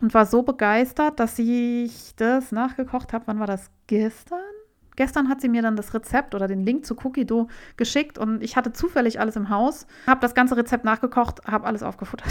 und 0.00 0.14
war 0.14 0.26
so 0.26 0.42
begeistert, 0.42 1.20
dass 1.20 1.38
ich 1.38 2.14
das 2.16 2.50
nachgekocht 2.50 3.12
habe. 3.12 3.26
Wann 3.26 3.40
war 3.40 3.46
das? 3.46 3.70
Gestern? 3.86 4.40
Gestern 5.00 5.30
hat 5.30 5.40
sie 5.40 5.48
mir 5.48 5.62
dann 5.62 5.76
das 5.76 5.94
Rezept 5.94 6.34
oder 6.34 6.46
den 6.46 6.60
Link 6.60 6.84
zu 6.84 6.94
Cookie 7.02 7.24
Dough 7.24 7.48
geschickt 7.78 8.18
und 8.18 8.42
ich 8.42 8.56
hatte 8.56 8.74
zufällig 8.74 9.18
alles 9.18 9.34
im 9.34 9.48
Haus, 9.48 9.86
habe 10.06 10.20
das 10.20 10.34
ganze 10.34 10.58
Rezept 10.58 10.84
nachgekocht, 10.84 11.42
habe 11.46 11.66
alles 11.66 11.82
aufgefuttert. 11.82 12.28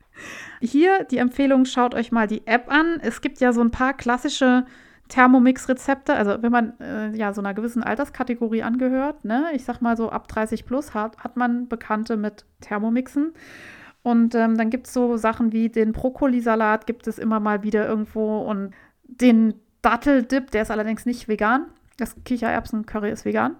Hier 0.62 1.04
die 1.04 1.18
Empfehlung, 1.18 1.66
schaut 1.66 1.94
euch 1.94 2.10
mal 2.10 2.26
die 2.26 2.46
App 2.46 2.72
an. 2.72 2.98
Es 3.02 3.20
gibt 3.20 3.40
ja 3.40 3.52
so 3.52 3.60
ein 3.60 3.70
paar 3.70 3.92
klassische 3.92 4.64
Thermomix-Rezepte, 5.10 6.14
also 6.14 6.42
wenn 6.42 6.50
man 6.50 6.80
äh, 6.80 7.14
ja 7.14 7.34
so 7.34 7.42
einer 7.42 7.52
gewissen 7.52 7.82
Alterskategorie 7.82 8.62
angehört, 8.62 9.26
ne, 9.26 9.48
ich 9.52 9.64
sag 9.64 9.82
mal 9.82 9.98
so 9.98 10.08
ab 10.08 10.28
30 10.28 10.64
plus 10.64 10.94
hat, 10.94 11.18
hat 11.18 11.36
man 11.36 11.68
Bekannte 11.68 12.16
mit 12.16 12.46
Thermomixen. 12.62 13.34
Und 14.02 14.34
ähm, 14.34 14.56
dann 14.56 14.70
gibt 14.70 14.86
es 14.86 14.94
so 14.94 15.18
Sachen 15.18 15.52
wie 15.52 15.68
den 15.68 15.92
Brokkolisalat, 15.92 16.86
gibt 16.86 17.06
es 17.06 17.18
immer 17.18 17.38
mal 17.38 17.62
wieder 17.64 17.86
irgendwo 17.86 18.38
und 18.38 18.72
den 19.02 19.52
Datteldip, 19.82 20.52
der 20.52 20.62
ist 20.62 20.70
allerdings 20.70 21.04
nicht 21.04 21.28
vegan. 21.28 21.66
Das 21.98 22.16
Kichererbsen-Curry 22.24 23.10
ist 23.10 23.26
vegan. 23.26 23.56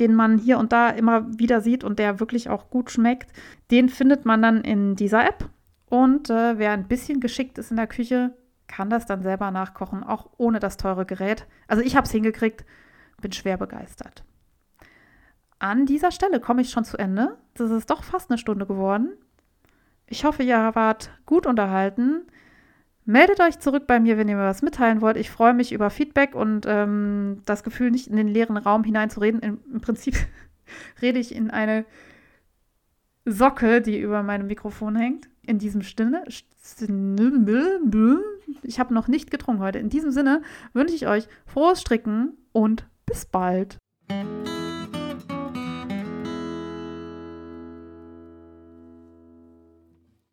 Den 0.00 0.16
man 0.16 0.38
hier 0.38 0.58
und 0.58 0.72
da 0.72 0.90
immer 0.90 1.38
wieder 1.38 1.60
sieht 1.60 1.84
und 1.84 2.00
der 2.00 2.18
wirklich 2.18 2.48
auch 2.48 2.68
gut 2.68 2.90
schmeckt. 2.90 3.32
Den 3.70 3.88
findet 3.88 4.24
man 4.24 4.42
dann 4.42 4.62
in 4.62 4.96
dieser 4.96 5.24
App. 5.24 5.48
Und 5.88 6.30
äh, 6.30 6.58
wer 6.58 6.72
ein 6.72 6.88
bisschen 6.88 7.20
geschickt 7.20 7.58
ist 7.58 7.70
in 7.70 7.76
der 7.76 7.86
Küche, 7.86 8.32
kann 8.66 8.90
das 8.90 9.06
dann 9.06 9.22
selber 9.22 9.52
nachkochen, 9.52 10.02
auch 10.02 10.30
ohne 10.36 10.58
das 10.58 10.76
teure 10.76 11.06
Gerät. 11.06 11.46
Also 11.68 11.82
ich 11.82 11.94
habe 11.94 12.06
es 12.06 12.10
hingekriegt, 12.10 12.64
bin 13.20 13.30
schwer 13.30 13.56
begeistert. 13.56 14.24
An 15.60 15.86
dieser 15.86 16.10
Stelle 16.10 16.40
komme 16.40 16.62
ich 16.62 16.70
schon 16.70 16.84
zu 16.84 16.98
Ende. 16.98 17.36
Das 17.54 17.70
ist 17.70 17.90
doch 17.90 18.02
fast 18.02 18.30
eine 18.30 18.38
Stunde 18.38 18.66
geworden. 18.66 19.12
Ich 20.06 20.24
hoffe, 20.24 20.42
ihr 20.42 20.72
wart 20.74 21.10
gut 21.24 21.46
unterhalten. 21.46 22.26
Meldet 23.06 23.40
euch 23.40 23.58
zurück 23.58 23.86
bei 23.86 24.00
mir, 24.00 24.16
wenn 24.16 24.28
ihr 24.28 24.36
mir 24.36 24.44
was 24.44 24.62
mitteilen 24.62 25.02
wollt. 25.02 25.18
Ich 25.18 25.30
freue 25.30 25.52
mich 25.52 25.72
über 25.72 25.90
Feedback 25.90 26.34
und 26.34 26.64
ähm, 26.66 27.42
das 27.44 27.62
Gefühl, 27.62 27.90
nicht 27.90 28.06
in 28.06 28.16
den 28.16 28.28
leeren 28.28 28.56
Raum 28.56 28.82
hineinzureden. 28.82 29.40
Im, 29.40 29.60
Im 29.70 29.80
Prinzip 29.82 30.16
rede 31.02 31.18
ich 31.18 31.34
in 31.34 31.50
eine 31.50 31.84
Socke, 33.26 33.82
die 33.82 34.00
über 34.00 34.22
meinem 34.22 34.46
Mikrofon 34.46 34.96
hängt. 34.96 35.28
In 35.42 35.58
diesem 35.58 35.82
Sinne, 35.82 36.24
ich 38.62 38.80
habe 38.80 38.94
noch 38.94 39.08
nicht 39.08 39.30
getrunken 39.30 39.62
heute. 39.62 39.78
In 39.78 39.90
diesem 39.90 40.10
Sinne 40.10 40.40
wünsche 40.72 40.94
ich 40.94 41.06
euch 41.06 41.28
frohes 41.44 41.82
Stricken 41.82 42.38
und 42.52 42.86
bis 43.04 43.26
bald. 43.26 43.76